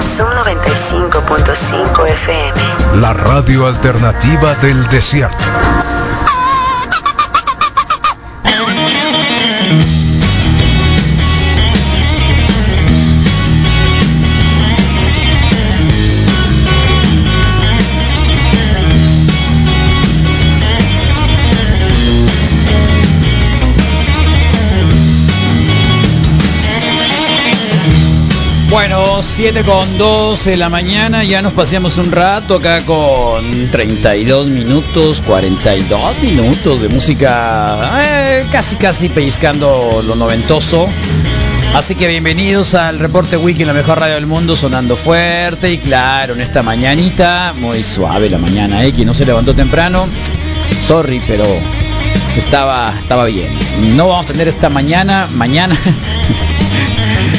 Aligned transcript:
Son 0.00 0.28
95.5 0.32 2.06
FM. 2.06 3.00
La 3.00 3.12
radio 3.12 3.66
alternativa 3.66 4.54
del 4.56 4.86
desierto. 4.88 5.44
Bueno, 28.70 29.22
7 29.22 29.62
con 29.64 29.96
2 29.96 30.44
de 30.44 30.56
la 30.58 30.68
mañana, 30.68 31.24
ya 31.24 31.40
nos 31.40 31.54
paseamos 31.54 31.96
un 31.96 32.12
rato 32.12 32.56
acá 32.56 32.84
con 32.84 33.70
32 33.70 34.46
minutos, 34.48 35.22
42 35.22 36.22
minutos 36.22 36.82
de 36.82 36.88
música, 36.90 37.90
eh, 38.04 38.46
casi 38.52 38.76
casi 38.76 39.08
pellizcando 39.08 40.02
lo 40.06 40.14
noventoso. 40.14 40.86
Así 41.74 41.94
que 41.94 42.08
bienvenidos 42.08 42.74
al 42.74 42.98
reporte 42.98 43.38
Wiki, 43.38 43.64
la 43.64 43.72
mejor 43.72 44.00
radio 44.00 44.16
del 44.16 44.26
mundo, 44.26 44.54
sonando 44.54 44.96
fuerte 44.96 45.72
y 45.72 45.78
claro, 45.78 46.34
en 46.34 46.42
esta 46.42 46.62
mañanita, 46.62 47.54
muy 47.56 47.82
suave 47.82 48.28
la 48.28 48.38
mañana, 48.38 48.84
¿eh? 48.84 48.92
Quien 48.92 49.06
no 49.06 49.14
se 49.14 49.24
levantó 49.24 49.54
temprano, 49.54 50.06
sorry, 50.86 51.22
pero 51.26 51.44
estaba, 52.36 52.94
estaba 52.98 53.24
bien. 53.24 53.48
No 53.96 54.08
vamos 54.08 54.26
a 54.26 54.32
tener 54.32 54.46
esta 54.46 54.68
mañana, 54.68 55.26
mañana, 55.32 55.78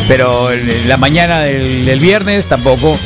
pero 0.10 0.50
la 0.88 0.98
mañana 0.98 1.42
del, 1.42 2.00
viernes 2.00 2.48
tampoco. 2.48 2.98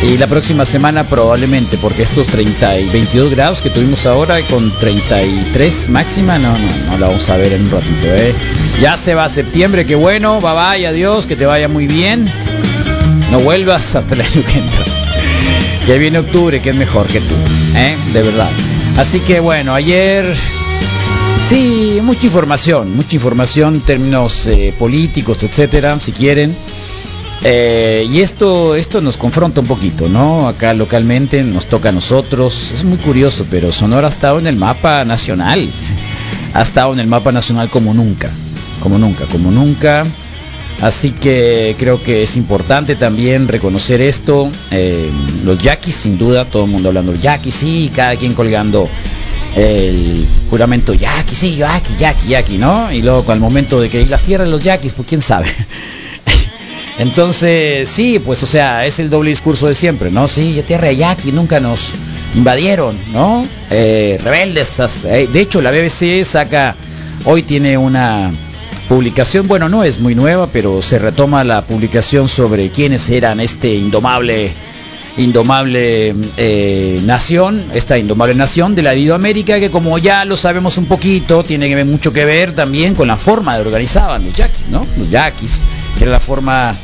Y 0.00 0.16
la 0.16 0.28
próxima 0.28 0.64
semana 0.64 1.04
probablemente, 1.04 1.76
porque 1.76 2.04
estos 2.04 2.28
30 2.28 2.78
y 2.78 2.88
22 2.88 3.32
grados 3.32 3.60
que 3.60 3.68
tuvimos 3.68 4.06
ahora 4.06 4.40
con 4.42 4.70
33 4.78 5.88
máxima, 5.88 6.38
no, 6.38 6.52
no, 6.52 6.68
no 6.86 6.98
la 6.98 7.08
vamos 7.08 7.28
a 7.28 7.36
ver 7.36 7.52
en 7.52 7.62
un 7.64 7.70
ratito. 7.72 8.06
¿eh? 8.06 8.32
Ya 8.80 8.96
se 8.96 9.14
va 9.14 9.28
septiembre, 9.28 9.84
qué 9.86 9.96
bueno, 9.96 10.40
bye 10.40 10.52
bye, 10.52 10.86
adiós, 10.86 11.26
que 11.26 11.34
te 11.34 11.46
vaya 11.46 11.68
muy 11.68 11.88
bien. 11.88 12.30
No 13.32 13.40
vuelvas 13.40 13.94
hasta 13.96 14.14
el 14.14 14.20
año 14.20 14.44
que 14.44 14.58
entra. 14.58 14.84
Que 15.84 15.98
viene 15.98 16.20
octubre, 16.20 16.62
que 16.62 16.70
es 16.70 16.76
mejor 16.76 17.08
que 17.08 17.20
tú, 17.20 17.34
¿eh? 17.74 17.96
de 18.12 18.22
verdad. 18.22 18.50
Así 18.96 19.18
que 19.18 19.40
bueno, 19.40 19.74
ayer 19.74 20.32
Sí, 21.48 22.00
mucha 22.02 22.26
información, 22.26 22.94
mucha 22.94 23.14
información 23.14 23.80
términos 23.80 24.46
eh, 24.46 24.74
políticos, 24.78 25.42
etcétera, 25.42 25.98
si 25.98 26.12
quieren. 26.12 26.54
Eh, 27.42 28.06
y 28.10 28.20
esto, 28.20 28.74
esto 28.74 29.00
nos 29.00 29.16
confronta 29.16 29.62
un 29.62 29.66
poquito, 29.66 30.10
¿no? 30.10 30.46
Acá 30.46 30.74
localmente 30.74 31.42
nos 31.44 31.64
toca 31.64 31.88
a 31.88 31.92
nosotros. 31.92 32.72
Es 32.74 32.84
muy 32.84 32.98
curioso, 32.98 33.46
pero 33.50 33.72
Sonora 33.72 34.08
ha 34.08 34.10
estado 34.10 34.38
en 34.38 34.46
el 34.46 34.56
mapa 34.56 35.06
nacional. 35.06 35.66
Ha 36.52 36.60
estado 36.60 36.92
en 36.92 37.00
el 37.00 37.06
mapa 37.06 37.32
nacional 37.32 37.70
como 37.70 37.94
nunca, 37.94 38.28
como 38.82 38.98
nunca, 38.98 39.24
como 39.24 39.50
nunca. 39.50 40.04
Así 40.82 41.12
que 41.12 41.74
creo 41.78 42.02
que 42.02 42.24
es 42.24 42.36
importante 42.36 42.94
también 42.94 43.48
reconocer 43.48 44.02
esto. 44.02 44.50
Eh, 44.70 45.10
los 45.46 45.58
yaquis, 45.58 45.94
sin 45.94 46.18
duda, 46.18 46.44
todo 46.44 46.66
el 46.66 46.70
mundo 46.70 46.88
hablando 46.88 47.14
yaquis, 47.14 47.54
sí, 47.54 47.90
cada 47.94 48.16
quien 48.16 48.34
colgando 48.34 48.86
el 49.56 50.26
juramento 50.50 50.94
yaqui, 50.94 51.34
sí, 51.34 51.56
yaqui, 51.56 51.94
yaqui, 51.98 52.28
yaqui, 52.28 52.58
¿no? 52.58 52.92
Y 52.92 53.02
luego 53.02 53.32
el 53.32 53.40
momento 53.40 53.80
de 53.80 53.88
que 53.88 54.04
las 54.06 54.22
tierras 54.22 54.48
los 54.48 54.62
yaquis, 54.62 54.92
pues 54.92 55.08
quién 55.08 55.20
sabe. 55.20 55.46
Entonces, 56.98 57.88
sí, 57.88 58.18
pues 58.18 58.42
o 58.42 58.46
sea, 58.46 58.84
es 58.84 58.98
el 58.98 59.08
doble 59.08 59.30
discurso 59.30 59.68
de 59.68 59.74
siempre, 59.74 60.10
¿no? 60.10 60.26
Sí, 60.28 60.62
tierra 60.66 60.90
yaqui, 60.92 61.32
nunca 61.32 61.60
nos 61.60 61.92
invadieron, 62.34 62.96
¿no? 63.12 63.46
Eh, 63.70 64.18
rebeldes, 64.22 64.74
eh, 65.04 65.28
de 65.32 65.40
hecho 65.40 65.60
la 65.60 65.70
BBC 65.70 66.24
saca, 66.24 66.74
hoy 67.24 67.42
tiene 67.42 67.78
una 67.78 68.32
publicación, 68.88 69.46
bueno, 69.46 69.68
no 69.68 69.84
es 69.84 70.00
muy 70.00 70.14
nueva, 70.14 70.48
pero 70.52 70.82
se 70.82 70.98
retoma 70.98 71.44
la 71.44 71.62
publicación 71.62 72.28
sobre 72.28 72.70
quiénes 72.70 73.08
eran 73.10 73.38
este 73.38 73.74
indomable 73.74 74.52
indomable 75.18 76.14
eh, 76.36 77.00
nación, 77.04 77.64
esta 77.74 77.98
indomable 77.98 78.34
nación 78.34 78.74
de 78.74 78.82
la 78.82 78.94
Iberoamérica, 78.94 79.60
que 79.60 79.70
como 79.70 79.98
ya 79.98 80.24
lo 80.24 80.36
sabemos 80.36 80.78
un 80.78 80.86
poquito, 80.86 81.42
tiene 81.42 81.68
que 81.68 81.74
ver 81.74 81.86
mucho 81.86 82.12
que 82.12 82.24
ver 82.24 82.54
también 82.54 82.94
con 82.94 83.08
la 83.08 83.16
forma 83.16 83.56
de 83.56 83.62
organizaban 83.62 84.24
los 84.24 84.34
yaquis, 84.34 84.68
¿no? 84.70 84.86
Los 84.96 85.10
yaquis, 85.10 85.62
que 85.96 86.04
era 86.04 86.12
la 86.12 86.20
forma 86.20 86.74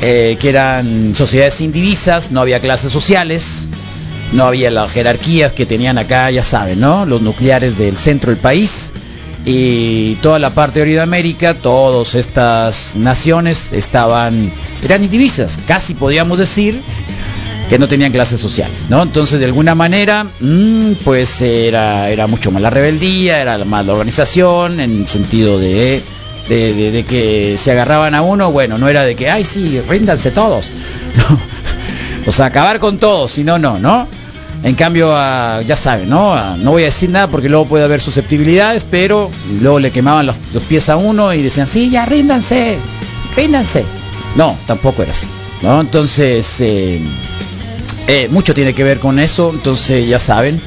eh, 0.00 0.36
que 0.40 0.48
eran 0.48 1.14
sociedades 1.14 1.60
indivisas, 1.60 2.30
no 2.30 2.40
había 2.40 2.60
clases 2.60 2.92
sociales, 2.92 3.66
no 4.32 4.46
había 4.46 4.70
las 4.70 4.90
jerarquías 4.92 5.52
que 5.52 5.66
tenían 5.66 5.98
acá, 5.98 6.30
ya 6.30 6.44
saben, 6.44 6.80
¿no? 6.80 7.04
Los 7.06 7.22
nucleares 7.22 7.76
del 7.76 7.96
centro 7.98 8.30
del 8.30 8.38
país 8.38 8.92
y 9.44 10.14
toda 10.16 10.38
la 10.38 10.50
parte 10.50 10.80
de 10.80 10.90
Iberoamérica, 10.90 11.54
todas 11.54 12.14
estas 12.14 12.96
naciones 12.96 13.72
estaban, 13.72 14.50
eran 14.82 15.04
indivisas, 15.04 15.58
casi 15.66 15.94
podríamos 15.94 16.38
decir 16.38 16.80
que 17.68 17.78
no 17.78 17.88
tenían 17.88 18.12
clases 18.12 18.40
sociales, 18.40 18.86
¿no? 18.88 19.02
Entonces, 19.02 19.38
de 19.38 19.46
alguna 19.46 19.74
manera, 19.74 20.24
mmm, 20.40 20.92
pues 21.04 21.40
era, 21.40 22.10
era 22.10 22.26
mucho 22.26 22.50
más 22.50 22.62
la 22.62 22.70
rebeldía, 22.70 23.40
era 23.40 23.64
más 23.64 23.86
la 23.86 23.92
organización, 23.92 24.80
en 24.80 25.08
sentido 25.08 25.58
de, 25.58 26.02
de, 26.48 27.04
que 27.08 27.56
se 27.56 27.72
agarraban 27.72 28.14
a 28.14 28.22
uno, 28.22 28.52
bueno, 28.52 28.78
no 28.78 28.88
era 28.88 29.02
de 29.04 29.16
que, 29.16 29.30
ay, 29.30 29.44
sí, 29.44 29.80
ríndanse 29.88 30.30
todos, 30.30 30.68
no. 31.16 31.38
o 32.26 32.32
sea, 32.32 32.46
acabar 32.46 32.78
con 32.80 32.98
todos, 32.98 33.30
sino 33.30 33.58
no, 33.58 33.78
¿no? 33.78 34.06
En 34.62 34.74
cambio, 34.76 35.14
a, 35.14 35.60
ya 35.62 35.76
saben, 35.76 36.08
¿no? 36.08 36.56
No 36.56 36.70
voy 36.70 36.82
a 36.82 36.86
decir 36.86 37.10
nada 37.10 37.28
porque 37.28 37.50
luego 37.50 37.66
puede 37.66 37.84
haber 37.84 38.00
susceptibilidades, 38.00 38.82
pero 38.90 39.30
luego 39.60 39.78
le 39.78 39.90
quemaban 39.90 40.24
los, 40.24 40.36
los 40.54 40.62
pies 40.62 40.88
a 40.88 40.96
uno 40.96 41.34
y 41.34 41.42
decían, 41.42 41.66
sí, 41.66 41.90
ya 41.90 42.06
ríndanse, 42.06 42.78
ríndanse. 43.36 43.84
No, 44.36 44.56
tampoco 44.66 45.02
era 45.02 45.12
así, 45.12 45.26
¿no? 45.60 45.82
Entonces, 45.82 46.56
eh, 46.60 46.98
eh, 48.06 48.28
mucho 48.30 48.54
tiene 48.54 48.74
que 48.74 48.84
ver 48.84 48.98
con 48.98 49.18
eso, 49.18 49.50
entonces 49.52 50.06
ya 50.06 50.18
saben. 50.18 50.60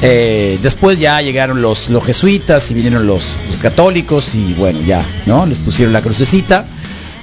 Eh, 0.00 0.58
después 0.62 0.98
ya 0.98 1.20
llegaron 1.20 1.62
los, 1.62 1.90
los 1.90 2.04
jesuitas 2.04 2.70
y 2.70 2.74
vinieron 2.74 3.06
los, 3.06 3.36
católicos 3.60 4.34
y 4.34 4.54
bueno, 4.54 4.80
ya, 4.80 5.02
¿no? 5.26 5.46
Les 5.46 5.58
pusieron 5.58 5.92
la 5.92 6.00
crucecita. 6.00 6.64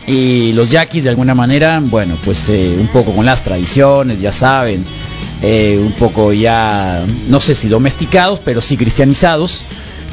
Y 0.08 0.54
los 0.54 0.70
yaquis 0.70 1.04
de 1.04 1.10
alguna 1.10 1.36
manera, 1.36 1.80
bueno, 1.84 2.18
pues 2.24 2.50
eh, 2.50 2.76
un 2.80 2.88
poco 2.88 3.12
con 3.14 3.26
las 3.26 3.44
tradiciones, 3.44 4.20
ya 4.20 4.32
saben, 4.32 4.84
un 5.42 5.92
poco 6.00 6.34
ya, 6.34 7.06
no 7.28 7.40
sé 7.40 7.54
si 7.54 7.70
domesticados, 7.70 8.40
pero 8.44 8.62
sí 8.62 8.78
cristianizados. 8.78 9.64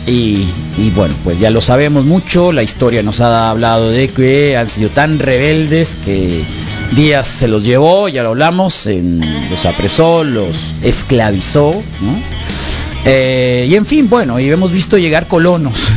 Y, 0.07 0.47
y, 0.79 0.91
bueno, 0.95 1.15
pues 1.25 1.39
ya 1.41 1.51
lo 1.51 1.61
sabemos 1.61 2.05
mucho, 2.05 2.53
la 2.53 2.63
historia 2.63 3.03
nos 3.03 3.21
ha 3.21 3.51
hablado 3.51 3.91
de 3.91 4.09
que 4.09 4.57
han 4.57 4.69
sido 4.69 4.89
tan 4.91 5.19
rebeldes 5.19 5.97
que 6.05 6.45
Díaz 6.93 7.27
se 7.27 7.49
los 7.49 7.65
llevó, 7.65 8.09
ya 8.09 8.23
lo 8.23 8.31
hablamos, 8.31 8.89
los 9.51 9.67
apresó, 9.67 10.25
los 10.25 10.75
esclavizó, 10.83 11.73
¿no? 11.73 12.19
eh, 13.05 13.67
y 13.69 13.75
en 13.75 13.85
fin, 13.85 14.09
bueno, 14.09 14.39
y 14.39 14.51
hemos 14.51 14.73
visto 14.73 14.97
llegar 14.97 15.27
colonos 15.27 15.89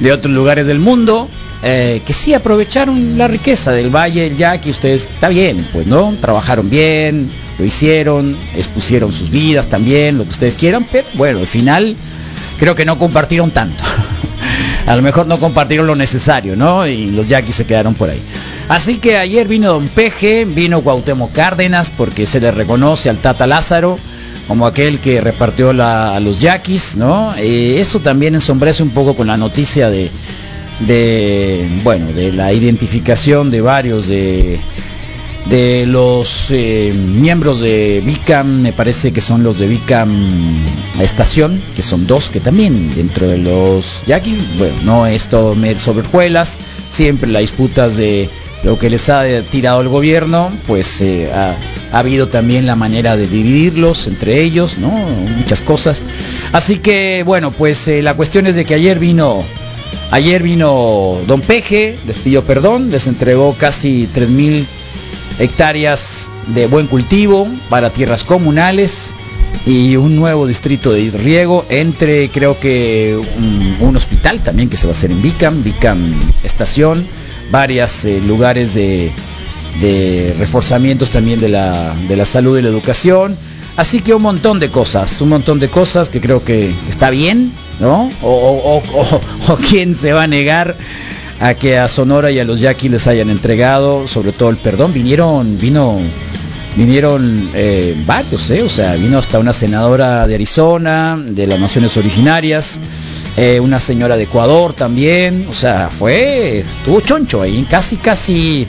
de 0.00 0.12
otros 0.12 0.32
lugares 0.34 0.66
del 0.66 0.80
mundo 0.80 1.28
eh, 1.62 2.02
que 2.06 2.12
sí 2.12 2.34
aprovecharon 2.34 3.18
la 3.18 3.26
riqueza 3.26 3.72
del 3.72 3.90
valle, 3.94 4.32
ya 4.36 4.60
que 4.60 4.70
ustedes, 4.70 5.08
está 5.12 5.28
bien, 5.28 5.64
pues, 5.72 5.88
¿no? 5.88 6.14
Trabajaron 6.20 6.70
bien, 6.70 7.28
lo 7.58 7.64
hicieron, 7.64 8.36
expusieron 8.56 9.12
sus 9.12 9.30
vidas 9.30 9.66
también, 9.66 10.18
lo 10.18 10.24
que 10.24 10.30
ustedes 10.30 10.54
quieran, 10.54 10.86
pero 10.90 11.06
bueno, 11.14 11.40
al 11.40 11.48
final 11.48 11.96
creo 12.60 12.76
que 12.76 12.84
no 12.84 12.96
compartieron 12.96 13.50
tanto. 13.50 13.82
A 14.86 14.94
lo 14.94 15.02
mejor 15.02 15.26
no 15.26 15.38
compartieron 15.38 15.86
lo 15.86 15.96
necesario, 15.96 16.54
¿no? 16.54 16.86
Y 16.86 17.10
los 17.10 17.26
yaquis 17.26 17.56
se 17.56 17.66
quedaron 17.66 17.94
por 17.94 18.08
ahí. 18.08 18.22
Así 18.68 18.98
que 18.98 19.16
ayer 19.16 19.48
vino 19.48 19.72
Don 19.72 19.88
Peje, 19.88 20.44
vino 20.44 20.82
Cuauhtémoc 20.82 21.32
Cárdenas, 21.32 21.90
porque 21.90 22.26
se 22.26 22.38
le 22.38 22.50
reconoce 22.50 23.08
al 23.08 23.16
Tata 23.16 23.46
Lázaro 23.46 23.98
como 24.48 24.66
aquel 24.66 24.98
que 24.98 25.20
repartió 25.20 25.70
a 25.70 26.18
los 26.20 26.40
yaquis, 26.40 26.96
¿no? 26.96 27.34
Eh, 27.36 27.80
eso 27.80 28.00
también 28.00 28.34
ensombrece 28.34 28.82
un 28.82 28.90
poco 28.90 29.14
con 29.14 29.26
la 29.26 29.36
noticia 29.36 29.90
de, 29.90 30.10
bueno, 31.84 32.12
de 32.12 32.32
la 32.32 32.52
identificación 32.52 33.50
de 33.50 33.60
varios 33.60 34.08
de, 34.08 34.58
los 35.86 36.46
eh, 36.50 36.94
miembros 36.94 37.60
de 37.60 38.02
Vicam, 38.04 38.62
me 38.62 38.72
parece 38.72 39.12
que 39.12 39.20
son 39.20 39.42
los 39.42 39.58
de 39.58 39.68
Vicam 39.68 40.10
Estación, 40.98 41.60
que 41.76 41.82
son 41.82 42.06
dos 42.06 42.30
que 42.30 42.40
también 42.40 42.90
dentro 42.94 43.28
de 43.28 43.38
los 43.38 44.02
Jackie, 44.06 44.36
bueno, 44.58 44.74
no 44.84 45.06
esto 45.06 45.54
me 45.54 45.78
sobrejuelas, 45.78 46.58
siempre 46.90 47.30
las 47.30 47.42
disputas 47.42 47.98
de 47.98 48.30
lo 48.64 48.78
que 48.78 48.90
les 48.90 49.08
ha 49.08 49.24
tirado 49.42 49.80
el 49.80 49.88
gobierno, 49.88 50.50
pues 50.66 51.00
eh, 51.00 51.30
ha, 51.32 51.54
habido 51.96 52.28
también 52.28 52.66
la 52.66 52.76
manera 52.76 53.16
de 53.16 53.26
dividirlos 53.26 54.06
entre 54.06 54.42
ellos, 54.42 54.78
¿no? 54.78 54.90
Muchas 54.90 55.60
cosas. 55.60 56.02
Así 56.52 56.78
que 56.78 57.22
bueno, 57.24 57.50
pues 57.50 57.88
eh, 57.88 58.02
la 58.02 58.14
cuestión 58.14 58.46
es 58.46 58.54
de 58.54 58.64
que 58.64 58.74
ayer 58.74 58.98
vino 58.98 59.44
Ayer 60.10 60.42
vino 60.42 61.18
Don 61.26 61.42
Peje, 61.42 61.98
les 62.06 62.16
pidió 62.16 62.42
perdón, 62.42 62.90
les 62.90 63.06
entregó 63.06 63.54
casi 63.58 64.08
3.000 64.14 64.64
hectáreas 65.38 66.30
de 66.46 66.66
buen 66.66 66.86
cultivo 66.86 67.46
para 67.68 67.90
tierras 67.90 68.24
comunales 68.24 69.12
y 69.66 69.96
un 69.96 70.16
nuevo 70.16 70.46
distrito 70.46 70.92
de 70.92 71.10
riego 71.10 71.66
entre 71.68 72.30
creo 72.30 72.58
que 72.58 73.20
un, 73.80 73.96
hospital 73.96 74.40
también 74.40 74.70
que 74.70 74.76
se 74.78 74.86
va 74.86 74.92
a 74.92 74.96
hacer 74.96 75.10
en 75.10 75.20
Vicam, 75.20 75.62
Vicam 75.62 76.14
Estación, 76.42 77.04
varios 77.50 78.04
eh, 78.04 78.20
lugares 78.20 78.74
de, 78.74 79.12
reforzamientos 80.38 81.10
también 81.10 81.40
de 81.40 81.48
la, 81.48 81.94
de 82.08 82.16
la 82.16 82.24
salud 82.24 82.58
y 82.58 82.62
la 82.62 82.68
educación. 82.68 83.36
Así 83.76 84.00
que 84.00 84.12
un 84.12 84.22
montón 84.22 84.58
de 84.58 84.70
cosas, 84.70 85.20
un 85.20 85.28
montón 85.28 85.60
de 85.60 85.68
cosas 85.68 86.10
que 86.10 86.20
creo 86.20 86.42
que 86.42 86.68
está 86.88 87.10
bien, 87.10 87.52
¿no? 87.78 88.10
O, 88.22 88.82
o, 89.48 89.56
quién 89.68 89.94
se 89.94 90.12
va 90.12 90.24
a 90.24 90.26
negar 90.26 90.74
a 91.40 91.54
que 91.54 91.78
a 91.78 91.86
Sonora 91.86 92.32
y 92.32 92.40
a 92.40 92.44
los 92.44 92.60
Yaquis 92.60 92.90
les 92.90 93.06
hayan 93.06 93.30
entregado, 93.30 94.08
sobre 94.08 94.32
todo 94.32 94.50
el 94.50 94.56
perdón. 94.56 94.92
Vinieron, 94.92 95.58
vino, 95.58 95.96
vinieron 96.76 97.50
eh, 97.54 97.94
varios, 98.04 98.50
¿eh? 98.50 98.62
O 98.64 98.68
sea, 98.68 98.94
vino 98.94 99.16
hasta 99.16 99.38
una 99.38 99.52
senadora 99.52 100.26
de 100.26 100.34
Arizona, 100.34 101.16
de 101.16 101.46
las 101.46 101.60
Naciones 101.60 101.96
Originarias, 101.96 102.80
eh, 103.40 103.60
una 103.60 103.78
señora 103.78 104.16
de 104.16 104.24
Ecuador 104.24 104.72
también, 104.72 105.46
o 105.48 105.52
sea, 105.52 105.90
fue, 105.96 106.58
estuvo 106.78 107.00
choncho 107.00 107.40
ahí, 107.40 107.64
casi, 107.70 107.96
casi 107.96 108.66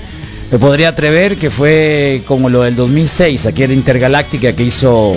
me 0.51 0.60
podría 0.60 0.89
atrever 0.89 1.38
que 1.38 1.50
fue 1.50 2.21
como 2.27 2.50
lo 2.50 2.62
del 2.62 2.75
2006, 2.75 3.48
aquella 3.48 3.74
intergaláctica 3.74 4.54
que 4.54 4.62
hizo 4.62 5.13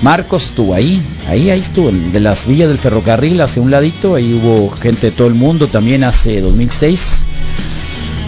Marcos, 0.00 0.46
estuvo 0.46 0.72
ahí, 0.72 1.02
ahí, 1.28 1.50
ahí 1.50 1.60
estuvo, 1.60 1.90
de 1.92 2.18
las 2.18 2.46
villas 2.46 2.68
del 2.68 2.78
ferrocarril 2.78 3.38
hacia 3.42 3.60
un 3.60 3.70
ladito, 3.70 4.14
ahí 4.14 4.32
hubo 4.32 4.70
gente 4.70 5.10
de 5.10 5.12
todo 5.12 5.28
el 5.28 5.34
mundo 5.34 5.66
también 5.66 6.02
hace 6.02 6.40
2006, 6.40 7.26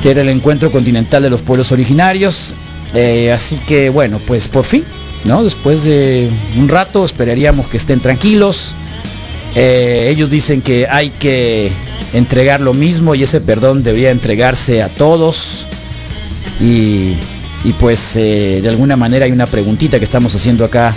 que 0.02 0.10
era 0.10 0.20
el 0.20 0.28
encuentro 0.28 0.70
continental 0.70 1.22
de 1.22 1.30
los 1.30 1.40
pueblos 1.40 1.72
originarios, 1.72 2.52
eh, 2.92 3.32
así 3.32 3.56
que 3.66 3.88
bueno, 3.88 4.20
pues 4.26 4.46
por 4.46 4.66
fin, 4.66 4.84
¿no? 5.24 5.42
Después 5.42 5.84
de 5.84 6.28
un 6.58 6.68
rato 6.68 7.02
esperaríamos 7.02 7.66
que 7.68 7.78
estén 7.78 8.00
tranquilos, 8.00 8.74
eh, 9.54 10.08
ellos 10.10 10.30
dicen 10.30 10.62
que 10.62 10.86
hay 10.88 11.10
que 11.10 11.70
entregar 12.12 12.60
lo 12.60 12.74
mismo 12.74 13.14
y 13.14 13.22
ese 13.22 13.40
perdón 13.40 13.82
debería 13.82 14.10
entregarse 14.10 14.82
a 14.82 14.88
todos 14.88 15.66
y, 16.60 17.14
pues 17.78 18.16
eh, 18.16 18.60
de 18.62 18.68
alguna 18.68 18.96
manera 18.96 19.26
hay 19.26 19.32
una 19.32 19.46
preguntita 19.46 19.98
que 19.98 20.04
estamos 20.04 20.34
haciendo 20.34 20.64
acá 20.64 20.94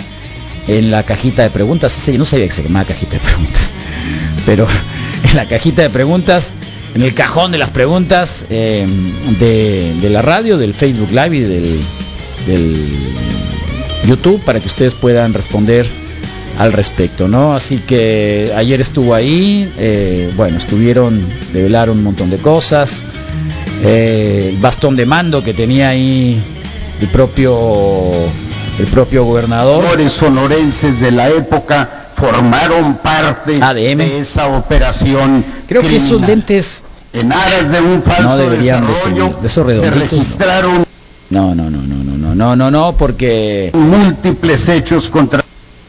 en 0.68 0.90
la 0.90 1.02
cajita 1.02 1.42
de 1.42 1.50
preguntas. 1.50 1.92
Sí, 1.92 2.16
no 2.18 2.24
sabía 2.24 2.46
que 2.46 2.52
se 2.52 2.62
llamaba 2.62 2.86
cajita 2.86 3.14
de 3.14 3.20
preguntas. 3.20 3.72
Pero 4.46 4.66
en 5.30 5.36
la 5.36 5.46
cajita 5.46 5.82
de 5.82 5.90
preguntas, 5.90 6.52
en 6.94 7.02
el 7.02 7.14
cajón 7.14 7.52
de 7.52 7.58
las 7.58 7.70
preguntas 7.70 8.46
em, 8.50 8.88
de, 9.38 10.08
la 10.10 10.22
radio, 10.22 10.58
del 10.58 10.74
Facebook 10.74 11.10
Live 11.10 11.36
y 11.36 11.40
del, 11.40 11.80
YouTube 14.06 14.38
para 14.44 14.60
que 14.60 14.66
ustedes 14.66 14.92
puedan 14.92 15.32
responder 15.32 15.86
al 16.58 16.72
respecto, 16.72 17.28
¿no? 17.28 17.54
Así 17.54 17.78
que 17.78 18.52
ayer 18.56 18.80
estuvo 18.80 19.14
ahí, 19.14 19.72
eh, 19.78 20.32
bueno, 20.36 20.58
estuvieron, 20.58 21.26
revelaron 21.52 21.98
un 21.98 22.04
montón 22.04 22.30
de 22.30 22.38
cosas 22.38 23.02
eh, 23.82 24.50
el 24.50 24.56
bastón 24.58 24.96
de 24.96 25.04
mando 25.04 25.42
que 25.44 25.52
tenía 25.52 25.90
ahí 25.90 26.42
el 27.00 27.08
propio 27.08 28.12
el 28.78 28.86
propio 28.86 29.24
gobernador. 29.24 29.98
Los 29.98 30.12
sonorenses 30.12 31.00
de 31.00 31.10
la 31.10 31.28
época 31.28 32.08
formaron 32.16 32.94
parte 32.96 33.58
de 33.58 34.18
esa 34.18 34.48
operación. 34.48 35.44
Creo 35.68 35.82
que 35.82 35.96
esos 35.96 36.20
lentes 36.20 36.82
en 37.12 37.32
aras 37.32 37.70
de 37.70 37.80
un 37.80 38.02
falso 38.02 38.22
no 38.22 38.36
deberían 38.36 38.86
de, 38.86 38.92
esos. 38.92 39.76
Se 39.76 39.90
registraron 39.90 40.84
no, 41.30 41.54
no, 41.54 41.70
no, 41.70 41.82
no, 41.82 42.04
no, 42.04 42.16
no, 42.16 42.34
no, 42.34 42.56
no, 42.56 42.70
no, 42.70 42.94
porque 42.96 43.70
múltiples 43.72 44.68
hechos 44.68 45.08
contra 45.08 45.42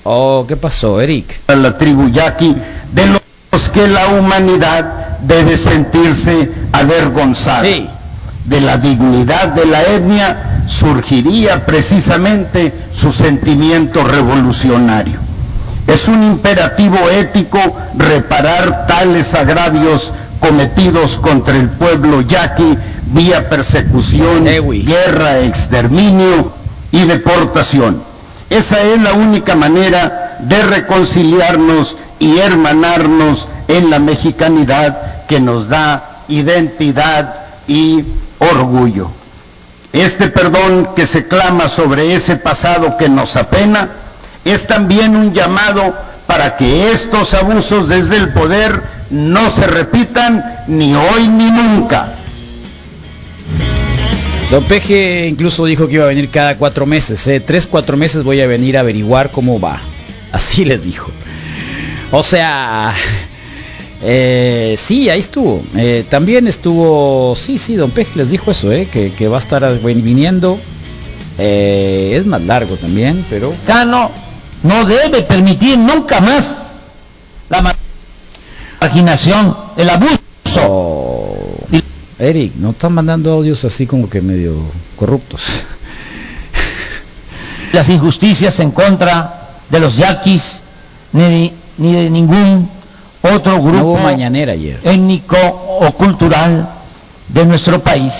Oh, 0.08 0.46
¿qué 0.48 0.56
pasó, 0.56 1.02
Eric? 1.02 1.26
La 1.48 1.80
tribu 1.80 2.10
yaqui 2.10 2.56
de 2.94 3.08
los 3.08 3.70
que 3.70 3.88
la 3.88 4.10
humanidad 4.10 5.18
debe 5.22 5.58
sentirse 5.58 6.52
avergonzada. 6.72 7.64
De 8.46 8.62
la 8.62 8.78
dignidad 8.78 9.48
de 9.48 9.66
la 9.66 9.82
etnia 9.82 10.62
surgiría 10.68 11.66
precisamente 11.66 12.72
su 12.94 13.12
sentimiento 13.12 14.04
revolucionario. 14.04 15.18
Es 15.88 16.08
un 16.08 16.22
imperativo 16.22 17.10
ético 17.10 17.58
reparar 17.98 18.86
tales 18.86 19.34
agravios 19.34 20.12
cometidos 20.40 21.18
contra 21.18 21.56
el 21.56 21.68
pueblo 21.68 22.22
yaqui 22.22 22.78
vía 23.08 23.50
persecución, 23.50 24.46
guerra, 24.86 25.40
exterminio 25.40 26.52
y 26.92 27.06
deportación. 27.06 28.15
Esa 28.50 28.82
es 28.82 29.02
la 29.02 29.14
única 29.14 29.56
manera 29.56 30.38
de 30.40 30.64
reconciliarnos 30.64 31.98
y 32.20 32.38
hermanarnos 32.40 33.48
en 33.68 33.90
la 33.90 34.00
mexicanidad 34.00 35.26
que 35.28 35.40
nos 35.40 35.68
da 35.68 36.22
identidad 36.28 37.36
y 37.68 38.04
orgullo. 38.40 39.10
Este 39.94 40.28
perdón 40.28 40.90
que 40.96 41.06
se 41.06 41.28
clama 41.28 41.70
sobre 41.70 42.16
ese 42.16 42.36
pasado 42.36 42.98
que 42.98 43.10
nos 43.10 43.36
apena 43.36 43.90
es 44.44 44.68
también 44.68 45.16
un 45.16 45.34
llamado 45.34 45.94
para 46.28 46.58
que 46.58 46.92
estos 46.92 47.34
abusos 47.34 47.88
desde 47.88 48.18
el 48.18 48.34
poder 48.34 48.84
no 49.10 49.50
se 49.50 49.66
repitan 49.68 50.44
ni 50.68 50.96
hoy 50.96 51.28
ni 51.28 51.50
nunca. 51.50 52.08
Don 54.52 54.64
Peje 54.64 55.28
incluso 55.28 55.66
dijo 55.66 55.88
que 55.88 55.96
iba 55.96 56.04
a 56.04 56.08
venir 56.08 56.30
cada 56.30 56.58
cuatro 56.58 56.86
meses, 56.86 57.26
¿eh? 57.28 57.40
tres, 57.40 57.66
cuatro 57.66 57.98
meses 57.98 58.24
voy 58.24 58.42
a 58.42 58.48
venir 58.48 58.78
a 58.78 58.82
averiguar 58.82 59.32
cómo 59.32 59.60
va. 59.60 59.82
Así 60.32 60.66
les 60.66 60.84
dijo. 60.84 61.12
O 62.12 62.24
sea, 62.24 62.94
eh, 64.04 64.76
sí, 64.78 65.10
ahí 65.10 65.20
estuvo. 65.20 65.64
Eh, 65.76 66.06
también 66.10 66.48
estuvo, 66.48 67.36
sí, 67.36 67.58
sí, 67.58 67.76
don 67.76 67.92
Pej 67.92 68.16
les 68.16 68.30
dijo 68.30 68.52
eso, 68.52 68.72
eh, 68.72 68.88
que, 68.88 69.28
va 69.28 69.38
a 69.38 69.40
estar 69.40 69.80
viniendo. 69.82 70.60
Es 71.38 72.26
más 72.26 72.42
largo 72.44 72.78
también, 72.78 73.26
pero... 73.30 73.54
Cano 73.68 74.10
no 74.64 74.86
debe 74.86 75.22
permitir 75.22 75.78
nunca 75.78 76.22
más 76.22 76.66
la 77.50 77.76
marginación, 78.80 79.56
el 79.76 79.90
abuso. 79.90 80.20
Oh, 80.62 81.15
Eric, 82.18 82.54
no 82.56 82.72
están 82.72 82.94
mandando 82.94 83.32
audios 83.32 83.66
así 83.66 83.86
como 83.86 84.10
que 84.10 84.22
medio 84.22 84.54
corruptos. 84.96 85.42
Las 87.74 87.90
injusticias 87.90 88.60
en 88.60 88.72
contra 88.72 89.50
de 89.70 89.80
los 89.80 89.98
yaquis, 89.98 90.62
ni, 91.12 91.52
ni 91.78 91.94
de 91.94 92.10
ningún 92.10 92.70
otro 93.22 93.62
grupo 93.62 93.98
mañanera 93.98 94.54
ayer. 94.54 94.80
étnico 94.84 95.38
o 95.38 95.92
cultural 95.92 96.70
de 97.28 97.46
nuestro 97.46 97.82
país. 97.82 98.14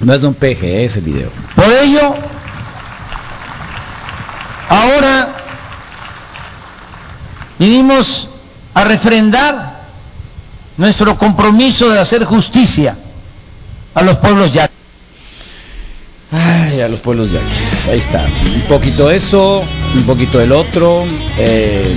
No 0.00 0.14
es 0.14 0.20
de 0.22 0.28
un 0.28 0.34
peje 0.34 0.84
ese 0.84 1.00
video. 1.00 1.28
Por 1.56 1.70
ello, 1.70 2.14
ahora 4.70 5.34
vinimos 7.58 8.28
a 8.72 8.84
refrendar 8.84 9.77
nuestro 10.78 11.18
compromiso 11.18 11.90
de 11.90 11.98
hacer 11.98 12.24
justicia 12.24 12.96
a 13.94 14.02
los 14.02 14.16
pueblos 14.16 14.52
ya 14.52 14.70
Ay, 16.30 16.80
a 16.80 16.88
los 16.88 17.00
pueblos 17.00 17.32
yaquis. 17.32 17.88
Ahí 17.88 17.98
está. 17.98 18.22
Un 18.22 18.60
poquito 18.68 19.10
eso, 19.10 19.62
un 19.94 20.02
poquito 20.02 20.38
del 20.38 20.52
otro. 20.52 21.04
Eh, 21.38 21.96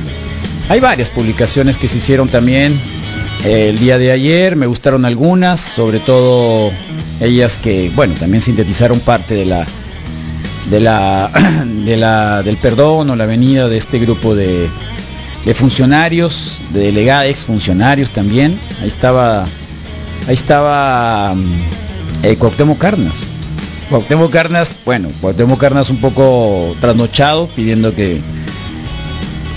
hay 0.70 0.80
varias 0.80 1.10
publicaciones 1.10 1.76
que 1.76 1.86
se 1.86 1.98
hicieron 1.98 2.28
también 2.28 2.72
eh, 3.44 3.68
el 3.68 3.78
día 3.78 3.98
de 3.98 4.12
ayer. 4.12 4.56
Me 4.56 4.66
gustaron 4.66 5.04
algunas, 5.04 5.60
sobre 5.60 6.00
todo 6.00 6.72
ellas 7.20 7.58
que, 7.58 7.90
bueno, 7.94 8.14
también 8.14 8.40
sintetizaron 8.40 9.00
parte 9.00 9.34
de 9.34 9.44
la 9.44 9.66
de 10.70 10.80
la, 10.80 11.30
de 11.84 11.96
la 11.98 12.42
del 12.42 12.56
perdón 12.56 13.10
o 13.10 13.16
la 13.16 13.26
venida 13.26 13.68
de 13.68 13.76
este 13.76 13.98
grupo 13.98 14.34
de, 14.34 14.70
de 15.46 15.54
funcionarios, 15.54 16.58
de 16.70 16.80
delegados, 16.80 17.30
ex 17.30 17.44
funcionarios 17.46 18.10
también. 18.10 18.58
Ahí 18.82 18.88
estaba 18.88 19.44
ahí 20.28 20.34
estaba 20.34 21.34
mm, 21.34 22.24
eh, 22.24 22.36
Cuauhtémoc 22.36 22.76
Carnas. 22.78 23.18
Cuauhtémoc 23.88 24.30
Carnas, 24.32 24.72
bueno, 24.84 25.08
Cuauhtémoc 25.20 25.58
Carnas 25.60 25.88
un 25.90 25.98
poco 26.00 26.74
trasnochado, 26.80 27.46
pidiendo 27.54 27.94
que 27.94 28.20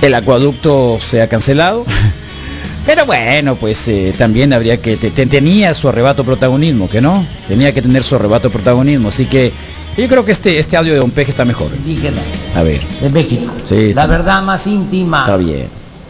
el 0.02 0.14
acueducto 0.14 1.00
sea 1.02 1.28
cancelado. 1.28 1.86
Pero 2.86 3.06
bueno, 3.06 3.56
pues 3.56 3.88
eh, 3.88 4.14
también 4.18 4.54
habría 4.54 4.78
que 4.78 4.96
te- 4.96 5.12
te- 5.12 5.26
tenía 5.26 5.74
su 5.74 5.90
arrebato 5.90 6.24
protagonismo, 6.24 6.90
que 6.90 7.02
no, 7.02 7.24
tenía 7.48 7.74
que 7.74 7.82
tener 7.82 8.04
su 8.04 8.16
arrebato 8.16 8.50
protagonismo, 8.50 9.10
así 9.10 9.26
que 9.26 9.52
yo 9.98 10.08
creo 10.08 10.24
que 10.24 10.32
este 10.32 10.58
este 10.60 10.78
audio 10.78 10.94
de 10.94 11.00
Don 11.00 11.12
Peje 11.12 11.30
está 11.32 11.44
mejor. 11.46 11.70
indígena 11.76 12.22
A 12.56 12.64
ver, 12.64 12.82
de 13.02 13.10
México. 13.10 13.52
Sí, 13.66 13.94
la 13.94 14.08
verdad 14.08 14.42
más 14.44 14.66
íntima, 14.66 15.22
está 15.22 15.38
bien. 15.38 15.68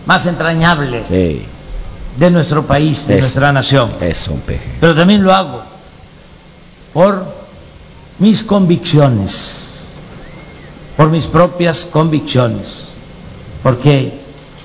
Más 0.10 0.26
entrañable 0.26 1.04
Sí, 1.06 1.46
de 2.18 2.32
nuestro 2.32 2.66
país, 2.66 3.06
de 3.06 3.20
nuestra 3.20 3.52
nación. 3.54 3.92
eso, 4.02 4.32
Don 4.32 4.40
Peje. 4.40 4.68
Pero 4.80 4.96
también 4.96 5.24
lo 5.24 5.32
hago 5.32 5.62
por 6.94 7.24
mis 8.18 8.42
convicciones, 8.42 9.58
por 10.98 11.10
mis 11.12 11.26
propias 11.26 11.86
convicciones, 11.86 12.86
porque 13.62 14.12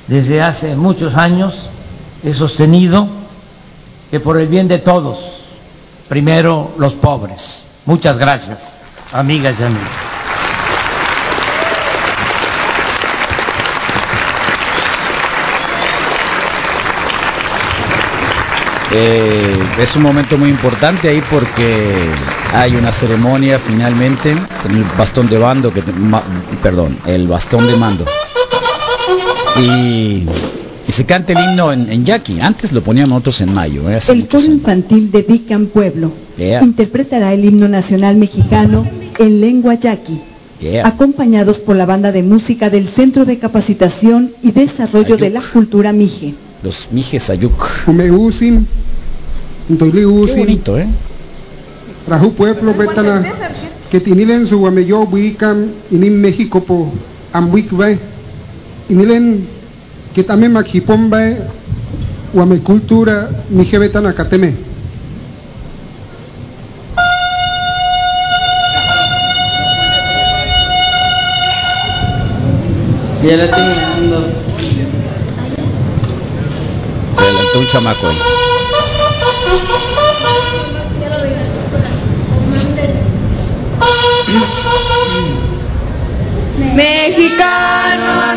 desde 0.07 0.41
hace 0.41 0.77
muchos 0.77 1.15
años 1.15 1.55
he 2.25 2.33
sostenido 2.33 3.07
que 4.11 4.21
por 4.21 4.41
el 4.41 4.49
bien 4.49 4.67
de 4.67 4.79
todos, 4.79 5.41
primero 6.09 6.71
los 6.79 6.95
pobres. 6.95 7.67
Muchas 7.85 8.17
gracias, 8.17 8.79
amigas 9.13 9.61
y 9.61 9.65
amigos. 9.65 10.24
Eh, 18.93 19.57
es 19.81 19.97
un 19.97 20.03
momento 20.03 20.37
muy 20.38 20.50
importante 20.50 21.09
ahí 21.09 21.23
porque 21.31 21.93
hay 22.53 22.76
una 22.76 22.93
ceremonia 22.93 23.59
finalmente 23.59 24.35
con 24.62 24.75
el 24.76 24.85
bastón 24.97 25.29
de 25.29 25.38
bando 25.38 25.73
que 25.73 25.83
ma- 25.99 26.23
perdón 26.62 26.97
el 27.07 27.26
bastón 27.26 27.67
de 27.67 27.76
mando 27.76 28.05
y, 29.59 30.25
y 30.87 30.93
se 30.93 31.05
canta 31.07 31.33
el 31.33 31.38
himno 31.38 31.73
en, 31.73 31.91
en 31.91 32.05
yaqui 32.05 32.41
antes 32.41 32.73
lo 32.73 32.83
poníamos 32.83 33.09
nosotros 33.11 33.41
en 33.41 33.53
mayo 33.53 33.91
¿eh? 33.91 33.99
El 34.09 34.29
coro 34.29 34.45
infantil 34.45 35.11
de 35.11 35.23
Vican 35.23 35.67
Pueblo 35.67 36.12
Yeah. 36.37 36.62
interpretará 36.64 37.33
el 37.33 37.45
himno 37.45 37.69
nacional 37.69 38.17
mexicano 38.17 38.85
en 39.21 39.41
lengua 39.41 39.75
yaqui, 39.75 40.21
Yeah. 40.61 40.85
acompañados 40.87 41.59
por 41.59 41.76
la 41.76 41.87
banda 41.87 42.11
de 42.11 42.23
música 42.25 42.71
del 42.71 42.88
Centro 42.88 43.25
de 43.25 43.38
Capacitación 43.38 44.33
y 44.43 44.50
Desarrollo 44.50 45.17
de 45.17 45.31
la 45.31 45.41
Cultura 45.41 45.93
Mije. 45.93 46.35
Los 46.64 46.88
mijes 46.90 47.28
ayuk 47.30 47.87
Umeusin, 47.87 48.66
qué 49.68 50.04
bonito 50.06 50.78
eh 50.78 50.88
Raju 52.09 52.33
Pueblo 52.33 52.75
Betana, 52.75 53.25
que 53.90 54.00
tinilen 54.00 54.47
su 54.47 54.66
ameyo 54.66 55.00
ubican 55.00 55.73
inim 55.90 56.21
México 56.21 56.61
po 56.61 56.92
amwikbe, 57.33 57.99
inilen 58.88 59.47
que 60.14 60.23
también 60.23 60.52
makipombe, 60.52 61.38
uame 62.35 62.59
cultura, 62.59 63.30
mije 63.50 63.78
betana 63.78 64.12
kateme. 64.12 64.54
Ya 73.25 73.37
la 73.38 73.50
terminando. 73.50 74.44
Un 77.59 77.67
chamaco 77.69 78.09
ahí. 78.09 78.19
Mexicano, 86.75 88.35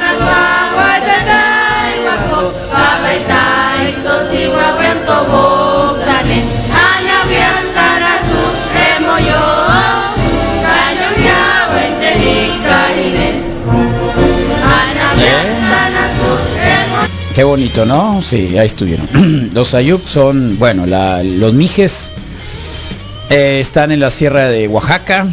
Qué 17.38 17.44
bonito, 17.44 17.86
¿no? 17.86 18.20
Sí, 18.24 18.58
ahí 18.58 18.66
estuvieron. 18.66 19.08
los 19.54 19.76
Ayub 19.76 20.02
son, 20.02 20.58
bueno, 20.58 20.88
los 20.88 21.54
Mijes 21.54 22.10
eh, 23.30 23.60
están 23.62 23.92
en 23.92 24.00
la 24.00 24.10
sierra 24.10 24.46
de 24.50 24.68
Oaxaca, 24.68 25.28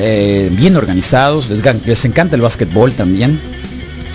eh, 0.00 0.48
bien 0.50 0.74
organizados, 0.74 1.48
les, 1.48 1.62
les 1.86 2.04
encanta 2.04 2.34
el 2.34 2.42
básquetbol 2.42 2.92
también. 2.94 3.38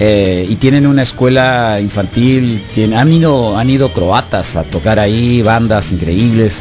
eh, 0.03 0.45
y 0.49 0.55
tienen 0.57 0.85
una 0.87 1.03
escuela 1.03 1.79
infantil, 1.79 2.61
tienen- 2.73 2.97
han, 2.99 3.13
ido, 3.13 3.57
han 3.57 3.69
ido 3.69 3.93
croatas 3.93 4.57
a 4.57 4.63
tocar 4.63 4.99
ahí, 4.99 5.41
bandas 5.41 5.93
increíbles. 5.93 6.59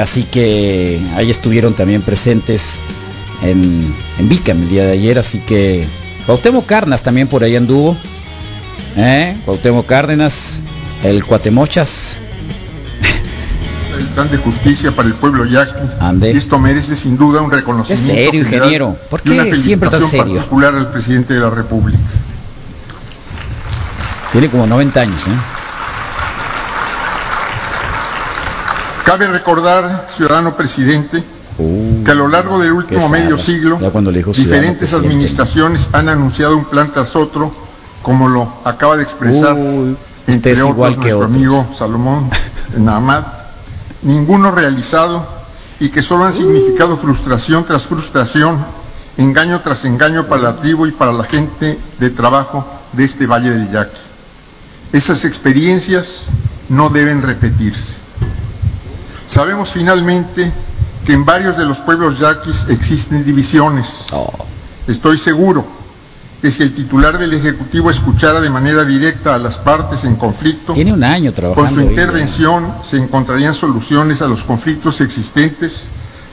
así 0.00 0.22
que 0.22 1.00
ahí 1.16 1.30
estuvieron 1.30 1.74
también 1.74 2.02
presentes 2.02 2.78
en, 3.42 3.92
en 4.20 4.28
el 4.62 4.68
día 4.70 4.84
de 4.84 4.92
ayer, 4.92 5.18
así 5.18 5.40
que 5.40 5.84
Cuauhtémoc 6.26 6.64
Carnas 6.64 7.02
también 7.02 7.26
por 7.26 7.42
ahí 7.42 7.56
anduvo. 7.56 7.96
¿Eh? 9.00 9.36
Cuauhtémoc 9.44 9.86
Cárdenas, 9.86 10.60
el 11.04 11.24
Cuatemochas, 11.24 12.16
el 13.96 14.04
plan 14.06 14.30
de 14.30 14.38
justicia 14.38 14.90
para 14.92 15.08
el 15.08 15.14
pueblo 15.14 15.44
yaqui. 15.44 15.72
Ande. 16.00 16.32
Esto 16.32 16.58
merece 16.58 16.96
sin 16.96 17.16
duda 17.16 17.40
un 17.40 17.50
reconocimiento. 17.50 18.10
Es 18.12 18.24
serio, 18.24 18.40
ingeniero. 18.40 18.96
¿Por 19.08 19.20
y 19.24 19.30
una 19.30 19.44
qué 19.44 19.54
siempre 19.54 19.88
tan 19.88 20.00
felicitación 20.00 20.26
serio? 20.26 20.34
particular 20.40 20.74
al 20.74 20.90
presidente 20.90 21.34
de 21.34 21.40
la 21.40 21.50
República. 21.50 21.98
tiene 24.32 24.50
como 24.50 24.66
90 24.66 25.00
años, 25.00 25.26
¿eh? 25.28 25.30
Cabe 29.04 29.26
recordar, 29.28 30.06
ciudadano 30.08 30.56
presidente, 30.56 31.22
Uh, 31.60 32.04
que 32.04 32.12
a 32.12 32.14
lo 32.14 32.28
largo 32.28 32.60
del 32.60 32.70
último 32.70 33.00
qué 33.04 33.08
medio 33.20 33.36
siglo, 33.36 33.78
diferentes 33.80 34.90
presidente. 34.90 34.94
administraciones 34.96 35.88
han 35.92 36.08
anunciado 36.08 36.56
un 36.56 36.64
plan 36.66 36.92
tras 36.94 37.16
otro, 37.16 37.52
como 38.02 38.28
lo 38.28 38.48
acaba 38.64 38.96
de 38.96 39.02
expresar, 39.02 39.54
Uy, 39.54 39.96
entre 40.26 40.52
otros, 40.52 40.70
igual 40.70 40.92
que 40.94 40.98
nuestro 41.00 41.18
otros. 41.18 41.34
amigo 41.34 41.66
Salomón 41.76 42.30
Nahamad, 42.76 43.24
ninguno 44.02 44.50
realizado 44.50 45.26
y 45.80 45.88
que 45.90 46.02
solo 46.02 46.24
han 46.24 46.34
significado 46.34 46.96
frustración 46.96 47.64
tras 47.64 47.84
frustración, 47.84 48.58
engaño 49.16 49.60
tras 49.60 49.84
engaño 49.84 50.26
para 50.26 50.42
la 50.42 50.56
tribu 50.56 50.86
y 50.86 50.92
para 50.92 51.12
la 51.12 51.24
gente 51.24 51.78
de 51.98 52.10
trabajo 52.10 52.66
de 52.92 53.04
este 53.04 53.26
Valle 53.26 53.50
del 53.50 53.70
Yaqui. 53.70 53.98
Esas 54.92 55.24
experiencias 55.24 56.26
no 56.68 56.88
deben 56.88 57.22
repetirse. 57.22 57.94
Sabemos 59.26 59.70
finalmente 59.70 60.50
que 61.04 61.12
en 61.12 61.24
varios 61.24 61.56
de 61.56 61.64
los 61.66 61.78
pueblos 61.78 62.18
yaquis 62.18 62.66
existen 62.68 63.24
divisiones. 63.24 64.04
Oh, 64.12 64.32
Estoy 64.86 65.18
seguro 65.18 65.77
que 66.40 66.50
si 66.50 66.62
el 66.62 66.74
titular 66.74 67.18
del 67.18 67.34
Ejecutivo 67.34 67.90
escuchara 67.90 68.40
de 68.40 68.50
manera 68.50 68.84
directa 68.84 69.34
a 69.34 69.38
las 69.38 69.58
partes 69.58 70.04
en 70.04 70.16
conflicto, 70.16 70.72
tiene 70.72 70.92
un 70.92 71.02
año 71.02 71.32
trabajando. 71.32 71.68
con 71.68 71.74
su 71.74 71.80
intervención 71.80 72.72
se 72.84 72.96
encontrarían 72.96 73.54
soluciones 73.54 74.22
a 74.22 74.28
los 74.28 74.44
conflictos 74.44 75.00
existentes, 75.00 75.84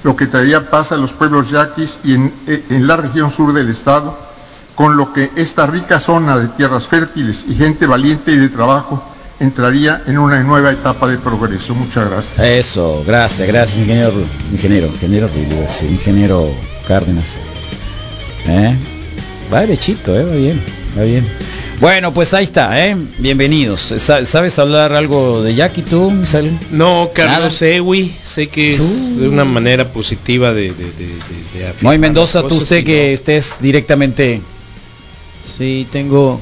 lo 0.04 0.16
que 0.16 0.28
traería 0.28 0.70
paz 0.70 0.92
a 0.92 0.98
los 0.98 1.14
pueblos 1.14 1.50
yaquis 1.50 2.00
y 2.04 2.14
en, 2.14 2.32
en 2.46 2.88
la 2.88 2.98
región 2.98 3.32
sur 3.32 3.54
del 3.54 3.70
estado, 3.70 4.16
con 4.76 4.98
lo 4.98 5.12
que 5.12 5.32
esta 5.36 5.66
rica 5.66 6.00
zona 6.00 6.38
de 6.38 6.50
tierras 6.50 6.86
fértiles 6.86 7.46
y 7.48 7.56
gente 7.56 7.88
valiente 7.88 8.32
y 8.32 8.38
de 8.38 8.50
trabajo 8.50 9.04
entraría 9.40 10.04
en 10.06 10.18
una 10.18 10.42
nueva 10.44 10.72
etapa 10.72 11.08
de 11.08 11.18
progreso. 11.18 11.74
Muchas 11.74 12.10
gracias. 12.10 12.40
Eso, 12.40 13.04
gracias, 13.06 13.48
gracias, 13.48 13.80
ingeniero, 13.80 14.14
ingeniero, 14.52 14.88
ingeniero, 14.88 15.30
ingeniero 15.90 16.50
Cárdenas. 16.88 17.38
¿Eh? 18.48 18.78
Va 19.54 19.62
derechito, 19.62 20.16
¿eh? 20.18 20.24
Va 20.24 20.36
bien, 20.36 20.60
va 20.98 21.04
bien. 21.04 21.26
Bueno, 21.80 22.14
pues 22.14 22.34
ahí 22.34 22.46
está, 22.46 22.88
¿eh? 22.88 22.96
Bienvenidos. 23.20 23.94
Sa- 23.98 24.26
¿Sabes 24.26 24.58
hablar 24.60 24.94
algo 24.94 25.44
de 25.44 25.54
Jackie 25.56 25.82
tú, 25.82 26.10
Misael? 26.10 26.58
No, 26.72 27.10
Carlos 27.14 27.62
Nada. 27.62 27.74
Ewi, 27.74 28.14
sé 28.24 28.48
que 28.48 28.72
es 28.72 29.18
de 29.20 29.28
una 29.28 29.44
manera 29.46 29.86
positiva 29.90 30.54
de... 30.54 30.70
de, 30.70 30.70
de, 30.74 30.84
de- 31.08 31.60
de 31.60 31.68
afirmar 31.68 31.84
Moy 31.84 31.98
Mendoza, 32.00 32.42
tú 32.48 32.56
usted 32.56 32.78
y 32.78 32.84
que 32.86 33.08
no. 33.10 33.14
estés 33.14 33.58
directamente... 33.62 34.42
Sí, 35.58 35.86
tengo... 35.92 36.40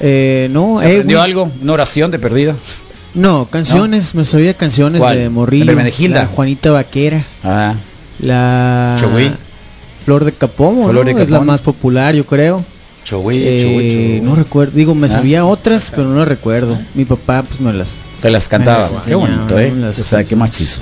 Eh, 0.00 0.48
no, 0.50 0.78
¿Se 0.80 0.86
aprendió 0.86 1.18
Ewi. 1.18 1.24
algo? 1.24 1.50
¿Una 1.62 1.72
oración 1.74 2.10
de 2.10 2.18
perdida? 2.18 2.56
No, 3.14 3.46
canciones, 3.48 4.14
me 4.16 4.24
sabía 4.24 4.54
canciones 4.54 5.00
¿Cuál? 5.00 5.18
de 5.18 5.28
Morrillo. 5.30 5.72
La 6.08 6.26
Juanita 6.26 6.72
Vaquera, 6.72 7.24
Ah, 7.44 7.74
la. 8.20 8.96
Flor 10.04 10.24
de 10.24 10.32
Capomo, 10.32 10.88
Flor 10.88 11.06
¿no? 11.06 11.14
de 11.14 11.22
es 11.22 11.30
la 11.30 11.40
más 11.40 11.60
popular, 11.60 12.14
yo 12.14 12.24
creo. 12.24 12.64
Eh, 13.30 14.20
no 14.22 14.36
recuerdo, 14.36 14.72
digo, 14.74 14.94
me 14.94 15.06
Ah. 15.08 15.10
sabía 15.10 15.44
otras, 15.44 15.90
pero 15.90 16.04
no 16.08 16.18
las 16.18 16.28
recuerdo. 16.28 16.78
Mi 16.94 17.04
papá 17.04 17.42
pues 17.42 17.60
me 17.60 17.72
las 17.72 17.94
Te 18.20 18.30
las 18.30 18.48
cantaba. 18.48 18.88
Las 18.90 19.04
Qué 19.04 19.14
bonito, 19.14 19.58
¿eh? 19.58 19.72
las 19.76 19.98
O 19.98 20.04
sea, 20.04 20.22
qué 20.24 20.36
machizo. 20.36 20.80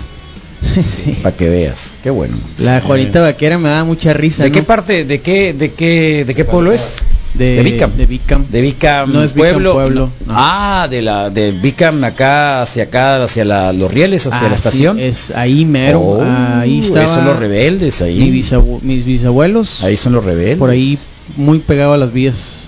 Para 1.22 1.34
que 1.34 1.48
veas. 1.48 1.92
Qué 2.02 2.10
bueno. 2.10 2.36
La 2.58 2.82
Juanita 2.82 3.22
Vaquera 3.22 3.58
me 3.58 3.70
daba 3.70 3.84
mucha 3.84 4.12
risa. 4.12 4.42
¿De 4.42 4.50
¿no? 4.50 4.54
qué 4.54 4.62
parte, 4.62 5.04
de 5.06 5.20
qué, 5.20 5.54
de 5.54 5.72
qué, 5.72 6.24
de 6.26 6.34
qué 6.34 6.44
pueblo 6.44 6.72
es? 6.72 6.98
De, 7.34 7.54
de 7.56 7.62
Vicam. 7.62 7.92
De 7.96 8.06
Vicam. 8.06 8.44
De 8.48 8.60
Vicam, 8.60 9.12
No 9.12 9.22
es 9.22 9.30
pueblo. 9.32 9.74
pueblo, 9.74 10.10
no. 10.26 10.34
Ah, 10.36 10.88
de 10.90 11.00
la 11.00 11.30
de 11.30 11.52
Vicam 11.52 12.02
acá 12.04 12.60
hacia 12.62 12.84
acá 12.84 13.22
hacia 13.22 13.44
la, 13.44 13.72
los 13.72 13.90
rieles 13.92 14.26
Ah, 14.26 14.30
la 14.42 14.48
sí, 14.48 14.54
estación. 14.54 14.98
es 14.98 15.30
ahí 15.30 15.64
mero. 15.64 16.00
Oh, 16.00 16.22
ahí 16.58 16.80
estaba 16.80 17.06
son 17.06 17.24
los 17.24 17.38
rebeldes 17.38 18.02
ahí. 18.02 18.18
mi 18.18 18.30
bisabu- 18.40 18.80
mis 18.82 19.04
bisabuelos. 19.04 19.82
Ahí 19.84 19.96
son 19.96 20.12
los 20.12 20.24
rebeldes. 20.24 20.58
Por 20.58 20.70
ahí 20.70 20.98
muy 21.36 21.60
pegado 21.60 21.92
a 21.92 21.96
las 21.96 22.12
vías. 22.12 22.64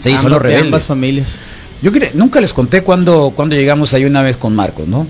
Sí, 0.00 0.10
son 0.18 0.30
los 0.30 0.38
de 0.42 0.48
rebeldes. 0.48 0.64
ambas 0.66 0.84
familias. 0.84 1.38
Yo 1.82 1.92
cre- 1.92 2.10
nunca 2.14 2.40
les 2.40 2.52
conté 2.52 2.82
cuando 2.82 3.32
cuando 3.36 3.54
llegamos 3.54 3.94
ahí 3.94 4.04
una 4.04 4.22
vez 4.22 4.36
con 4.36 4.54
Marcos, 4.56 4.88
¿no? 4.88 5.06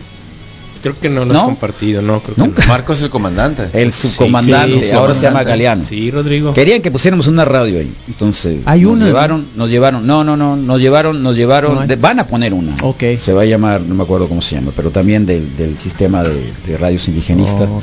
Creo 0.83 0.99
que 0.99 1.11
no 1.11 1.25
lo 1.27 1.33
has 1.35 1.41
¿No? 1.41 1.45
compartido, 1.47 2.01
no, 2.01 2.21
creo 2.21 2.35
que 2.37 2.41
Nunca. 2.41 2.67
Marcos 2.67 2.99
es 2.99 3.05
el 3.05 3.11
comandante. 3.11 3.69
El 3.75 3.93
subcomandante, 3.93 4.81
Sí, 4.81 4.87
sí, 4.87 4.91
ahora 4.93 5.13
se 5.15 5.23
llama. 5.23 5.43
Galeano. 5.43 5.83
Sí, 5.85 6.11
Rodrigo. 6.11 6.55
Querían 6.55 6.81
que 6.81 6.91
pusiéramos 6.91 7.27
una 7.27 7.45
radio 7.45 7.81
ahí. 7.81 7.93
Entonces, 8.09 8.61
Hay 8.65 8.83
nos 8.83 8.93
una, 8.93 9.05
llevaron, 9.07 9.47
nos 9.57 9.69
llevaron, 9.69 10.07
no, 10.07 10.25
no, 10.25 10.37
no, 10.37 10.57
nos 10.57 10.81
llevaron, 10.81 11.23
nos 11.23 11.37
llevaron, 11.37 11.75
No 11.75 11.87
de- 11.87 11.97
van 11.97 12.21
a 12.21 12.27
poner 12.27 12.55
una. 12.55 12.77
Ok. 12.83 13.03
Se 13.19 13.33
va 13.33 13.43
a 13.43 13.45
llamar, 13.45 13.83
no 13.83 13.95
me 13.95 14.03
acuerdo 14.05 14.27
cómo 14.29 14.41
se 14.41 14.55
llama, 14.55 14.73
pero 14.75 14.91
también 14.91 15.27
del, 15.27 15.57
del 15.57 15.77
sistema 15.79 16.23
de, 16.23 16.51
de 16.67 16.79
radios 16.79 17.07
indigenistas. 17.09 17.69
Oh. 17.71 17.83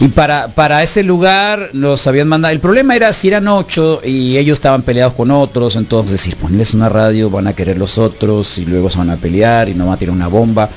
Y 0.00 0.08
para, 0.08 0.48
para 0.48 0.82
ese 0.82 1.02
lugar 1.02 1.70
los 1.72 2.06
habían 2.06 2.26
mandado. 2.28 2.52
El 2.52 2.60
problema 2.60 2.96
era 2.96 3.12
si 3.12 3.28
eran 3.28 3.46
ocho 3.48 4.00
y 4.04 4.36
ellos 4.36 4.58
estaban 4.58 4.82
peleados 4.82 5.14
con 5.14 5.30
otros, 5.30 5.76
entonces 5.76 6.10
decir, 6.12 6.34
ponerles 6.36 6.74
una 6.74 6.88
radio, 6.88 7.30
van 7.30 7.46
a 7.46 7.52
querer 7.52 7.78
los 7.78 7.98
otros 7.98 8.58
y 8.58 8.64
luego 8.64 8.90
se 8.90 8.98
van 8.98 9.10
a 9.10 9.16
pelear 9.16 9.68
y 9.68 9.74
no 9.74 9.86
van 9.86 9.94
a 9.94 9.96
tirar 9.98 10.14
una 10.14 10.28
bomba. 10.28 10.68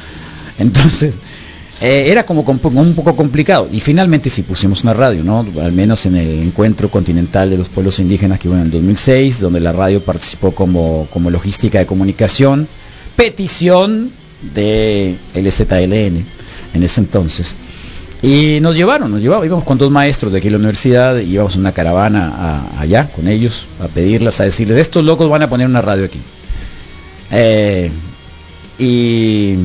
Entonces, 0.58 1.20
eh, 1.82 2.06
era 2.08 2.26
como 2.26 2.42
un 2.42 2.96
poco 2.96 3.16
complicado. 3.16 3.68
Y 3.72 3.80
finalmente 3.80 4.30
sí 4.30 4.44
pusimos 4.44 4.84
una 4.84 4.94
radio, 4.94 5.24
¿no? 5.24 5.46
Al 5.62 5.72
menos 5.72 6.06
en 6.06 6.16
el 6.16 6.44
encuentro 6.44 6.90
continental 6.90 7.50
de 7.50 7.58
los 7.58 7.70
pueblos 7.70 8.00
indígenas 8.00 8.40
que 8.40 8.48
hubo 8.48 8.56
en 8.56 8.64
el 8.64 8.72
2006, 8.72 9.40
donde 9.40 9.60
la 9.60 9.72
radio 9.72 10.02
participó 10.02 10.52
como, 10.52 11.08
como 11.12 11.30
logística 11.30 11.80
de 11.80 11.86
comunicación, 11.86 12.68
petición 13.16 14.12
de 14.54 15.16
LZLN 15.34 16.26
en 16.74 16.84
ese 16.84 17.02
entonces. 17.02 17.56
Y 18.22 18.60
nos 18.62 18.76
llevaron, 18.76 19.12
nos 19.12 19.22
llevaban, 19.22 19.46
íbamos 19.46 19.66
con 19.66 19.78
dos 19.78 19.92
maestros 19.92 20.32
de 20.32 20.40
aquí 20.40 20.48
en 20.48 20.54
la 20.54 20.60
universidad, 20.60 21.18
y 21.18 21.34
íbamos 21.34 21.56
en 21.56 21.62
una 21.62 21.74
caravana 21.74 22.64
allá 22.80 23.08
con 23.14 23.28
ellos 23.28 23.68
a 23.80 23.88
pedirlas, 23.88 24.40
a 24.40 24.46
decirles, 24.46 24.78
estos 24.80 25.04
locos 25.04 25.30
van 25.30 25.44
a 25.44 25.50
poner 25.50 25.68
una 25.68 25.82
radio 25.82 26.06
aquí. 26.06 26.20
Eh, 27.32 27.92
y, 28.80 29.56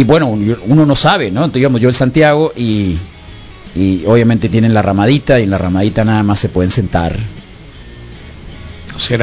y 0.00 0.04
bueno, 0.04 0.28
uno 0.28 0.86
no 0.86 0.96
sabe, 0.96 1.30
¿no? 1.30 1.40
Entonces 1.40 1.60
íbamos 1.62 1.80
yo 1.80 1.88
el 1.88 1.94
Santiago 1.94 2.52
y, 2.56 2.96
y 3.74 4.04
obviamente 4.06 4.48
tienen 4.48 4.74
la 4.74 4.82
ramadita 4.82 5.40
y 5.40 5.44
en 5.44 5.50
la 5.50 5.58
ramadita 5.58 6.04
nada 6.04 6.22
más 6.22 6.38
se 6.38 6.48
pueden 6.48 6.70
sentar. 6.70 7.16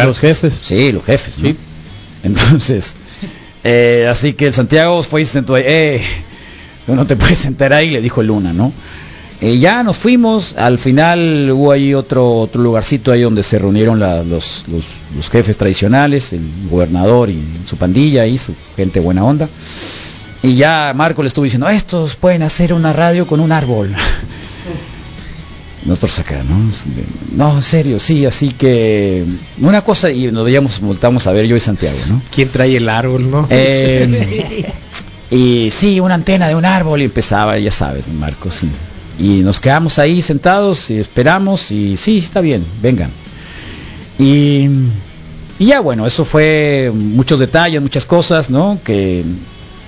Los 0.07 0.19
jefes. 0.19 0.59
Sí, 0.63 0.91
los 0.91 1.03
jefes, 1.03 1.39
¿no? 1.39 1.49
Sí. 1.49 1.55
Entonces, 2.23 2.95
eh, 3.63 4.07
así 4.09 4.33
que 4.33 4.47
el 4.47 4.53
Santiago 4.53 5.01
fue 5.03 5.21
y 5.21 5.25
se 5.25 5.33
sentó 5.33 5.55
ahí, 5.55 5.63
eh, 5.65 6.01
no 6.87 7.05
te 7.05 7.15
puedes 7.15 7.39
sentar 7.39 7.73
ahí, 7.73 7.89
le 7.91 8.01
dijo 8.01 8.23
Luna, 8.23 8.53
¿no? 8.53 8.71
Eh, 9.41 9.59
ya 9.59 9.83
nos 9.83 9.97
fuimos, 9.97 10.55
al 10.57 10.79
final 10.79 11.49
hubo 11.51 11.71
ahí 11.73 11.93
otro, 11.93 12.35
otro 12.39 12.61
lugarcito 12.63 13.11
ahí 13.11 13.21
donde 13.21 13.43
se 13.43 13.59
reunieron 13.59 13.99
la- 13.99 14.23
los, 14.23 14.63
los- 14.71 14.85
los 15.15 15.29
jefes 15.29 15.57
tradicionales, 15.57 16.31
el 16.31 16.41
gobernador 16.71 17.29
y 17.29 17.37
su 17.67 17.75
pandilla 17.75 18.25
y 18.27 18.37
su 18.37 18.53
gente 18.77 19.01
buena 19.01 19.25
onda. 19.25 19.49
Y 20.45 20.55
ya 20.57 20.93
Marco 20.95 21.23
le 21.23 21.27
estuvo 21.27 21.43
diciendo, 21.43 21.67
estos 21.67 22.15
pueden 22.15 22.43
hacer 22.43 22.71
una 22.71 22.93
radio 22.93 23.25
con 23.25 23.39
un 23.39 23.51
árbol. 23.51 23.95
Nosotros 25.85 26.19
acá, 26.19 26.43
¿no? 26.47 26.69
No, 27.35 27.55
en 27.55 27.63
serio, 27.63 27.99
sí, 27.99 28.27
así 28.27 28.49
que 28.49 29.25
una 29.59 29.81
cosa, 29.81 30.11
y 30.11 30.31
nos 30.31 30.45
veíamos, 30.45 30.79
voltamos 30.81 31.25
a 31.25 31.31
ver 31.31 31.47
yo 31.47 31.55
y 31.55 31.59
Santiago, 31.59 31.97
¿no? 32.09 32.21
¿Quién 32.33 32.49
trae 32.49 32.77
el 32.77 32.89
árbol, 32.89 33.31
no? 33.31 33.47
Eh, 33.49 34.71
y 35.31 35.71
sí, 35.71 35.99
una 35.99 36.13
antena 36.13 36.47
de 36.47 36.53
un 36.53 36.65
árbol 36.65 37.01
y 37.01 37.05
empezaba, 37.05 37.57
ya 37.57 37.71
sabes, 37.71 38.07
Marcos. 38.07 38.53
sí. 38.53 38.69
Y 39.17 39.41
nos 39.41 39.59
quedamos 39.59 39.97
ahí 39.97 40.21
sentados 40.21 40.91
y 40.91 40.99
esperamos 40.99 41.71
y 41.71 41.97
sí, 41.97 42.19
está 42.19 42.41
bien, 42.41 42.63
vengan. 42.83 43.09
Y, 44.19 44.69
y 45.57 45.65
ya 45.65 45.79
bueno, 45.79 46.05
eso 46.05 46.23
fue 46.23 46.91
muchos 46.93 47.39
detalles, 47.39 47.81
muchas 47.81 48.05
cosas, 48.05 48.51
¿no? 48.51 48.77
Que 48.83 49.23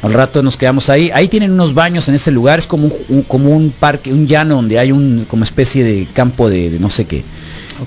al 0.02 0.14
rato 0.14 0.44
nos 0.44 0.58
quedamos 0.58 0.90
ahí. 0.90 1.10
Ahí 1.14 1.28
tienen 1.28 1.52
unos 1.52 1.74
baños 1.74 2.08
en 2.10 2.16
ese 2.16 2.32
lugar, 2.32 2.60
es 2.60 2.68
como 2.68 2.88
un, 2.88 2.94
un- 3.10 3.22
como 3.24 3.50
un 3.50 3.72
parque, 3.72 4.14
un 4.14 4.28
llano 4.28 4.56
donde 4.56 4.80
hay 4.80 4.92
un 4.92 5.26
como 5.30 5.44
especie 5.44 5.84
de 5.84 6.08
campo 6.14 6.50
de, 6.50 6.70
de 6.70 6.80
no 6.80 6.90
sé 6.90 7.06
qué. 7.06 7.24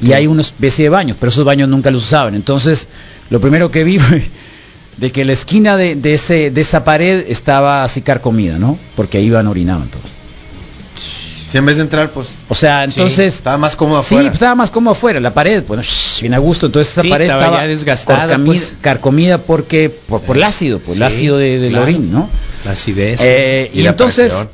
Y 0.03 0.13
hay 0.13 0.27
una 0.29 0.43
especie 0.43 0.85
de 0.85 0.89
baños, 0.89 1.17
pero 1.19 1.31
esos 1.31 1.45
baños 1.45 1.69
nunca 1.69 1.91
los 1.91 2.05
usaban. 2.05 2.35
Entonces, 2.35 2.89
lo 3.29 3.41
primero 3.41 3.71
que 3.71 3.83
vi 3.85 3.99
fue 4.01 4.23
de 4.99 5.11
que 5.13 5.25
la 5.25 5.33
esquina 5.33 5.77
de, 5.77 5.95
de 5.97 6.15
ese, 6.15 6.51
de 6.51 6.61
esa 6.61 6.85
pared 6.85 7.25
estaba 7.29 7.85
así 7.85 8.03
carcomida, 8.03 8.59
¿no? 8.59 8.79
Porque 8.97 9.19
ahí 9.19 9.25
iban 9.27 9.47
orinaban 9.47 9.89
todos. 9.89 10.05
Si 11.51 11.59
en 11.59 11.67
vez 11.67 11.77
de 11.77 11.83
entrar, 11.83 12.11
pues. 12.11 12.29
O 12.49 12.55
sea, 12.55 12.85
entonces... 12.85 13.35
estaba 13.35 13.59
más 13.59 13.75
cómodo 13.75 14.03
Sí, 14.03 14.15
afuera. 14.15 14.31
estaba 14.33 14.55
más 14.55 14.71
cómodo 14.71 14.93
afuera, 14.93 15.19
la 15.19 15.35
pared, 15.35 15.65
bueno, 15.67 15.83
shh, 15.83 16.21
bien 16.21 16.35
a 16.35 16.39
gusto, 16.39 16.67
entonces 16.67 16.93
esa 16.93 17.03
Sí, 17.03 17.09
pared 17.09 17.25
estaba 17.27 17.43
estaba 17.47 17.63
ya 17.63 17.67
desgastada, 17.69 18.37
corcami- 18.39 18.47
pues. 18.47 18.77
carcomida 18.81 19.39
porque 19.39 19.91
por, 19.91 20.21
por 20.21 20.37
el 20.37 20.45
ácido, 20.45 20.79
por 20.79 20.93
el 20.95 20.99
Sí, 20.99 21.03
ácido 21.03 21.39
de, 21.39 21.59
del 21.59 21.71
claro. 21.71 21.85
orín, 21.87 22.13
¿no? 22.13 22.29
La 22.65 22.71
acidez. 22.73 23.21
Eh, 23.23 23.69
Y 23.75 23.81
y, 23.81 23.83
la 23.83 23.91
entonces, 23.91 24.33
presión. 24.33 24.49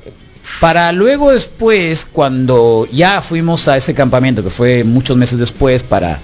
para 0.61 0.91
luego 0.93 1.33
después, 1.33 2.07
cuando 2.11 2.89
ya 2.91 3.21
fuimos 3.21 3.69
a 3.69 3.77
ese 3.77 3.93
campamento, 3.93 4.43
que 4.43 4.51
fue 4.51 4.83
muchos 4.85 5.17
meses 5.19 5.39
después, 5.39 5.83
para, 5.83 6.19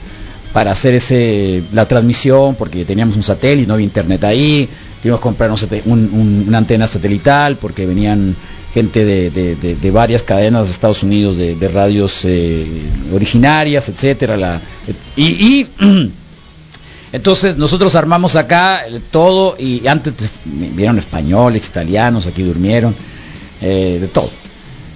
para 0.54 0.70
hacer 0.72 0.94
ese 0.94 1.62
la 1.74 1.86
transmisión, 1.86 2.54
porque 2.54 2.84
teníamos 2.86 3.16
un 3.16 3.22
satélite, 3.22 3.66
no 3.68 3.74
había 3.74 3.84
internet 3.84 4.24
ahí, 4.24 4.68
tuvimos 5.02 5.20
que 5.20 5.22
comprar 5.24 5.50
un- 5.50 5.60
un- 6.14 6.44
una 6.48 6.56
antena 6.58 6.86
satelital, 6.86 7.56
porque 7.56 7.84
venían 7.84 8.34
gente 8.74 9.04
de, 9.04 9.30
de- 9.30 9.54
de- 9.56 9.74
varias 9.90 10.22
cadenas 10.22 10.66
de 10.68 10.72
Estados 10.72 11.02
Unidos, 11.02 11.36
de, 11.36 11.54
radios 11.68 12.20
eh, 12.24 12.66
originarias, 13.12 13.88
etcétera, 13.88 14.36
la, 14.36 14.60
y, 15.16 15.24
y 15.24 15.66
Entonces 17.12 17.58
nosotros 17.58 17.94
armamos 17.94 18.36
acá 18.36 18.86
eh, 18.88 18.98
todo 19.10 19.54
y 19.58 19.86
antes 19.86 20.14
te- 20.14 20.24
vieron 20.44 20.98
españoles, 20.98 21.66
italianos, 21.66 22.26
aquí 22.26 22.42
durmieron, 22.42 22.94
eh, 23.60 23.98
de 24.00 24.08
todo. 24.08 24.30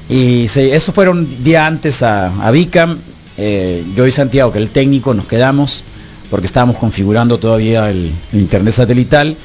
Y 0.09 0.49
se, 0.49 0.75
eso 0.75 0.93
fueron 0.93 1.29
día 1.45 1.67
antes 1.67 2.03
a, 2.03 2.29
a 2.47 2.51
yo 3.95 4.07
y 4.07 4.13
Santiago, 4.13 4.51
que 4.53 4.59
el 4.59 4.71
técnico, 4.71 5.13
nos 5.13 5.27
quedamos 5.27 5.83
porque 6.31 6.47
estábamos 6.47 6.77
configurando 6.79 7.39
todavía 7.39 7.91
el 7.91 8.11
internet 8.33 8.73
satelital. 8.75 9.37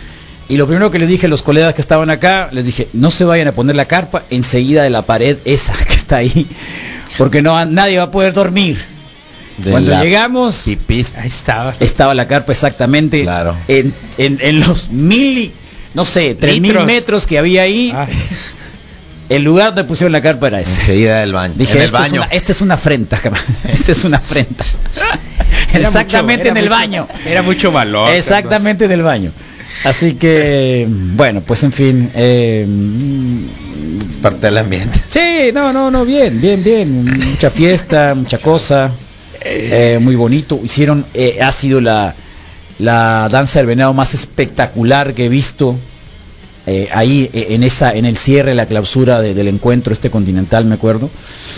Y 0.52 0.58
lo 0.58 0.68
primero 0.68 0.92
que 0.92 1.00
les 1.00 1.08
dije 1.08 1.28
a 1.28 1.30
los 1.30 1.44
colegas 1.44 1.74
que 1.74 1.80
estaban 1.82 2.10
acá, 2.10 2.50
les 2.52 2.66
dije, 2.66 2.90
no 2.92 3.10
se 3.10 3.24
vayan 3.24 3.48
a 3.48 3.52
poner 3.54 3.76
la 3.76 3.86
carpa 3.86 4.24
enseguida 4.30 4.84
de 4.84 4.90
la 4.90 5.02
pared 5.02 5.38
esa 5.46 5.74
que 5.88 5.94
está 5.94 6.18
ahí, 6.18 6.46
porque 7.18 7.42
no 7.42 7.64
nadie 7.66 7.98
va 8.00 8.04
a 8.04 8.12
poder 8.12 8.34
dormir. 8.34 8.78
De 9.58 9.72
Cuando 9.72 9.98
llegamos, 10.04 10.56
pipí. 10.66 11.06
Ahí 11.18 11.28
estaba. 11.30 11.74
estaba 11.80 12.14
la 12.14 12.28
carpa 12.28 12.52
exactamente 12.52 13.24
Claro. 13.24 13.56
en, 13.70 13.94
en- 14.18 14.40
en 14.42 14.60
los 14.60 14.90
mil, 14.90 15.54
no 15.94 16.04
sé, 16.04 16.36
tres 16.36 16.60
mil 16.60 16.78
metros 16.82 17.26
que 17.28 17.38
había 17.38 17.62
ahí. 17.62 17.92
Ah. 17.96 18.08
El 19.30 19.44
lugar 19.44 19.68
donde 19.68 19.86
pusieron 19.86 20.12
la 20.12 20.22
carpa 20.22 20.48
era 20.48 20.60
ese. 20.60 20.74
Enseguida 20.82 21.22
del 21.22 21.32
baño. 21.32 21.54
Dije, 21.56 21.72
en 21.72 21.78
el 21.80 21.86
esto 21.86 21.98
es 21.98 22.02
baño. 22.04 22.22
una- 22.24 22.32
esta 22.32 22.52
es 22.52 22.60
una 22.60 22.74
afrenta. 22.74 23.18
Esta 23.70 23.92
es 23.94 24.04
una 24.04 24.18
afrenta. 24.18 24.66
Exactamente 25.74 26.50
mucho- 26.50 26.52
en 26.52 26.58
el 26.58 26.70
baño. 26.70 27.08
Era 27.26 27.42
mucho 27.42 27.72
valor. 27.72 28.10
Exactamente 28.14 28.84
en 28.86 28.92
el 28.92 29.02
baño. 29.04 29.32
Así 29.84 30.14
que, 30.16 30.88
bueno, 30.90 31.42
pues 31.42 31.64
en 31.64 31.72
fin. 31.72 32.10
eh, 32.16 32.66
Parte 34.22 34.48
del 34.48 34.58
ambiente. 34.60 35.00
Sí, 35.10 35.52
no, 35.54 35.74
no, 35.74 35.90
no, 35.90 36.06
bien, 36.06 36.40
bien, 36.40 36.64
bien. 36.64 37.04
Mucha 37.32 37.50
fiesta, 37.50 38.14
mucha 38.16 38.38
cosa. 38.38 38.92
eh, 39.44 39.98
muy 40.00 40.16
bonito. 40.16 40.60
Hicieron, 40.64 41.04
eh, 41.16 41.40
ha 41.42 41.52
sido 41.52 41.82
la, 41.82 42.14
la 42.78 43.28
danza 43.32 43.60
del 43.60 43.66
venado 43.66 43.94
más 43.94 44.14
espectacular 44.14 45.14
que 45.16 45.26
he 45.26 45.30
visto. 45.30 45.76
eh, 46.68 46.88
ahí 46.94 47.28
en 47.34 47.64
esa 47.64 47.92
en 47.96 48.06
el 48.06 48.18
cierre 48.18 48.54
la 48.54 48.68
clausura 48.68 49.20
de- 49.20 49.34
del 49.34 49.48
encuentro 49.48 49.94
este 49.94 50.12
continental 50.12 50.64
me 50.66 50.76
acuerdo 50.76 51.10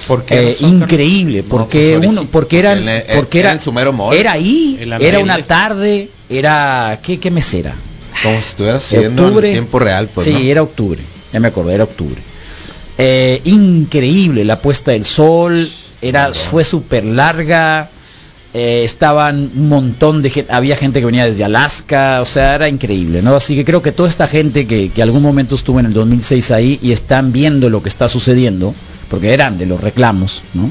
¿Por 0.07 0.23
qué 0.23 0.35
Eh, 0.35 0.47
razón? 0.53 0.77
increíble 0.77 1.43
No, 1.43 1.49
porque 1.49 1.95
pues, 1.97 2.07
uno 2.09 2.25
porque 2.31 2.59
eran 2.59 2.77
porque 2.77 2.89
en 2.89 2.89
el- 3.09 3.15
porque 3.17 3.39
era 3.41 3.49
era 3.49 3.59
en 3.59 3.61
Sumero 3.65 3.91
Mall. 3.91 4.15
era 4.15 4.31
ahí 4.31 4.77
El 4.79 4.93
era 4.93 5.19
una 5.19 5.37
tarde 5.39 6.07
era 6.29 6.99
qué 7.03 7.19
qué 7.19 7.29
mes 7.31 7.53
era 7.53 7.75
Como 8.21 8.39
si 8.41 8.47
estuviera 8.49 8.77
haciendo 8.77 9.23
octubre. 9.25 9.47
en 9.49 9.53
tiempo 9.55 9.79
real, 9.79 10.09
pues. 10.13 10.25
sí, 10.25 10.33
¿no? 10.33 10.39
era 10.39 10.61
octubre. 10.61 11.01
Ya 11.31 11.39
me 11.39 11.47
acordé, 11.47 11.73
era 11.73 11.83
octubre. 11.85 12.21
Eh, 12.97 13.41
increíble 13.45 14.43
la 14.45 14.59
puesta 14.59 14.91
del 14.91 15.05
sol, 15.05 15.67
era 16.01 16.33
fue 16.33 16.63
súper 16.63 17.03
larga. 17.05 17.89
eh, 18.53 18.83
estaban 18.83 19.49
un 19.55 19.67
montón 19.67 20.21
de 20.21 20.29
gente, 20.29 20.53
había 20.53 20.75
gente 20.75 20.99
que 20.99 21.07
venía 21.07 21.25
desde 21.25 21.43
Alaska, 21.43 22.19
o 22.21 22.25
sea, 22.25 22.53
era 22.53 22.69
increíble, 22.69 23.23
¿no? 23.23 23.35
Así 23.35 23.55
que 23.55 23.65
creo 23.65 23.81
que 23.81 23.91
toda 23.91 24.07
esta 24.07 24.27
gente 24.27 24.67
que, 24.67 24.89
que 24.89 25.01
algún 25.01 25.23
momento 25.23 25.55
estuvo 25.55 25.79
en 25.79 25.87
el 25.87 25.93
2006 25.93 26.51
ahí 26.51 26.79
y 26.83 26.91
están 26.91 27.31
viendo 27.33 27.71
lo 27.71 27.81
que 27.81 27.89
está 27.89 28.07
sucediendo, 28.09 28.75
porque 29.09 29.33
eran 29.33 29.57
de 29.57 29.65
los 29.65 29.81
reclamos, 29.81 30.43
¿no? 30.53 30.69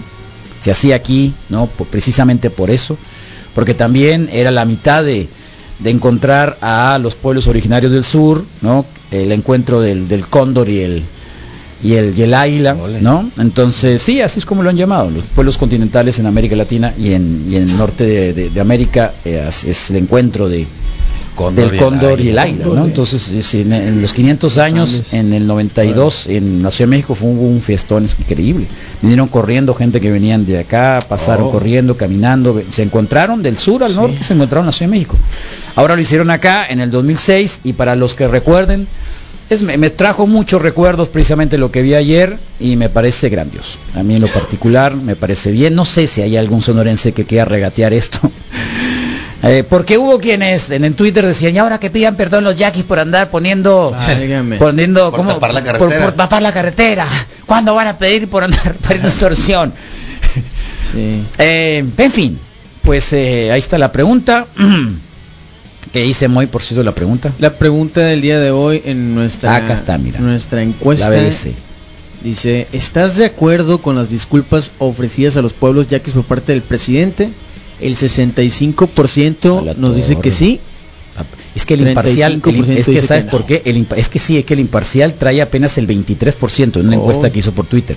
Se 0.61 0.71
hacía 0.71 0.95
aquí, 0.95 1.33
¿no? 1.49 1.67
Por- 1.67 1.89
precisamente 1.89 2.51
por 2.51 2.71
eso, 2.71 2.97
porque 3.53 3.75
también 3.75 4.29
era 4.33 4.53
la 4.53 4.65
mitad 4.65 5.03
de, 5.03 5.27
de 5.83 5.91
encontrar 5.91 6.59
a 6.61 6.99
los 7.01 7.15
pueblos 7.17 7.49
originarios 7.49 7.93
del 7.93 8.05
sur, 8.05 8.45
¿no? 8.61 8.85
El 9.11 9.33
encuentro 9.33 9.81
del, 9.81 10.09
del 10.09 10.27
cóndor 10.27 10.69
y 10.69 10.81
el, 10.81 11.03
y 11.83 11.95
el, 11.95 12.17
y 12.17 12.23
el 12.23 12.35
águila, 12.35 12.75
¿no? 13.01 13.31
Entonces, 13.39 14.01
sí, 14.01 14.21
así 14.21 14.39
es 14.39 14.47
como 14.47 14.63
lo 14.63 14.71
han 14.71 14.77
llamado, 14.77 15.11
los 15.11 15.25
pueblos 15.25 15.59
continentales 15.59 16.19
en 16.19 16.27
América 16.27 16.55
Latina 16.57 16.95
y 16.99 17.13
en, 17.15 17.47
y 17.51 17.57
en 17.57 17.69
el 17.71 17.77
norte 17.77 18.05
de, 18.07 18.33
de- 18.33 18.51
de 18.51 18.61
América 18.61 19.13
eh, 19.25 19.49
es, 19.67 19.91
el 19.91 19.97
encuentro 19.97 20.49
de, 20.49 20.67
Cóndor 21.35 21.65
del 21.65 21.75
el 21.75 21.81
cóndor 21.81 22.21
y 22.21 22.29
el 22.29 22.39
águila. 22.39 22.67
¿no? 22.67 22.85
Entonces, 22.85 23.31
es 23.31 23.55
en, 23.55 23.73
en 23.73 24.03
los 24.03 24.13
500 24.13 24.59
años, 24.59 25.15
en 25.15 25.33
el 25.33 25.47
92, 25.47 26.27
en 26.27 26.63
la 26.63 26.71
Ciudad 26.71 26.89
de 26.91 26.97
México 26.97 27.15
fue 27.15 27.31
un, 27.31 27.39
un 27.39 27.61
fiestón 27.63 28.05
increíble. 28.05 28.67
Vinieron 29.01 29.29
corriendo 29.29 29.73
gente 29.75 29.99
que 29.99 30.11
venían 30.11 30.45
de 30.45 30.59
acá, 30.59 30.99
pasaron 31.09 31.47
Oh. 31.47 31.51
corriendo, 31.51 31.97
caminando, 31.97 32.63
se 32.71 32.83
encontraron 32.83 33.43
del 33.43 33.57
sur 33.57 33.83
al 33.83 33.97
norte, 33.97 34.23
se 34.23 34.35
encontraron 34.35 34.65
en 34.65 34.67
la 34.67 34.73
Ciudad 34.73 34.91
de 34.91 34.99
México. 34.99 35.17
Ahora 35.75 35.97
lo 35.97 36.03
hicieron 36.03 36.31
acá 36.31 36.67
en 36.69 36.81
el 36.81 36.91
2006 36.91 37.61
y 37.65 37.73
para 37.73 37.97
los 37.97 38.15
que 38.15 38.29
recuerden, 38.29 38.87
es, 39.51 39.63
me, 39.63 39.77
me 39.77 39.91
trajo 39.91 40.27
muchos 40.27 40.61
recuerdos 40.63 41.09
precisamente 41.09 41.59
lo 41.59 41.71
que 41.71 41.83
vi 41.83 41.95
ayer 41.95 42.39
y 42.61 42.77
me 42.77 42.89
parece 42.89 43.29
grandioso. 43.29 43.79
A 43.95 44.03
mí 44.03 44.15
en 44.17 44.21
lo 44.23 44.29
particular 44.29 44.95
me 44.95 45.17
parece 45.17 45.51
bien. 45.51 45.75
No 45.75 45.85
sé 45.85 46.07
si 46.07 46.23
hay 46.23 46.37
algún 46.37 46.63
sonorense 46.63 47.13
que 47.13 47.25
quiera 47.25 47.45
regatear 47.45 47.93
esto. 47.93 48.19
Eh, 49.45 49.65
porque 49.69 49.99
hubo 49.99 50.21
quienes 50.21 50.71
en, 50.71 50.85
en 50.85 50.95
Twitter 50.95 51.27
decían, 51.27 51.53
y 51.53 51.59
ahora 51.59 51.81
que 51.81 51.91
pidan 51.91 52.15
perdón 52.15 52.45
los 52.45 52.55
yaquis 52.55 52.85
por 52.85 53.01
andar 53.01 53.29
poniendo, 53.29 53.91
Válgame. 53.91 54.57
poniendo, 54.57 55.11
Por 55.11 55.17
¿cómo? 55.19 55.33
tapar 55.35 55.53
la 55.53 55.61
Por- 55.65 55.73
carretera. 55.73 56.05
Por, 56.05 56.13
tapar 56.13 56.43
la 56.43 56.53
carretera. 56.53 57.09
¿Cuándo 57.45 57.75
van 57.75 57.89
a 57.89 57.99
pedir 57.99 58.29
por 58.29 58.45
andar 58.45 58.75
poniendo 58.83 59.09
extorsión? 59.09 59.73
Sí. 60.93 61.25
Eh, 61.39 61.85
en 61.99 62.13
fin, 62.13 62.39
pues 62.85 63.13
eh, 63.15 63.51
ahí 63.51 63.59
está 63.59 63.79
la 63.79 63.91
pregunta. 63.91 64.47
que 65.93 66.07
hice 66.07 66.29
muy 66.29 66.47
por 66.47 66.63
cierto 66.63 66.83
la 66.83 66.95
pregunta. 66.95 67.33
La 67.39 67.53
pregunta 67.55 68.01
del 68.01 68.23
día 68.23 68.41
de 68.41 68.51
hoy 68.51 68.81
en 68.85 69.15
nuestra 69.15 69.57
Acá 69.57 69.75
está, 69.75 69.99
mira. 69.99 70.21
nuestra 70.21 70.63
encuesta 70.63 71.11
La 71.11 71.17
BBC. 71.23 71.53
dice, 72.25 72.67
¿estás 72.73 73.17
de 73.19 73.27
acuerdo 73.27 73.79
con 73.79 73.95
las 73.97 74.09
disculpas 74.09 74.71
ofrecidas 74.79 75.37
a 75.37 75.43
los 75.43 75.53
pueblos 75.53 75.89
yaquis 75.89 76.15
por 76.15 76.25
parte 76.25 76.53
del 76.53 76.63
presidente? 76.63 77.29
El 77.81 77.97
65% 77.97 79.59
A 79.59 79.63
la 79.63 79.75
nos 79.75 79.97
dice 79.97 80.17
que 80.17 80.31
sí. 80.31 80.61
Es 81.55 81.67
que 81.67 81.75
el 81.75 81.87
imparcial, 81.87 82.35
el 82.35 82.41
im- 82.43 82.65
35% 82.65 82.77
es 82.79 82.87
que 82.87 83.03
sabes 83.03 83.25
que 83.27 83.31
por 83.31 83.45
qué, 83.45 83.61
el 83.67 83.87
es 83.97 84.09
que 84.09 84.19
sí, 84.19 84.39
es 84.39 84.45
que 84.47 84.55
el 84.55 84.61
imparcial 84.61 85.13
trae 85.15 85.43
apenas 85.43 85.77
el 85.77 85.87
23% 85.87 86.81
en 86.81 86.87
una 86.87 86.97
Oh. 86.97 87.01
encuesta 87.01 87.31
que 87.31 87.41
hizo 87.41 87.53
por 87.53 87.67
Twitter. 87.67 87.97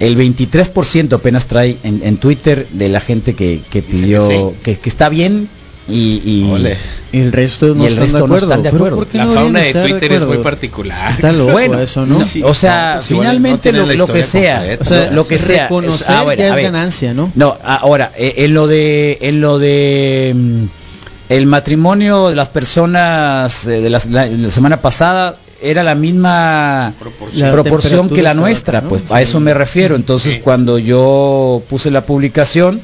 El 0.00 0.16
23% 0.18 1.12
apenas 1.12 1.46
trae 1.46 1.76
en, 1.84 2.00
en 2.02 2.16
Twitter 2.16 2.66
de 2.72 2.88
la 2.88 2.98
gente 3.00 3.34
que, 3.34 3.60
que 3.70 3.82
pidió 3.82 4.52
que, 4.64 4.76
que 4.76 4.88
está 4.88 5.08
bien 5.08 5.48
y, 5.88 6.20
y-. 6.24 6.76
El 7.12 7.30
resto 7.30 7.74
no 7.74 7.84
Y 7.84 7.86
el 7.86 7.92
están 7.92 8.02
resto 8.04 8.16
de 8.16 8.20
no 8.20 8.24
acuerdo. 8.26 8.46
están 8.46 8.62
de 8.62 8.68
acuerdo. 8.70 8.96
¿por 8.96 9.06
qué 9.06 9.18
La 9.18 9.24
no 9.26 9.34
fauna 9.34 9.60
de 9.60 9.72
Twitter 9.72 10.12
es 10.12 10.24
muy 10.24 10.38
particular. 10.38 11.10
Está 11.12 11.30
loco 11.32 11.52
Bueno, 11.52 11.78
eso, 11.78 12.04
¿no? 12.06 12.18
no, 12.18 12.26
o 12.48 12.54
sea, 12.54 12.94
pues 12.96 13.06
finalmente 13.06 13.72
no 13.72 13.86
lo, 13.86 13.94
lo 13.94 14.06
que 14.06 14.22
sea, 14.22 14.56
completa. 14.56 14.82
O 14.82 14.86
sea, 14.86 15.10
lo, 15.12 15.26
que 15.26 15.38
sea, 15.38 15.66
es- 15.68 16.08
ah, 16.08 16.22
bueno, 16.24 16.40
ya 16.42 16.46
a 16.46 16.50
es 16.50 16.54
ver. 16.56 16.64
ganancia, 16.64 17.14
¿no? 17.14 17.30
No, 17.36 17.56
ahora, 17.64 18.10
eh, 18.16 18.34
en 18.38 18.54
lo 18.54 18.66
de 18.66 19.18
en 19.20 19.40
lo 19.40 19.58
de 19.60 20.32
mm, 20.34 20.64
el 21.28 21.46
matrimonio 21.46 22.30
de 22.30 22.34
las 22.36 22.48
personas 22.48 23.66
eh, 23.66 23.80
de 23.80 23.90
las- 23.90 24.06
la, 24.06 24.26
la 24.26 24.50
semana 24.50 24.78
pasada 24.80 25.36
era 25.62 25.82
la 25.84 25.94
misma 25.94 26.92
Proporción. 26.98 27.46
La 27.46 27.52
proporción 27.52 27.90
temperatura 28.08 28.16
que 28.16 28.22
la 28.22 28.34
nuestra, 28.34 28.80
¿no? 28.80 28.88
pues 28.88 29.02
Sí. 29.02 29.08
a 29.14 29.22
eso 29.22 29.38
me 29.40 29.54
refiero. 29.54 29.94
Entonces, 29.94 30.34
Sí. 30.34 30.40
cuando 30.40 30.78
yo 30.78 31.62
puse 31.70 31.90
la 31.92 32.00
publicación, 32.04 32.80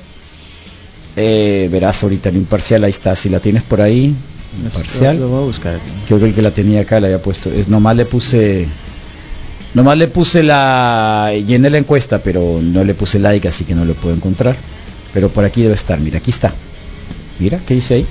eh, 1.21 1.69
verás 1.71 2.03
ahorita 2.03 2.29
el 2.31 2.37
imparcial, 2.37 2.85
ahí 2.85 2.91
está, 2.91 3.15
si 3.15 3.29
la 3.29 3.41
tienes 3.41 3.63
por 3.63 3.81
ahí, 3.81 4.15
imparcial. 4.65 5.19
Lo 5.21 5.29
voy 5.29 5.43
a 5.43 5.47
buscar 5.47 5.75
aquí. 5.77 5.91
Yo 6.09 6.19
creo 6.19 6.35
que 6.35 6.43
la 6.43 6.51
tenía 6.51 6.81
acá, 6.81 7.01
la 7.01 7.07
había 7.07 7.23
puesto. 7.23 7.51
Es, 7.51 7.69
nomás 7.69 7.97
le 7.97 8.05
puse. 8.07 8.67
Nomás 9.75 9.99
le 9.99 10.09
puse 10.09 10.43
la. 10.43 11.31
Llené 11.47 11.71
la 11.71 11.79
encuesta, 11.79 12.19
pero 12.19 12.59
no 12.63 12.83
le 12.85 12.95
puse 12.95 13.19
like, 13.19 13.47
así 13.47 13.65
que 13.65 13.75
no 13.75 13.85
lo 13.85 13.95
puedo 13.95 14.15
encontrar. 14.15 14.57
Pero 15.13 15.29
por 15.29 15.45
aquí 15.45 15.63
debe 15.63 15.75
estar, 15.75 16.01
mira, 16.01 16.19
aquí 16.19 16.31
está. 16.31 16.53
Mira, 17.39 17.61
¿qué 17.67 17.75
dice 17.75 17.95
ahí? 17.95 18.07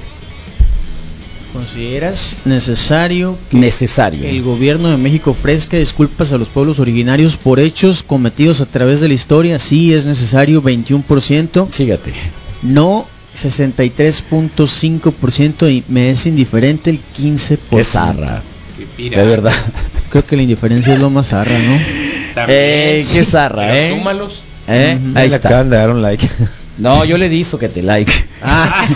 ¿Consideras 1.53 2.35
necesario 2.45 3.35
que 3.49 3.57
Necesario. 3.57 4.23
el 4.23 4.43
gobierno 4.43 4.89
de 4.89 4.97
México 4.97 5.31
ofrezca 5.31 5.77
disculpas 5.77 6.31
a 6.31 6.37
los 6.37 6.47
pueblos 6.47 6.79
originarios 6.79 7.37
por 7.37 7.59
hechos 7.59 8.03
cometidos 8.03 8.61
a 8.61 8.67
través 8.67 8.99
de 9.01 9.07
la 9.07 9.15
historia? 9.15 9.57
Sí, 9.57 9.93
es 9.93 10.05
necesario, 10.05 10.61
21%. 10.61 11.71
Sígate. 11.71 12.13
No, 12.61 13.07
63.5% 13.37 15.71
y 15.71 15.83
me 15.87 16.11
es 16.11 16.25
indiferente 16.25 16.89
el 16.89 16.99
15%. 17.17 17.57
Qué 17.69 17.83
zarra. 17.83 18.41
Qué. 18.97 19.09
De 19.09 19.23
verdad. 19.25 19.53
Creo 20.09 20.25
que 20.25 20.35
la 20.35 20.41
indiferencia 20.43 20.93
es 20.93 20.99
lo 20.99 21.09
más 21.09 21.27
zarra, 21.29 21.57
¿no? 21.57 21.77
También, 22.35 22.59
Eh, 22.59 23.05
qué 23.13 23.23
zarra, 23.25 23.77
¿eh? 23.77 23.89
súmalos. 23.89 24.41
¿Eh? 24.67 24.97
Ahí 25.15 25.29
Le 25.29 25.35
está. 25.35 25.47
acaban 25.49 25.69
de 25.69 25.77
dar 25.77 25.89
un 25.91 26.01
like. 26.01 26.27
No, 26.77 27.03
yo 27.05 27.17
le 27.17 27.29
di 27.29 27.41
eso 27.41 27.57
que 27.59 27.69
te 27.69 27.81
like. 27.81 28.11
Ah. 28.41 28.85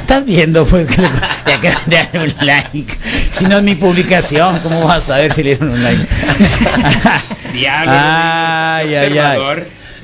Estás 0.00 0.24
viendo 0.24 0.64
pues 0.64 0.86
que 0.86 1.02
le 1.46 1.52
acaban 1.52 1.82
de 1.86 1.96
dar 1.96 2.08
un 2.22 2.34
like. 2.46 2.86
Si 3.30 3.44
no 3.46 3.58
es 3.58 3.62
mi 3.62 3.74
publicación, 3.74 4.58
¿cómo 4.62 4.84
vas 4.86 5.04
a 5.04 5.14
saber 5.14 5.32
si 5.32 5.42
le 5.42 5.50
dieron 5.50 5.70
un 5.70 5.82
like? 5.82 6.02
Diablo, 7.52 7.92
ay, 7.94 8.94
ay. 8.94 9.38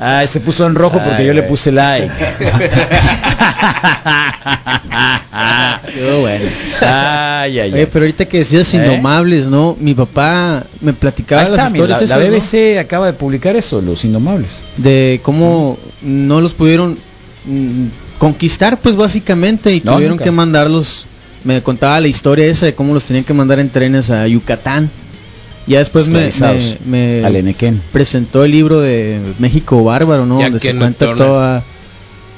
Ay, 0.00 0.26
se 0.26 0.40
puso 0.40 0.66
en 0.66 0.74
rojo 0.74 0.98
porque 0.98 1.22
Ay, 1.22 1.26
yo 1.28 1.34
le 1.34 1.42
puse 1.44 1.70
like. 1.72 2.10
Estuvo 5.87 6.20
bueno. 6.22 6.44
Ay, 6.82 7.58
ay, 7.60 7.72
Oye, 7.72 7.80
ay. 7.80 7.88
pero 7.92 8.04
ahorita 8.04 8.24
que 8.26 8.38
decías 8.38 8.72
¿Eh? 8.74 8.78
indomables, 8.78 9.46
¿no? 9.46 9.76
Mi 9.78 9.94
papá 9.94 10.64
me 10.80 10.92
platicaba 10.92 11.42
Ahí 11.42 11.46
está, 11.48 11.56
las 11.64 11.72
historias 11.72 12.00
la, 12.00 12.06
la 12.06 12.22
esas, 12.24 12.30
¿no? 12.30 12.37
BBC 12.37 12.78
acaba 12.80 13.06
de 13.06 13.12
publicar 13.12 13.54
eso, 13.56 13.80
Los 13.80 14.04
Indomables. 14.04 14.50
de 14.76 15.20
cómo 15.22 15.78
no 16.02 16.40
los 16.40 16.54
pudieron 16.54 16.98
mm, 17.44 17.87
conquistar, 18.18 18.78
pues 18.80 18.96
básicamente, 18.96 19.72
y 19.74 19.80
No, 19.84 19.92
tuvieron 19.94 20.14
nunca. 20.16 20.24
que 20.24 20.30
mandarlos. 20.32 21.06
Me 21.44 21.62
contaba 21.62 22.00
la 22.00 22.09
historia 22.09 22.46
esa 22.46 22.66
de 22.66 22.74
cómo 22.74 22.94
los 22.94 23.04
tenían 23.04 23.24
que 23.24 23.35
mandar 23.35 23.59
en 23.59 23.70
trenes 23.70 24.11
a 24.11 24.26
Yucatán. 24.26 24.90
Ya 25.66 25.78
después 25.78 26.09
me, 26.09 26.30
presentó 27.92 28.44
el 28.44 28.50
libro 28.50 28.80
de 28.80 29.18
México 29.38 29.83
Bárbaro, 29.83 30.26
¿no? 30.26 30.38
Ya 30.38 30.46
Donde 30.50 30.61
se 30.61 30.76
cuenta 30.76 31.14
toda, 31.14 31.64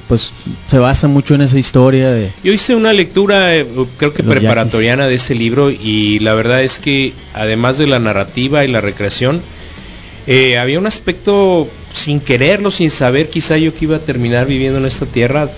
pues 0.09 0.31
se 0.69 0.79
basa 0.79 1.09
mucho 1.09 1.35
en 1.35 1.41
esa 1.41 1.59
historia 1.59 2.11
de 2.11 2.31
Yo 2.45 2.53
hice 2.53 2.77
una 2.77 2.93
lectura, 2.93 3.57
eh, 3.57 3.67
creo 3.97 4.15
que 4.15 4.23
preparatoriana 4.23 5.09
de 5.09 5.17
ese 5.17 5.35
libro 5.35 5.71
y 5.71 6.21
la 6.21 6.35
verdad 6.35 6.63
es 6.63 6.79
que 6.79 7.13
además 7.35 7.79
de 7.79 7.89
la 7.89 7.99
narrativa 7.99 8.65
y 8.65 8.69
la 8.69 8.81
recreación, 8.81 9.41
eh, 10.29 10.59
había 10.59 10.79
un 10.79 10.87
aspecto 10.87 11.69
sin 11.93 12.21
quererlo, 12.21 12.71
sin 12.71 12.91
saber 12.91 13.29
quizá 13.29 13.57
yo 13.59 13.75
que 13.75 13.87
iba 13.87 13.97
a 13.97 14.01
terminar 14.01 14.47
viviendo 14.47 14.79
en 14.79 14.87
esta 14.87 15.07
tierra, 15.07 15.49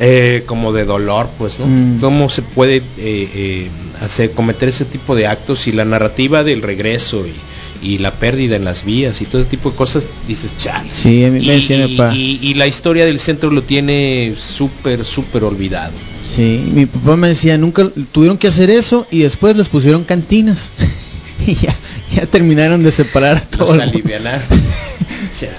eh, 0.00 0.42
como 0.46 0.72
de 0.72 0.84
dolor, 0.84 1.28
pues, 1.38 1.58
¿no? 1.60 1.66
Mm. 1.66 2.00
¿Cómo 2.00 2.28
se 2.28 2.42
puede 2.42 2.76
eh, 2.76 2.82
eh, 2.98 3.68
hacer, 4.00 4.32
cometer 4.32 4.68
ese 4.70 4.84
tipo 4.86 5.14
de 5.14 5.26
actos 5.26 5.66
y 5.68 5.72
la 5.72 5.84
narrativa 5.84 6.42
del 6.42 6.62
regreso 6.62 7.24
y, 7.26 7.86
y 7.86 7.98
la 7.98 8.12
pérdida 8.14 8.56
en 8.56 8.64
las 8.64 8.84
vías 8.84 9.20
y 9.20 9.26
todo 9.26 9.40
ese 9.42 9.50
tipo 9.50 9.70
de 9.70 9.76
cosas, 9.76 10.06
dices, 10.26 10.56
chale. 10.58 10.88
Sí, 10.92 11.22
a 11.24 11.30
mí 11.30 11.38
me 11.46 11.52
Y- 11.54 11.56
decía 11.60 11.86
mi 11.86 11.96
papá. 11.96 12.14
y- 12.16 12.38
y 12.42 12.54
la 12.54 12.66
historia 12.66 13.04
del 13.04 13.18
centro 13.18 13.50
lo 13.50 13.62
tiene 13.62 14.34
súper, 14.38 15.04
súper 15.04 15.44
olvidado. 15.44 15.92
Sí, 16.34 16.62
mi 16.72 16.86
papá 16.86 17.16
me 17.16 17.28
decía, 17.28 17.58
nunca 17.58 17.90
tuvieron 18.12 18.38
que 18.38 18.48
hacer 18.48 18.70
eso 18.70 19.06
y 19.10 19.18
después 19.20 19.56
les 19.56 19.68
pusieron 19.68 20.04
cantinas. 20.04 20.70
y 21.46 21.54
ya, 21.54 21.74
ya 22.14 22.26
terminaron 22.26 22.82
de 22.82 22.92
separar 22.92 23.36
a 23.36 23.40
todo 23.40 23.60
Los 23.60 23.70
el 23.70 23.76
mundo. 23.78 23.92
alivianaron. 23.92 24.42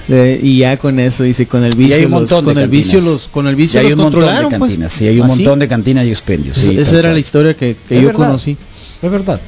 Eh, 0.10 0.40
y 0.44 0.60
ya 0.60 0.78
con 0.78 1.00
eso 1.00 1.24
dice 1.24 1.48
con 1.48 1.64
el 1.64 1.74
Y 1.74 1.76
vicio 1.76 1.96
hay 1.96 2.06
un 2.06 2.12
los- 2.12 2.20
montón 2.22 2.46
con 2.46 2.56
de 2.56 2.64
el 2.64 2.70
vicio 2.70 3.02
los 3.02 3.28
con 3.28 3.48
el 3.48 3.54
Y 3.54 3.58
vicio 3.58 3.80
hay 3.80 3.88
los 3.88 3.94
un 3.96 4.00
montón 4.04 4.20
de 4.22 4.26
controlaron 4.28 4.60
pues. 4.60 4.70
cantinas, 4.72 4.94
sí, 4.94 5.08
hay 5.08 5.20
un 5.20 5.26
Así. 5.26 5.42
montón 5.42 5.60
de 5.60 5.68
cantinas 5.68 6.06
y 6.06 6.10
expendios. 6.10 6.58
sí, 6.58 6.78
Esa- 6.78 6.92
era 6.94 7.02
cual. 7.02 7.14
la 7.14 7.20
historia 7.20 7.54
que, 7.56 7.76
que 7.90 7.96
yo 7.96 8.08
verdad. 8.08 8.28
conocí. 8.28 8.58
Es 9.02 9.12
verdad. 9.12 9.42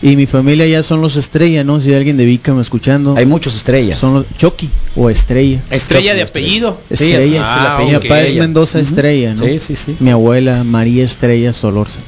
Y 0.00 0.14
mi 0.14 0.26
familia 0.26 0.64
ya 0.68 0.84
son 0.84 1.00
los 1.00 1.16
estrella, 1.16 1.64
¿no? 1.64 1.80
Si 1.80 1.88
hay 1.88 1.96
alguien 1.96 2.16
de 2.16 2.24
Vica 2.24 2.54
me 2.54 2.62
escuchando. 2.62 3.16
Hay 3.16 3.26
muchos 3.26 3.56
estrellas. 3.56 3.98
Son 3.98 4.14
los 4.14 4.26
Chucky 4.36 4.68
o 4.94 5.10
Estrella. 5.10 5.58
Estrella 5.70 6.14
de 6.14 6.22
apellido. 6.22 6.80
Sí, 6.88 6.94
Estrella. 7.12 7.16
así 7.18 7.26
es 7.26 7.32
el 7.34 7.42
Ah, 7.44 7.82
Mi 7.84 7.92
papá 7.94 8.20
es. 8.22 8.34
Mendoza. 8.36 8.78
Estrella, 8.78 9.34
¿no? 9.34 9.44
Sí, 9.44 9.58
sí, 9.58 9.74
sí. 9.74 9.96
Mi 9.98 10.10
abuela 10.10 10.62
María 10.62 11.04
Estrella 11.04 11.52
Solorza. 11.52 11.98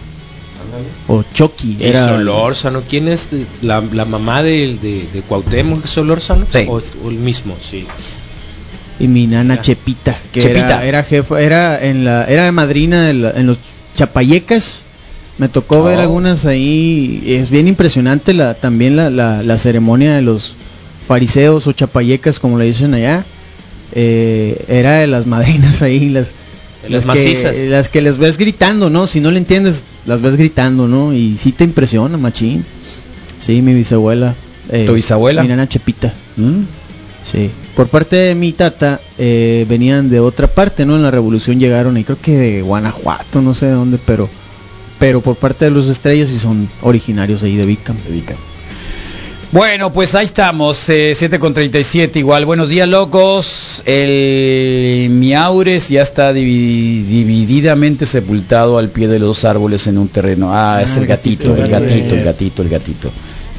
O 1.08 1.22
Chucky. 1.34 1.76
Y 1.80 1.84
Era 1.84 2.06
Solórzano, 2.06 2.82
¿quién 2.88 3.08
es 3.08 3.28
la, 3.62 3.80
la 3.92 4.04
mamá 4.04 4.42
de, 4.42 4.76
de, 4.80 5.06
de 5.12 5.22
Cuauhtémoc 5.28 5.86
Solórzano? 5.86 6.46
Sí. 6.50 6.64
O, 6.68 6.80
o 7.04 7.10
el 7.10 7.16
mismo, 7.16 7.56
sí. 7.68 7.86
y 8.98 9.08
mi 9.08 9.26
nana 9.26 9.60
Chepita, 9.62 10.16
que 10.32 10.40
Chepita. 10.40 10.66
era, 10.66 10.84
era 10.84 11.02
jefa, 11.04 11.40
era 11.40 11.82
en 11.84 12.04
la, 12.04 12.24
era 12.24 12.44
de 12.44 12.52
madrina 12.52 13.12
la- 13.12 13.30
en 13.32 13.46
los 13.46 13.58
Chapayecas. 13.96 14.82
Me 15.38 15.48
tocó 15.48 15.82
ver 15.82 15.98
Oh. 15.98 16.02
algunas 16.02 16.44
ahí. 16.44 17.22
Es 17.26 17.48
bien 17.50 17.66
impresionante 17.66 18.34
la, 18.34 18.52
también 18.54 18.96
la, 18.96 19.08
la, 19.08 19.42
la 19.42 19.56
ceremonia 19.58 20.14
de 20.14 20.20
los 20.22 20.52
fariseos 21.08 21.66
o 21.66 21.72
chapayecas, 21.72 22.38
como 22.38 22.58
le 22.58 22.66
dicen 22.66 22.92
allá. 22.94 23.24
Eh, 23.92 24.64
era 24.68 24.98
de 24.98 25.06
las 25.06 25.26
madrinas 25.34 25.80
ahí, 25.82 26.10
las, 26.10 26.32
Las 26.88 27.02
que- 27.02 27.08
macizas. 27.08 27.56
las 27.58 27.88
que 27.88 28.00
les 28.00 28.18
ves 28.18 28.38
gritando, 28.38 28.88
¿no? 28.90 29.06
Si 29.06 29.20
no 29.20 29.30
le 29.30 29.38
entiendes, 29.38 29.82
las 30.06 30.22
ves 30.22 30.36
gritando, 30.36 30.88
¿no? 30.88 31.12
Y 31.12 31.36
sí 31.38 31.52
te 31.52 31.64
impresiona, 31.64 32.16
machín. 32.16 32.64
Sí, 33.44 33.60
mi 33.62 33.74
bisabuela. 33.74 34.34
eh, 34.70 34.84
¿Tu 34.86 34.94
bisabuela? 34.94 35.42
Mi 35.42 35.48
nana 35.48 35.68
Chepita. 35.68 36.12
¿Mm? 36.36 36.60
Sí. 37.22 37.50
Por 37.76 37.88
parte 37.88 38.16
de 38.16 38.34
mi 38.34 38.52
tata, 38.52 39.00
eh, 39.18 39.66
venían 39.68 40.08
de 40.08 40.20
otra 40.20 40.46
parte, 40.46 40.86
¿no? 40.86 40.96
En 40.96 41.02
la 41.02 41.10
revolución 41.10 41.58
llegaron, 41.58 41.96
y 41.98 42.04
creo 42.04 42.18
que 42.20 42.36
de 42.36 42.62
Guanajuato, 42.62 43.42
no 43.42 43.54
sé 43.54 43.66
de 43.66 43.72
dónde, 43.72 43.98
pero 44.04 44.28
pero 44.98 45.22
por 45.22 45.36
parte 45.36 45.64
de 45.64 45.70
los 45.70 45.88
estrellas 45.88 46.30
y 46.30 46.38
son 46.38 46.68
originarios 46.82 47.42
ahí 47.42 47.56
de 47.56 47.64
Vicam. 47.64 47.96
Bueno, 49.52 49.92
pues 49.92 50.14
ahí 50.14 50.26
estamos, 50.26 50.88
eh, 50.90 51.12
7 51.14 51.38
con 51.38 51.52
37 51.54 52.18
igual. 52.18 52.44
Buenos 52.46 52.68
días, 52.68 52.86
locos. 52.88 53.69
El 53.86 55.10
Miaures 55.10 55.88
ya 55.88 56.02
está 56.02 56.32
divi- 56.32 57.04
divididamente 57.04 58.06
sepultado 58.06 58.78
al 58.78 58.88
pie 58.88 59.08
de 59.08 59.18
los 59.18 59.44
árboles 59.44 59.86
en 59.86 59.98
un 59.98 60.08
terreno. 60.08 60.50
Ah, 60.52 60.80
es 60.82 60.96
Ah, 60.96 61.00
el 61.00 61.06
gatito, 61.06 61.54
el 61.56 61.68
gatito, 61.68 62.14
el 62.14 62.24
gatito, 62.24 62.62
el 62.62 62.68
gatito. 62.68 63.10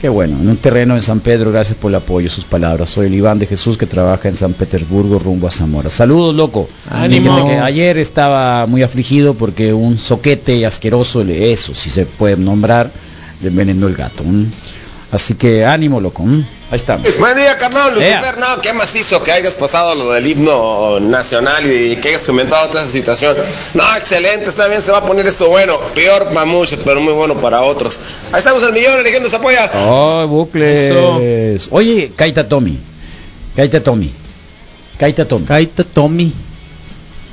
Qué 0.01 0.09
bueno, 0.09 0.37
en 0.41 0.49
un 0.49 0.57
terreno 0.57 0.95
en 0.95 1.03
San 1.03 1.19
Pedro, 1.19 1.51
gracias 1.51 1.77
por 1.77 1.91
el 1.91 1.95
apoyo, 1.95 2.27
sus 2.27 2.43
palabras. 2.43 2.89
Soy 2.89 3.05
el 3.05 3.13
Iván 3.13 3.37
de 3.37 3.45
Jesús 3.45 3.77
que 3.77 3.85
trabaja 3.85 4.29
en 4.29 4.35
San 4.35 4.53
Petersburgo 4.53 5.19
rumbo 5.19 5.47
a 5.47 5.51
Zamora. 5.51 5.91
Saludos, 5.91 6.33
loco. 6.33 6.67
Ánimo. 6.89 7.35
Fíjate 7.35 7.51
que 7.51 7.59
ayer 7.59 7.97
estaba 7.99 8.65
muy 8.65 8.81
afligido 8.81 9.35
porque 9.35 9.73
un 9.73 9.99
soquete 9.99 10.65
asqueroso, 10.65 11.21
eso 11.21 11.75
si 11.75 11.91
se 11.91 12.07
puede 12.07 12.35
nombrar, 12.37 12.89
le 13.43 13.49
envenenó 13.49 13.87
el 13.87 13.93
gato. 13.95 14.23
Así 15.11 15.33
que 15.33 15.65
ánimo, 15.65 15.99
loco. 15.99 16.23
Ahí 16.23 16.77
estamos. 16.77 17.19
Buen 17.19 17.35
día, 17.35 17.57
carnal. 17.57 18.01
Ea. 18.01 18.21
Lucifer, 18.21 18.37
no, 18.37 18.61
qué 18.61 18.71
macizo 18.71 19.21
que 19.21 19.33
hayas 19.33 19.55
pasado 19.55 19.93
lo 19.93 20.11
del 20.13 20.25
himno 20.25 21.01
nacional 21.01 21.69
y 21.69 21.97
que 21.97 22.09
hayas 22.09 22.23
comentado 22.23 22.69
toda 22.69 22.83
esa 22.83 22.91
situación. 22.93 23.35
No, 23.73 23.83
excelente, 23.97 24.49
está 24.49 24.67
bien, 24.69 24.81
se 24.81 24.89
va 24.91 24.99
a 24.99 25.05
poner 25.05 25.27
eso 25.27 25.49
bueno. 25.49 25.77
Peor 25.93 26.29
para 26.29 26.45
muchos, 26.45 26.79
pero 26.85 27.01
muy 27.01 27.11
bueno 27.11 27.35
para 27.41 27.61
otros. 27.61 27.99
Ahí 28.31 28.39
estamos 28.39 28.63
el 28.63 28.71
millón, 28.71 28.99
eligiendo 29.01 29.27
se 29.27 29.35
apoya. 29.35 29.69
Oh, 29.75 30.25
bucles. 30.27 31.67
Oye, 31.71 32.13
Kaita 32.15 32.47
Tommy. 32.47 32.79
Kaita 33.53 33.83
Tommy. 33.83 34.13
Kaita 34.97 35.25
Tommy. 35.25 35.45
Kaita 35.45 35.83
Tommy. 35.83 36.33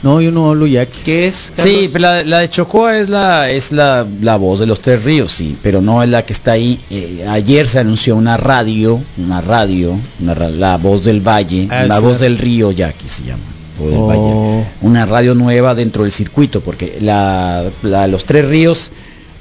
No, 0.03 0.21
yo 0.21 0.31
no 0.31 0.49
hablo 0.51 0.67
yaqui. 0.69 1.01
¿Qué 1.05 1.27
es? 1.27 1.51
Sí, 1.55 1.89
pero 1.93 2.03
la, 2.03 2.23
la 2.23 2.39
de 2.39 2.51
Chocoa 2.51 2.99
es 2.99 3.09
la 3.09 3.51
es 3.51 3.73
la, 3.73 4.07
la 4.23 4.37
voz 4.37 4.61
de 4.61 4.67
los 4.67 4.81
tres 4.81 5.03
ríos, 5.03 5.33
sí, 5.33 5.57
pero 5.63 5.81
no 5.81 6.03
es 6.05 6.09
la 6.09 6.25
que 6.25 6.33
está 6.33 6.53
ahí. 6.53 6.79
Eh, 6.91 7.27
ayer 7.29 7.69
se 7.69 7.81
anunció 7.81 8.15
una 8.15 8.37
radio, 8.37 9.01
una 9.17 9.41
radio, 9.41 9.97
una 10.21 10.35
la 10.35 10.77
voz 10.77 11.03
del 11.05 11.21
valle, 11.21 11.67
Ah, 11.71 11.85
la 11.85 11.99
voz 11.99 12.13
la- 12.21 12.29
del 12.29 12.39
río 12.39 12.71
Yaqui 12.71 13.09
se 13.09 13.23
llama. 13.25 13.43
voz 13.77 13.91
del 13.91 13.99
Oh. 13.99 14.07
valle. 14.07 14.67
Una 14.83 15.05
radio 15.05 15.35
nueva 15.35 15.75
dentro 15.75 16.05
del 16.05 16.13
circuito, 16.13 16.61
porque 16.61 16.99
la, 17.01 17.65
la- 17.83 18.07
los 18.07 18.25
tres 18.25 18.45
ríos 18.45 18.91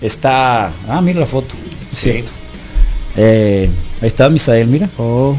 está. 0.02 0.72
Ah, 0.90 1.02
mira 1.02 1.20
la 1.20 1.26
foto. 1.28 1.54
Cierto. 1.94 2.32
Eh, 3.16 3.70
ahí 4.02 4.08
está 4.08 4.30
Misael, 4.30 4.68
mira. 4.68 4.90
Oh, 4.98 5.36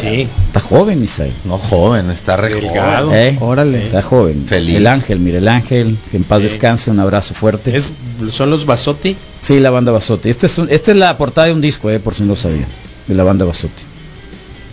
Sí. 0.00 0.26
Está 0.46 0.60
joven 0.60 0.98
Misael. 1.00 1.32
No 1.44 1.58
joven, 1.58 2.10
está 2.10 2.36
re 2.38 2.50
joven. 2.52 3.12
¿Eh? 3.12 3.36
órale. 3.40 3.86
Está 3.86 4.00
joven. 4.02 4.46
Feliz. 4.46 4.76
El 4.76 4.86
ángel, 4.86 5.18
mira, 5.20 5.36
el 5.38 5.48
ángel, 5.48 5.98
que 6.10 6.16
en 6.16 6.24
paz 6.24 6.38
Sí. 6.38 6.44
descanse, 6.44 6.90
un 6.90 6.98
abrazo 6.98 7.34
fuerte. 7.34 7.76
Es, 7.76 7.90
¿Son 8.30 8.48
los 8.50 8.64
Basotti? 8.64 9.14
Sí, 9.42 9.60
la 9.60 9.68
banda 9.70 9.92
Basotti. 9.92 10.30
Este 10.30 10.46
es 10.46 10.56
un- 10.56 10.68
esta 10.70 10.92
es 10.92 10.96
la 10.96 11.14
portada 11.18 11.48
de 11.48 11.52
un 11.52 11.60
disco, 11.60 11.90
eh, 11.90 11.98
por 12.00 12.14
si 12.14 12.22
no 12.22 12.28
lo 12.30 12.36
sabían. 12.36 12.64
De 13.06 13.14
la 13.14 13.22
banda 13.24 13.44
Basotti. 13.44 13.82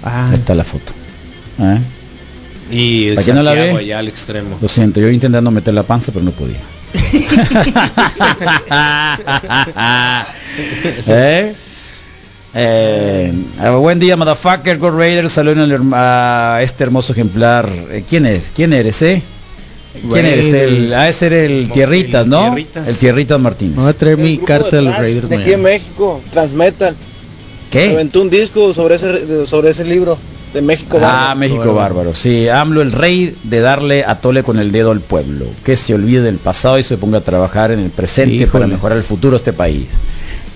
Ah, 0.03 0.29
Ahí 0.29 0.36
está 0.36 0.55
la 0.55 0.63
foto. 0.63 0.93
¿Eh? 1.60 1.79
Y 2.71 3.08
el 3.08 3.15
¿Para 3.15 3.25
quién 3.25 3.36
no 3.36 3.43
la 3.43 3.51
ve? 3.53 3.71
allá 3.71 3.99
al 3.99 4.08
extremo. 4.08 4.58
Lo 4.62 4.69
siento, 4.69 5.01
yo 5.01 5.10
intentando 5.10 5.51
meter 5.51 5.73
la 5.73 5.84
panza, 5.84 6.13
pero 6.13 6.23
no 6.23 6.32
podía. 6.32 6.60
¿Eh? 11.08 11.53
Eh, 12.55 13.31
ah, 13.59 13.71
buen 13.71 13.99
día, 13.99 14.17
motherfucker, 14.17 14.77
Go 14.79 14.89
Raiders. 14.91 15.33
Saludos 15.33 15.59
al 15.59 15.71
herm- 15.71 15.93
a 15.93 16.62
este 16.63 16.83
hermoso 16.83 17.13
ejemplar. 17.13 17.69
Eh, 17.91 18.03
¿Quién 18.09 18.25
es? 18.25 18.51
¿Quién 18.55 18.73
eres, 18.73 19.01
eh? 19.01 19.21
¿Quién 20.12 20.25
eres? 20.25 20.53
El, 20.53 20.93
ah, 20.93 21.09
ese 21.09 21.27
era 21.27 21.38
el 21.43 21.69
Tierritas, 21.71 22.23
el 22.23 22.29
¿no? 22.29 22.41
Tierritas. 22.45 22.88
El 22.88 22.95
Tierritas 22.97 23.39
Martínez. 23.39 23.75
voy 23.75 23.88
a 23.89 23.93
traer 23.93 24.17
mi 24.17 24.38
carta 24.39 24.75
de 24.77 24.81
los 24.83 24.97
Raiders. 24.97 25.29
de 25.29 25.35
aquí 25.38 25.53
en. 25.53 25.62
México, 25.62 26.21
Transmetal. 26.31 26.95
¿Qué? 27.71 27.91
Aventó 27.91 28.21
un 28.21 28.29
disco 28.31 28.73
sobre 28.73 28.95
ese 28.95 29.45
sobre 29.45 29.69
ese 29.69 29.83
libro 29.85 30.17
de 30.53 30.62
México. 30.63 30.97
Ah, 30.97 31.01
Bárbaro. 31.01 31.35
México 31.39 31.57
Bárbaro. 31.59 31.75
bárbaro. 31.75 32.15
Sí, 32.15 32.49
AMLO 32.49 32.81
el 32.81 32.91
rey 32.91 33.35
de 33.43 33.59
darle 33.59 34.03
a 34.05 34.15
tole 34.15 34.41
con 34.41 34.57
el 34.57 34.71
dedo 34.71 34.89
al 34.89 35.01
pueblo. 35.01 35.45
Que 35.63 35.77
se 35.77 35.93
olvide 35.93 36.21
del 36.23 36.38
pasado 36.38 36.79
y 36.79 36.83
se 36.83 36.97
ponga 36.97 37.19
a 37.19 37.21
trabajar 37.21 37.71
en 37.71 37.79
el 37.79 37.91
presente 37.91 38.33
Híjole. 38.35 38.51
para 38.51 38.65
mejorar 38.67 38.97
el 38.97 39.03
futuro 39.03 39.31
de 39.31 39.38
este 39.38 39.53
país. 39.53 39.89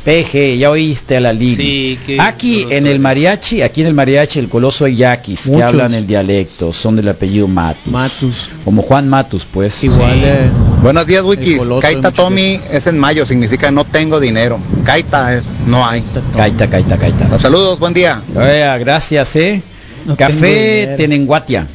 PG, 0.04 0.58
ya 0.58 0.70
oíste 0.70 1.18
a 1.18 1.22
la 1.22 1.32
liga. 1.34 1.58
Sí, 1.58 1.98
aquí 2.20 2.66
en 2.70 2.88
el 2.88 3.00
mariachi, 3.00 3.62
aquí 3.62 3.82
en 3.82 3.88
el 3.88 3.94
mariachi, 3.94 4.40
el 4.40 4.50
coloso 4.50 4.86
hay 4.86 4.98
yaquis 4.98 5.50
que 5.50 5.64
hablan 5.64 5.94
el 5.94 6.06
dialecto, 6.06 6.74
son 6.74 6.96
del 6.98 7.08
apellido 7.08 7.48
Matus. 7.48 7.88
Matus. 7.92 8.50
Como 8.66 8.82
Juan 8.82 9.08
Matus, 9.08 9.46
pues. 9.46 9.84
Igual. 9.84 10.22
eh, 10.24 10.50
Buenos 10.82 11.08
días, 11.08 11.24
Wiki. 11.24 11.54
El 11.54 11.58
coloso 11.60 11.88
de 11.88 11.94
Kaita 11.94 12.12
Tommy 12.12 12.60
es 12.72 12.86
en 12.88 13.00
mayo, 13.00 13.26
significa 13.26 13.72
no 13.72 13.86
tengo 13.86 14.20
dinero. 14.20 14.60
Kaita 14.84 15.36
es 15.36 15.44
no 15.68 15.88
hay. 15.88 16.04
Caita, 16.36 16.70
caita, 16.70 16.98
caita. 16.98 17.28
Los 17.30 17.42
saludos, 17.42 17.80
buen 17.80 17.94
día. 17.94 18.22
Oiga, 18.36 18.78
gracias, 18.78 19.36
eh. 19.38 19.62
No 20.06 20.18
Café. 20.18 20.96
Tenenguatia. 20.98 21.66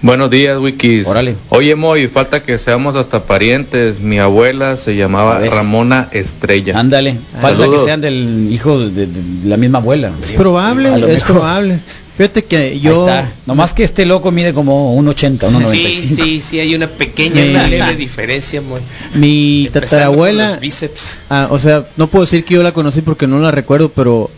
Buenos 0.00 0.30
días, 0.30 0.58
Wikis. 0.60 1.06
Órale. 1.08 1.34
Oye, 1.48 1.74
Moy, 1.74 2.06
falta 2.06 2.40
que 2.42 2.58
seamos 2.58 2.94
hasta 2.94 3.24
parientes. 3.24 3.98
Mi 3.98 4.18
abuela 4.20 4.76
se 4.76 4.94
llamaba. 4.94 5.40
Ramona 5.40 6.08
Estrella. 6.12 6.78
Ándale. 6.78 7.16
Falta 7.40 7.68
que 7.68 7.78
sean 7.78 8.00
del 8.00 8.48
hijo 8.52 8.78
de, 8.78 9.06
de- 9.06 9.06
de 9.06 9.48
la 9.48 9.56
misma 9.56 9.78
abuela. 9.78 10.12
Es 10.22 10.32
probable, 10.32 10.90
es 10.94 11.00
mejor. 11.06 11.26
probable. 11.26 11.78
Fíjate 12.16 12.44
que 12.44 12.78
Yo... 12.80 12.92
yo 12.94 13.06
Ahí 13.06 13.18
está. 13.24 13.32
Nomás 13.46 13.72
que 13.74 13.82
este 13.84 14.04
loco 14.06 14.30
mide 14.30 14.52
como 14.54 14.96
1,80, 15.02 15.38
1,95. 15.38 15.70
Sí, 15.70 16.08
sí, 16.14 16.42
sí, 16.42 16.60
hay 16.60 16.74
una 16.74 16.86
pequeña, 16.88 17.42
Sí. 17.42 17.50
una 17.50 17.66
leve 17.68 17.94
diferencia, 17.96 18.60
muy. 18.60 18.80
mi 19.14 19.68
tatarabuela, 19.72 20.50
los 20.50 20.60
bíceps. 20.60 21.18
ah, 21.30 21.46
o 21.50 21.58
sea, 21.60 21.84
no 21.96 22.06
puedo 22.08 22.24
decir 22.24 22.44
que 22.44 22.54
yo 22.54 22.62
la 22.64 22.72
conocí 22.72 23.02
porque 23.02 23.26
no 23.28 23.38
la 23.40 23.50
recuerdo, 23.52 23.88
pero 23.90 24.30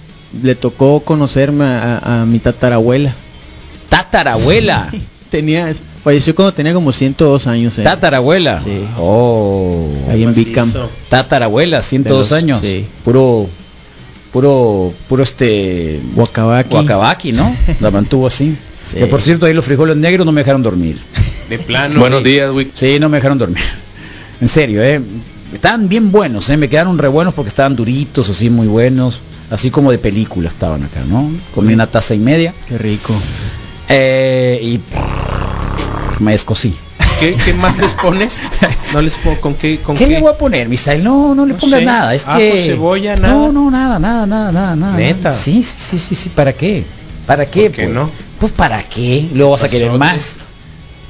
le 0.42 0.54
tocó 0.54 1.00
conocerme 1.00 1.64
a, 1.64 1.98
a- 1.98 2.22
a 2.22 2.26
mi 2.26 2.38
tatarabuela. 2.38 3.14
Tatarabuela. 3.88 4.90
Tenía, 5.30 5.72
falleció 6.02 6.34
cuando 6.34 6.52
tenía 6.52 6.74
como 6.74 6.92
102 6.92 7.46
años. 7.46 7.78
eh. 7.78 7.82
Tatarabuela. 7.82 8.58
Sí. 8.60 8.84
Oh. 8.98 9.86
Ahí 10.10 10.24
en 10.24 10.32
Bicam. 10.34 10.70
Tatarabuela, 11.08 11.82
102 11.82 12.28
De 12.30 12.34
los- 12.36 12.42
años. 12.42 12.58
sí. 12.60 12.84
Puro 13.04 13.48
puro 14.32 14.92
puro 15.08 15.22
este 15.22 16.00
Wakabaki. 16.14 16.74
Wakabaki, 16.74 17.32
¿no? 17.32 17.54
La 17.80 17.90
mantuvo 17.90 18.26
así. 18.26 18.56
Sí. 18.84 18.96
Que 18.98 19.06
por 19.06 19.20
cierto, 19.22 19.46
ahí 19.46 19.54
los 19.54 19.64
frijoles 19.64 19.96
negros 19.96 20.24
no 20.26 20.32
me 20.32 20.40
dejaron 20.40 20.62
dormir. 20.62 20.98
De 21.48 21.58
plano. 21.58 22.00
Buenos 22.00 22.22
sí. 22.22 22.28
días, 22.30 22.50
Wiki. 22.52 22.70
Sí, 22.74 22.98
no 23.00 23.08
me 23.08 23.18
dejaron 23.18 23.38
dormir. 23.38 23.62
En 24.40 24.48
serio, 24.48 24.82
eh. 24.82 25.00
Estaban 25.52 25.88
bien 25.88 26.10
buenos, 26.12 26.48
eh. 26.48 26.56
Me 26.56 26.68
quedaron 26.68 26.96
re 26.96 27.08
buenos 27.08 27.34
porque 27.34 27.48
estaban 27.48 27.76
duritos, 27.76 28.30
así 28.30 28.48
muy 28.50 28.66
buenos. 28.68 29.20
Así 29.50 29.70
como 29.70 29.90
de 29.90 29.98
película 29.98 30.48
estaban 30.48 30.82
acá, 30.84 31.00
¿no? 31.08 31.28
Comí 31.54 31.74
una 31.74 31.86
taza 31.88 32.14
y 32.14 32.18
media. 32.18 32.54
Qué 32.66 32.78
rico. 32.78 33.12
Eh, 33.90 34.58
y 34.62 34.80
me 36.22 36.34
escocí. 36.34 36.74
¿Qué, 37.18 37.34
qué 37.44 37.52
más 37.52 37.76
les 37.78 37.92
pones? 38.02 38.40
No 38.92 39.02
les 39.02 39.16
pongo 39.18 39.40
con 39.40 39.54
qué 39.54 39.78
con 39.78 39.96
¿Qué 39.96 40.06
le 40.06 40.20
voy 40.20 40.30
a 40.32 40.38
poner, 40.38 40.68
Misael? 40.68 41.02
No, 41.04 41.34
no 41.34 41.44
le 41.44 41.54
No 41.54 41.58
pongas 41.58 41.80
sé. 41.80 41.84
nada. 41.84 42.14
Es 42.14 42.26
Ajo, 42.26 42.38
que 42.38 42.62
cebolla, 42.64 43.16
nada. 43.16 43.34
No, 43.34 43.52
no, 43.52 43.70
nada, 43.70 43.98
nada, 43.98 44.26
nada, 44.26 44.52
nada, 44.52 44.76
nada. 44.76 44.96
¿Neta? 44.96 45.32
Sí, 45.32 45.62
sí, 45.62 45.74
sí, 45.76 45.98
sí, 45.98 46.14
sí. 46.14 46.28
¿Para 46.30 46.52
qué? 46.52 46.84
¿Para 47.26 47.46
qué? 47.46 47.64
¿Por 47.64 47.72
qué 47.72 47.82
pues? 47.84 47.94
no? 47.94 48.10
Pues 48.38 48.52
para 48.52 48.82
qué. 48.84 49.28
Luego 49.34 49.52
vas 49.52 49.64
a 49.64 49.68
querer 49.68 49.90
más. 49.92 50.38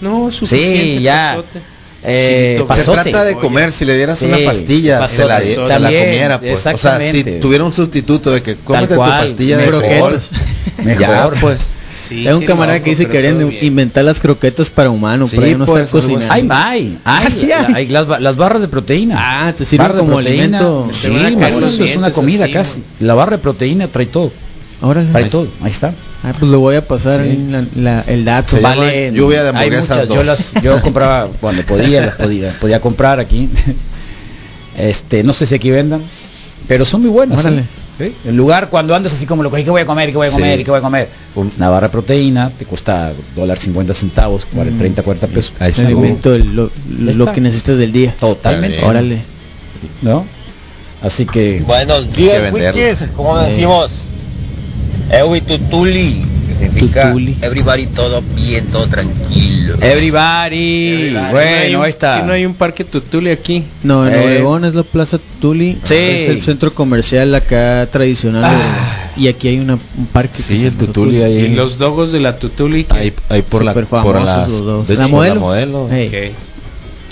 No, 0.00 0.30
suficiente. 0.32 0.96
Sí, 0.96 1.02
ya. 1.02 1.36
pasote. 1.36 1.60
Eh, 2.02 2.64
Se 2.76 2.84
trata 2.84 3.24
de 3.24 3.36
comer, 3.36 3.70
si 3.70 3.84
le 3.84 3.94
dieras 3.94 4.18
Sí, 4.18 4.24
una 4.24 4.38
pastilla, 4.38 5.06
se 5.06 5.26
la, 5.26 5.40
se 5.42 5.56
la 5.78 5.88
comiera, 5.90 6.40
pues. 6.40 6.52
O 6.54 6.62
sea, 6.62 6.72
si 6.72 6.76
exactamente. 6.76 7.32
tuviera 7.40 7.62
un 7.62 7.72
sustituto 7.72 8.30
de 8.30 8.42
que 8.42 8.56
cómete 8.56 8.94
tu 8.94 8.94
cual, 8.96 9.20
pastilla 9.26 9.58
de 9.58 9.66
mejor, 9.70 10.18
Mejor. 10.82 11.00
ya, 11.00 11.30
pues. 11.40 11.72
Sí, 12.10 12.26
Hay 12.26 12.34
un 12.34 12.44
camarada 12.44 12.78
loco, 12.78 12.84
que 12.84 12.90
dice 12.90 13.06
que 13.08 13.20
bien. 13.22 13.58
inventar 13.62 14.04
las 14.04 14.18
croquetas 14.20 14.68
para 14.68 14.90
humano, 14.90 15.26
Sí, 15.28 15.36
pero 15.36 15.46
ya 15.48 15.56
no 15.58 15.64
están 15.64 15.78
algo 15.80 15.90
cocinando. 15.92 16.32
hay, 16.34 16.48
hay, 16.50 16.98
Ah, 17.04 17.28
sí 17.30 17.46
la- 17.46 17.76
hay. 17.76 17.86
las, 17.88 18.20
las 18.20 18.36
barras 18.36 18.60
de 18.60 18.68
proteína. 18.68 19.14
Ah, 19.18 19.52
te 19.56 19.64
sirven 19.64 19.92
como 19.92 20.14
proteína, 20.16 20.58
alimento. 20.58 20.88
Sí, 20.92 21.08
eso 21.40 21.84
es 21.84 21.96
una 21.96 22.10
comida 22.10 22.44
así, 22.44 22.52
casi. 22.52 22.82
La 22.98 23.14
barra 23.14 23.36
de 23.36 23.42
proteína 23.42 23.86
trae 23.88 24.06
todo. 24.06 24.32
Órale. 24.82 25.10
Trae 25.12 25.24
Ahí 25.24 25.30
todo. 25.30 25.46
Ahí 25.62 25.70
está. 25.70 25.94
Ah, 26.24 26.32
pues 26.38 26.50
le 26.50 26.56
voy 26.56 26.74
a 26.74 26.86
pasar 26.86 27.22
Sí. 27.22 27.28
ahí 27.30 27.48
la- 27.50 27.64
la- 27.76 28.04
el 28.08 28.24
dato. 28.24 28.60
Vale, 28.60 29.12
lluvia 29.14 29.42
de 29.44 29.48
hay 29.50 29.54
hamburguesas 29.54 29.96
muchas, 30.08 30.08
yo 30.16 30.22
las 30.24 30.54
yo 30.62 30.82
compraba 30.82 31.28
cuando 31.40 31.62
podía, 31.62 32.06
las 32.06 32.14
podía, 32.16 32.56
podía 32.60 32.80
comprar 32.80 33.20
aquí. 33.20 33.48
Este, 34.78 35.22
no 35.22 35.32
sé 35.32 35.46
si 35.46 35.54
aquí 35.54 35.70
vendan, 35.70 36.00
pero 36.68 36.84
son 36.84 37.02
muy 37.02 37.10
buenas. 37.10 37.40
Órale. 37.40 37.64
¿Sí? 38.00 38.14
El 38.24 38.36
lugar 38.36 38.68
cuando 38.70 38.94
andas 38.94 39.12
así 39.12 39.26
como 39.26 39.42
lo 39.42 39.50
que 39.50 39.62
¿qué 39.62 39.70
voy 39.70 39.82
a 39.82 39.86
comer? 39.86 40.10
¿Qué 40.10 40.16
voy 40.16 40.26
a 40.28 40.30
comer? 40.30 40.58
Sí. 40.58 40.64
¿Qué 40.64 40.70
voy 40.70 40.78
a 40.78 40.82
comer? 40.82 41.08
Una 41.34 41.68
barra 41.68 41.88
de 41.88 41.92
proteína 41.92 42.50
te 42.58 42.64
cuesta 42.64 43.12
dólar 43.36 43.58
50 43.58 43.92
centavos, 43.94 44.46
40, 44.46 44.78
30, 44.78 45.02
40 45.02 45.26
pesos. 45.28 45.52
Ahí 45.60 45.70
está. 45.70 45.82
El 45.82 45.88
alimento, 45.88 46.34
el- 46.34 46.56
lo, 46.56 46.64
Ahí 46.64 47.14
lo 47.14 47.24
está. 47.24 47.34
que 47.34 47.40
necesitas 47.42 47.76
del 47.78 47.92
día. 47.92 48.14
Totalmente. 48.18 48.82
Órale. 48.84 49.18
¿No? 50.02 50.24
Así 51.02 51.24
que 51.26 51.60
Buenos 51.66 52.04
que 52.14 52.22
días, 52.22 52.52
wikis. 52.52 53.08
¿Cómo 53.16 53.38
Eh. 53.40 53.46
decimos? 53.48 54.04
Ewi 55.10 55.40
tutuli, 55.40 56.22
significa 56.68 57.08
Tutuli. 57.08 57.36
everybody 57.42 57.86
todo 57.86 58.22
bien, 58.36 58.66
todo 58.66 58.86
tranquilo. 58.86 59.74
everybody, 59.80 61.10
No 61.12 61.30
bueno, 61.30 61.82
ahí 61.82 61.90
está. 61.90 62.22
No 62.22 62.32
hay 62.32 62.44
un 62.44 62.54
parque 62.54 62.84
Tutuli 62.84 63.30
aquí. 63.30 63.64
No, 63.82 64.06
en 64.06 64.14
Eh. 64.14 64.22
Obregón 64.24 64.64
es 64.64 64.74
la 64.74 64.82
Plaza 64.82 65.18
Tuli. 65.40 65.78
Sí. 65.84 65.94
Es 65.94 66.28
el 66.28 66.42
centro 66.42 66.72
comercial 66.74 67.34
acá 67.34 67.88
tradicional. 67.90 68.42
de 68.42 68.48
Ah. 68.50 68.96
Y 69.16 69.28
aquí 69.28 69.48
hay 69.48 69.58
una, 69.58 69.74
un 69.74 70.06
parque. 70.12 70.36
que 70.36 70.42
Sí, 70.42 70.64
el 70.66 70.76
Tutuli 70.76 71.22
ahí. 71.22 71.38
Y 71.46 71.48
los 71.54 71.78
dogos 71.78 72.12
de 72.12 72.20
la 72.20 72.38
Tutuli. 72.38 72.86
Ahí, 72.90 73.12
ahí 73.28 73.42
por 73.42 73.64
la 73.64 73.74
por 73.74 74.20
las 74.22 74.48
los 74.48 74.64
dos. 74.64 74.88
de- 74.88 74.96
La 74.96 75.08
modelo. 75.08 75.88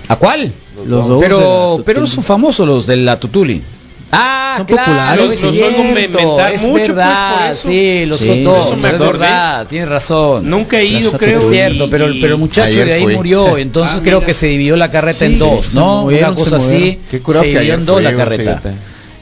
¿A 0.09 0.17
cuál? 0.17 0.53
los 0.87 1.09
dos 1.09 1.21
de 1.21 1.27
Pero 1.27 1.79
la 1.79 1.85
pero 1.85 2.01
no 2.01 2.07
Tutuli. 2.07 2.15
son 2.15 2.25
famosos 2.25 2.67
los 2.67 2.87
de 2.87 2.97
la 2.99 3.19
Tutuli. 3.19 3.61
Ah, 4.11 4.55
Son 4.59 4.67
claro, 4.67 4.85
populares, 4.87 5.31
es 5.37 5.43
los 5.43 5.53
cierto, 5.53 5.83
mentar 6.23 6.53
es 6.53 6.63
mucho, 6.63 6.73
pues, 6.73 6.89
verdad, 6.97 7.39
por 7.43 7.51
eso. 7.53 7.69
sí, 7.69 8.07
los 8.07 8.21
Sí, 8.21 8.27
contó, 8.29 8.61
eso 8.63 8.77
me 8.77 8.89
es 8.89 8.95
acordé. 8.95 9.13
verdad, 9.19 9.67
tienes 9.67 9.89
razón. 9.91 10.49
Nunca 10.49 10.81
he 10.81 10.87
ido, 10.87 11.11
Plaza 11.11 11.19
creo. 11.19 11.39
Es 11.39 11.49
cierto, 11.51 11.91
pero, 11.91 12.07
pero 12.19 12.35
el 12.35 12.39
muchacho 12.41 12.85
de 12.85 12.93
ahí 12.95 13.03
fui. 13.05 13.17
murió, 13.17 13.59
entonces 13.59 13.97
Ah, 13.99 14.03
creo 14.03 14.19
mira. 14.21 14.27
que 14.27 14.35
se 14.35 14.47
dividió 14.47 14.77
la 14.77 14.89
carreta 14.89 15.27
en 15.27 15.39
dos, 15.39 15.75
¿no? 15.75 16.03
movieron, 16.03 16.31
Una 16.33 16.37
cosa 16.43 16.59
se 16.59 16.67
así, 16.75 16.99
se 17.11 17.21
que 17.23 17.43
dividió 17.49 17.75
en 17.75 17.85
dos 17.85 18.03
la 18.03 18.17
carreta. 18.17 18.63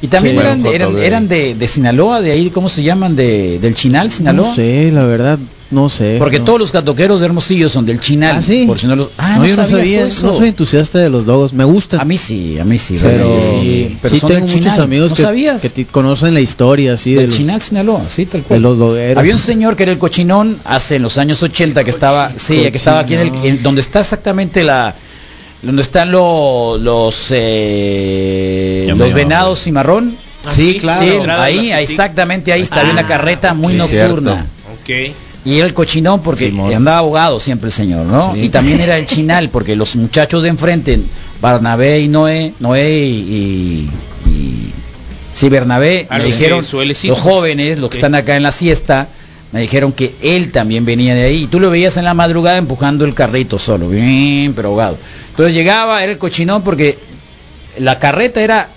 Y 0.03 0.07
también 0.09 0.37
Sí, 0.37 0.41
eran, 0.43 0.67
eran, 0.67 0.97
eran 0.99 1.29
de, 1.29 1.55
de 1.57 1.67
Sinaloa, 1.69 2.21
de 2.21 2.31
ahí, 2.31 2.51
¿cómo 2.51 2.69
se 2.69 2.83
llaman? 2.85 3.17
De, 3.17 3.59
del 3.59 3.75
Chinal, 3.75 4.13
Sinaloa. 4.13 4.47
No 4.49 4.55
sé, 4.55 4.93
la 4.93 5.03
verdad, 5.05 5.39
no 5.71 5.89
sé. 5.89 6.17
Porque 6.19 6.39
no. 6.39 6.45
todos 6.45 6.61
los 6.61 6.71
catoqueros 6.71 7.21
de 7.21 7.27
Hermosillo 7.27 7.69
son 7.69 7.85
del 7.87 7.99
Chinal. 8.01 8.37
Ah, 8.37 8.43
sí. 8.43 8.65
Por 8.67 8.79
si 8.79 8.87
no 8.87 8.95
los... 8.95 9.09
Ah, 9.19 9.37
no, 9.39 9.47
yo 9.47 9.57
no 9.57 9.67
sabías 9.67 9.71
sabía, 9.81 10.07
eso. 10.07 10.27
no 10.27 10.35
soy 10.35 10.49
entusiasta 10.49 10.99
de 11.01 11.11
los 11.11 11.27
dogos, 11.27 11.53
me 11.53 11.65
gustan. 11.65 12.01
A 12.01 12.05
mí 12.05 12.17
sí, 12.19 12.59
a 12.59 12.65
mí 12.65 12.79
sí. 12.79 12.95
pero 13.01 13.41
sí, 13.41 13.99
pero 14.01 14.17
son 14.17 14.29
tengo 14.29 14.41
del 14.41 14.43
muchos 14.55 14.61
Chinal. 14.73 14.81
amigos 14.83 15.11
¿No 15.11 15.17
que, 15.17 15.23
sabías? 15.23 15.73
que 15.73 15.87
conocen 15.87 16.35
la 16.35 16.41
historia 16.41 16.95
así 16.95 17.15
de 17.15 17.21
del 17.23 17.31
los, 17.31 17.37
Chinal, 17.39 17.61
Sinaloa, 17.63 18.09
sí, 18.09 18.27
tal 18.27 18.43
cual. 18.43 18.63
de 18.63 18.69
los. 18.69 19.17
Había 19.19 19.33
un 19.35 19.41
señor 19.41 19.75
que 19.77 19.83
era 19.83 19.93
el 19.93 19.99
cochinón 19.99 20.59
hace 20.65 20.97
en 20.97 21.03
los 21.03 21.19
años 21.19 21.43
80 21.43 21.83
que 21.83 21.91
estaba, 21.91 22.31
sí, 22.37 22.71
que 22.71 22.77
estaba 22.77 23.01
aquí 23.01 23.15
en 23.15 23.21
el, 23.21 23.33
en 23.45 23.63
donde 23.63 23.81
está 23.81 24.01
exactamente 24.01 24.63
la, 24.63 24.95
donde 25.63 25.83
están 25.83 26.13
lo- 26.13 26.79
los 26.79 27.27
eh, 27.31 28.93
los 28.97 29.13
venados 29.13 29.63
cimarrón. 29.63 30.17
Sí, 30.55 30.79
claro. 30.81 31.03
Sí, 31.05 31.27
la 31.27 31.43
ahí, 31.43 31.73
exactamente 31.73 32.53
ahí 32.53 32.63
está, 32.63 32.77
había 32.81 32.91
Ah, 32.91 32.93
una 32.93 33.07
carreta 33.07 33.53
muy 33.55 33.73
sí, 33.73 33.79
nocturna. 33.79 34.47
Ok. 34.81 35.13
Y 35.47 35.59
era 35.59 35.67
el 35.67 35.75
cochinón 35.75 36.23
porque 36.23 36.53
andaba 36.75 36.99
abogado 36.99 37.39
siempre 37.41 37.69
el 37.69 37.73
señor, 37.73 38.05
¿no? 38.05 38.35
Sí. 38.35 38.41
Y 38.41 38.49
también 38.49 38.81
era 38.81 38.99
el 38.99 39.07
chinal 39.07 39.49
porque 39.49 39.77
los 39.77 39.95
muchachos 39.97 40.43
de 40.43 40.49
enfrente, 40.49 41.01
Barnabé 41.41 42.01
y 42.01 42.09
Noé, 42.09 42.53
Noé 42.59 42.99
y, 43.07 43.89
y- 44.27 44.31
y- 44.31 44.73
sí, 45.33 45.49
Bernabé, 45.49 46.09
A 46.11 46.19
me 46.19 46.25
dijeron, 46.25 46.65
los 47.05 47.21
jóvenes, 47.21 47.79
los 47.79 47.91
que 47.91 47.97
están 47.99 48.15
acá 48.17 48.37
en 48.37 48.43
la 48.43 48.51
siesta, 48.51 49.07
me 49.53 49.61
dijeron 49.61 49.93
que 49.93 50.17
él 50.21 50.51
también 50.51 50.85
venía 50.85 51.15
de 51.15 51.23
ahí. 51.23 51.45
Y 51.45 51.47
tú 51.47 51.61
lo 51.61 51.71
veías 51.71 51.97
en 51.97 52.05
la 52.05 52.15
madrugada 52.15 52.59
empujando 52.59 53.05
el 53.05 53.15
carrito 53.15 53.59
solo, 53.61 53.89
bien, 53.89 54.53
pero 54.55 54.71
ahogado. 54.71 54.99
Entonces 55.31 55.55
llegaba, 55.55 56.03
era 56.03 56.11
el 56.11 56.19
cochinón 56.19 56.63
porque 56.63 56.99
la 57.79 57.99
carreta 58.01 58.43
era 58.43 58.69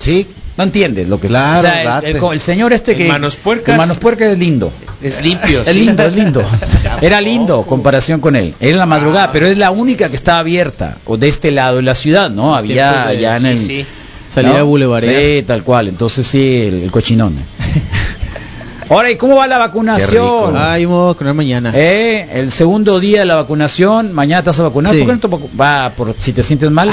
Sí, 0.00 0.26
no 0.60 0.64
entiendes 0.64 1.08
lo 1.08 1.18
que 1.18 1.26
Claro, 1.28 1.58
o 1.58 1.62
sea, 1.62 1.98
el- 2.00 2.16
el, 2.16 2.22
el 2.32 2.40
señor 2.40 2.72
este 2.72 2.94
que 2.96 3.08
manos 3.08 3.36
puercas. 3.36 3.76
manos 3.76 3.98
puercas 3.98 4.28
es 4.28 4.38
lindo 4.38 4.72
Es 5.02 5.22
limpio. 5.22 5.62
es 5.62 5.68
sí. 5.68 5.80
lindo, 5.80 6.02
es 6.04 6.14
lindo. 6.14 6.44
Era 7.00 7.20
lindo 7.20 7.62
comparación 7.62 8.20
con 8.20 8.36
él. 8.36 8.54
Era 8.60 8.72
en 8.72 8.78
la 8.78 8.86
madrugada, 8.86 9.32
pero 9.32 9.46
es 9.46 9.56
la 9.58 9.70
única 9.70 10.08
que 10.08 10.16
estaba 10.16 10.40
abierta 10.40 10.98
o 11.06 11.16
de 11.16 11.28
este 11.28 11.50
lado 11.50 11.76
de 11.76 11.82
la 11.82 11.94
ciudad, 11.94 12.30
¿no? 12.30 12.54
Había 12.54 13.12
ya 13.14 13.36
en 13.36 13.42
Sí, 13.42 13.48
el 13.48 13.58
sí. 13.58 13.86
Salir 14.28 14.52
¿no? 14.52 14.58
a 14.58 14.62
bulevarear. 14.62 15.14
Sí, 15.20 15.42
tal 15.46 15.62
cual. 15.64 15.88
Entonces 15.88 16.26
sí, 16.26 16.62
el, 16.68 16.82
el 16.84 16.90
cochinón. 16.90 17.34
Ahora, 18.88 19.10
¿y 19.10 19.16
cómo 19.16 19.36
va 19.36 19.46
la 19.46 19.58
vacunación? 19.58 20.54
Ah, 20.56 20.76
yo 20.78 20.88
me 20.88 20.94
voy 20.94 21.04
a 21.04 21.06
vacunar 21.12 21.34
mañana. 21.34 21.72
Eh, 21.74 22.28
el 22.34 22.50
segundo 22.50 22.98
día 22.98 23.20
de 23.20 23.24
la 23.24 23.36
vacunación, 23.36 24.12
mañana 24.12 24.42
te 24.42 24.50
vas 24.50 24.58
a 24.58 24.64
vacunar. 24.64 24.92
Sí. 24.92 24.98
¿Por 25.02 25.06
qué 25.08 25.28
no 25.28 25.38
te 25.38 25.56
va 25.60 25.92
por 25.96 26.14
si 26.18 26.32
te 26.32 26.42
sientes 26.42 26.70
mal? 26.72 26.90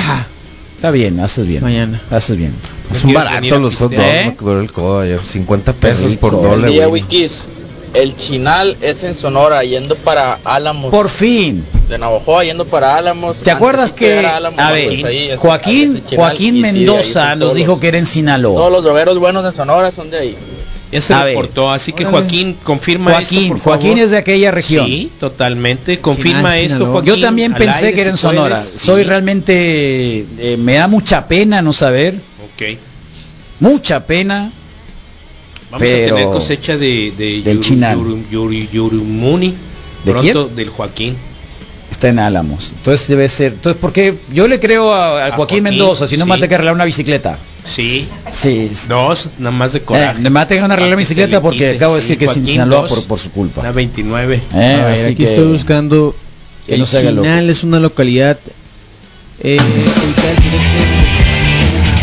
Está 0.77 0.91
bien, 0.91 1.19
haces 1.19 1.45
bien. 1.47 1.63
Mañana. 1.63 1.99
Haces 2.11 2.37
bien. 2.37 2.53
son 2.93 3.01
venir 3.01 3.15
baratos 3.15 3.61
los 3.61 3.75
hot 3.77 3.91
dogs, 3.91 4.37
quebró 4.37 4.61
el 4.61 4.71
codo 4.71 4.99
ayer, 5.01 5.19
50 5.25 5.73
pesos 5.73 6.13
por 6.17 6.39
día, 6.65 6.85
güey. 6.87 7.01
Wikis. 7.01 7.45
El 7.93 8.15
Chinal 8.15 8.77
es 8.81 9.01
en 9.03 9.15
Sonora, 9.15 9.63
yendo 9.63 9.95
para 9.95 10.37
Álamos. 10.43 10.91
Por 10.91 11.09
fin. 11.09 11.65
De 11.89 11.97
Navajoa, 11.97 12.43
yendo 12.43 12.65
para 12.65 12.95
Álamos. 12.95 13.37
¿Te 13.37 13.49
acuerdas 13.49 13.91
que, 13.91 14.19
Álamos, 14.19 14.59
a 14.59 14.69
pues, 14.69 15.03
ahí 15.05 15.31
Joaquín, 15.37 16.03
Joaquín 16.15 16.55
sí, 16.55 16.61
Mendoza 16.61 17.29
son 17.31 17.39
nos 17.39 17.47
todos 17.47 17.55
dijo 17.55 17.71
los- 17.71 17.79
que 17.79 17.87
era 17.87 17.97
en 17.97 18.03
Todos 18.03 18.13
Sinaloa? 18.13 18.69
los 18.69 18.83
drogueros 18.83 19.17
buenos 19.17 19.43
de 19.45 19.51
Sonora 19.53 19.89
son 19.91 20.11
de 20.11 20.17
ahí. 20.19 20.35
Ya 20.91 21.01
se 21.01 21.13
A 21.13 21.23
ver. 21.25 21.35
reportó, 21.35 21.69
así 21.71 21.91
que. 21.91 22.05
Joaquín 22.05 22.55
confirma 22.63 23.11
Joaquín, 23.11 23.39
esto, 23.39 23.47
por 23.49 23.57
favor. 23.59 23.79
Joaquín 23.81 23.97
es 23.97 24.11
de 24.11 24.17
aquella 24.17 24.51
región. 24.51 24.85
Sí, 24.85 25.11
totalmente. 25.19 25.99
Confirma 25.99 26.53
Sinal, 26.53 26.59
esto. 26.71 26.85
Joaquín. 26.91 27.13
Yo 27.15 27.19
también 27.21 27.53
pensé 27.53 27.77
aire, 27.87 27.93
que 27.93 28.01
era 28.01 28.09
en 28.11 28.15
si 28.17 28.21
Sonora. 28.21 28.55
puedes. 28.55 28.79
Soy 28.81 29.01
Sí. 29.03 29.07
realmente, 29.09 30.25
eh, 30.39 30.57
me 30.57 30.75
da 30.75 30.87
mucha 30.87 31.27
pena 31.27 31.61
no 31.61 31.73
saber, 31.73 32.15
Ok. 32.15 32.77
mucha 33.59 34.05
pena. 34.05 34.51
Vamos 35.71 35.87
a 35.87 35.91
tener 35.91 36.25
cosecha 36.27 36.77
de, 36.77 37.11
de 37.17 37.41
Del 37.41 37.59
Yuru- 37.59 37.63
Chinal. 37.63 37.97
Yuru- 37.99 38.23
Yuru- 38.31 38.69
Yurumuni. 38.71 39.53
¿De 40.05 40.11
pronto 40.13 40.47
del 40.47 40.69
Joaquín. 40.69 41.17
Está 41.91 42.09
en 42.09 42.19
Álamos. 42.19 42.71
Entonces 42.77 43.07
debe 43.09 43.27
ser. 43.27 43.53
Entonces, 43.53 43.77
porque 43.81 44.13
yo 44.33 44.47
le 44.47 44.59
creo 44.59 44.93
a, 44.93 45.23
a 45.23 45.27
A 45.27 45.31
Joaquín, 45.31 45.35
Joaquín, 45.35 45.63
Mendoza, 45.63 46.07
si 46.07 46.15
no 46.15 46.23
sí. 46.25 46.31
a 46.31 46.35
tener 46.35 46.49
que 46.49 46.55
arreglar 46.55 46.75
una 46.75 46.85
bicicleta. 46.85 47.37
Sí. 47.77 48.07
Sí. 48.31 48.71
Dos, 48.89 49.29
nada 49.37 49.51
más 49.51 49.73
de 49.73 49.79
Eh, 49.79 49.83
coraje. 49.83 50.19
me 50.19 50.29
va 50.31 50.41
a 50.41 50.47
tener 50.47 50.63
que 50.65 50.73
arreglar 50.73 50.89
la 50.89 50.95
se 50.95 50.97
bicicleta 50.97 51.37
le 51.37 51.41
porque 51.41 51.57
quite, 51.59 51.75
acabo 51.75 51.95
de 51.95 52.01
sí, 52.01 52.07
decir 52.07 52.17
que 52.17 52.25
es 52.25 52.37
en 52.37 52.45
Sinaloa 52.47 52.87
por, 52.87 53.05
por 53.07 53.19
su 53.19 53.29
culpa. 53.31 53.61
Una 53.61 53.71
29. 53.71 54.41
Eh, 54.55 54.79
A 54.81 54.85
ver, 54.85 54.93
así 54.93 55.03
aquí 55.03 55.15
que- 55.15 55.23
estoy 55.25 55.45
buscando. 55.51 56.15
que 56.65 56.73
el 56.73 56.79
no 56.81 56.85
se 56.87 56.97
haga 56.97 57.11
loco. 57.11 57.23
Chinal 57.27 57.49
es 57.51 57.63
una 57.63 57.79
localidad. 57.79 58.37
Eh, 59.41 59.57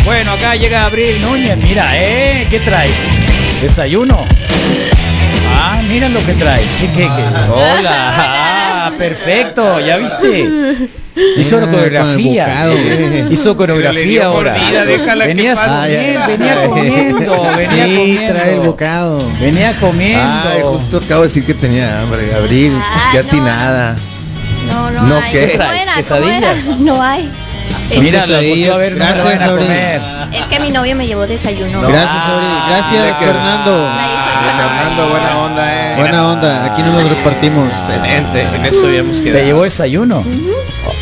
Bueno, 0.04 0.32
acá 0.32 0.54
llega 0.54 0.84
Abril 0.84 1.20
Núñez. 1.20 1.56
Mira, 1.56 1.90
¿eh? 2.00 2.46
¿Qué 2.50 2.60
traes? 2.60 2.92
¿Desayuno? 3.60 4.24
Ah, 5.48 5.80
mira 5.88 6.08
lo 6.08 6.24
que 6.24 6.34
traes. 6.34 6.66
¿Qué, 6.80 6.86
qué, 6.88 7.02
qué? 7.02 7.50
Hola. 7.52 8.50
Ah, 8.94 8.98
perfecto. 8.98 9.80
¿Ya 9.80 9.96
viste? 9.96 10.88
Hizo 11.36 11.60
Mira, 11.60 11.70
coreografía. 11.70 12.64
con. 12.66 13.32
Hizo 13.32 13.56
coreografía 13.56 14.02
dio 14.02 14.24
ahora. 14.24 14.54
mordida, 14.54 14.84
déjala 14.84 15.24
que 15.24 15.28
Venías 15.34 15.58
pase. 15.60 15.70
comiendo, 15.94 16.20
Ay, 16.20 16.26
ay, 16.26 16.36
venía 16.36 16.52
ay. 16.60 16.68
comiendo, 16.68 17.42
venía 17.56 17.84
Sí, 17.84 17.96
comiendo. 17.96 18.34
trae 18.34 18.54
el 18.54 18.60
bocado. 18.60 19.30
Venía 19.40 19.72
comiendo. 19.80 20.48
Ay, 20.52 20.60
justo 20.62 20.96
acabo 20.98 21.22
de 21.22 21.28
decir 21.28 21.44
que 21.46 21.54
tenía 21.54 22.00
hambre, 22.00 22.34
Abril, 22.34 22.72
Ah, 22.82 23.10
qué 23.12 23.22
no. 23.22 23.28
atinada. 23.28 23.96
No, 24.68 24.90
no, 24.90 25.02
No, 25.02 25.16
hay. 25.20 25.30
¿qué? 25.32 25.54
Era? 25.54 26.54
No 26.80 27.00
hay. 27.02 27.30
Son 27.88 28.00
Mira, 28.02 28.26
la 28.26 28.38
a 28.38 28.40
ver, 28.40 28.92
no 28.92 28.98
Gracias, 28.98 29.42
a 29.42 29.50
comer. 29.50 30.00
Es 30.32 30.46
que 30.46 30.60
mi 30.60 30.70
novio 30.70 30.96
me 30.96 31.06
llevó 31.06 31.26
desayuno. 31.26 31.82
Gracias, 31.82 32.22
Abril. 32.26 32.48
Gracias, 32.68 33.18
Fernando. 33.18 33.88
Ah, 33.90 34.80
Fernando, 34.80 35.08
buena 35.10 35.36
onda. 35.38 35.73
Buena 35.96 36.32
onda. 36.32 36.64
Aquí 36.64 36.82
nos 36.82 36.94
los 36.94 37.08
repartimos. 37.08 37.72
Excelente. 37.72 38.42
En 38.56 38.64
eso 38.66 38.86
habíamos 38.86 39.18
¿Te 39.18 39.24
quedado. 39.24 39.44
llevó 39.44 39.62
desayuno? 39.64 40.24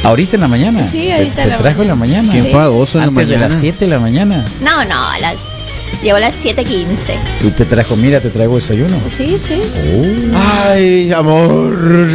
Ahorita 0.05 0.37
en 0.37 0.41
la 0.43 0.49
mañana. 0.49 0.89
Sí, 0.91 1.03
Te- 1.07 1.13
ahorita 1.15 1.35
te, 1.37 1.43
en 1.43 1.49
la 1.51 1.59
trajo 1.59 1.83
en 1.83 1.89
la 1.89 1.95
mañana. 1.95 2.31
¿Quién 2.33 2.47
fue 2.47 2.61
a 2.61 2.65
dos 2.67 2.95
en 2.95 3.01
la 3.01 3.07
Antes 3.09 3.29
de 3.29 3.35
mañana? 3.37 3.53
las 3.55 3.61
7 3.61 3.79
de 3.85 3.91
la 3.91 3.99
mañana. 3.99 4.45
No, 4.63 4.85
no, 4.85 5.09
a 5.11 5.19
las... 5.19 5.35
Llegó 6.03 6.17
a 6.17 6.21
las 6.21 6.35
7.15. 6.43 6.87
Y 7.47 7.51
te 7.51 7.65
trajo, 7.65 7.95
mira, 7.97 8.19
te 8.21 8.31
traigo 8.31 8.57
desayuno. 8.57 8.97
Sí, 9.17 9.39
sí. 9.47 9.63
Ay, 10.67 11.13
amor. 11.13 12.09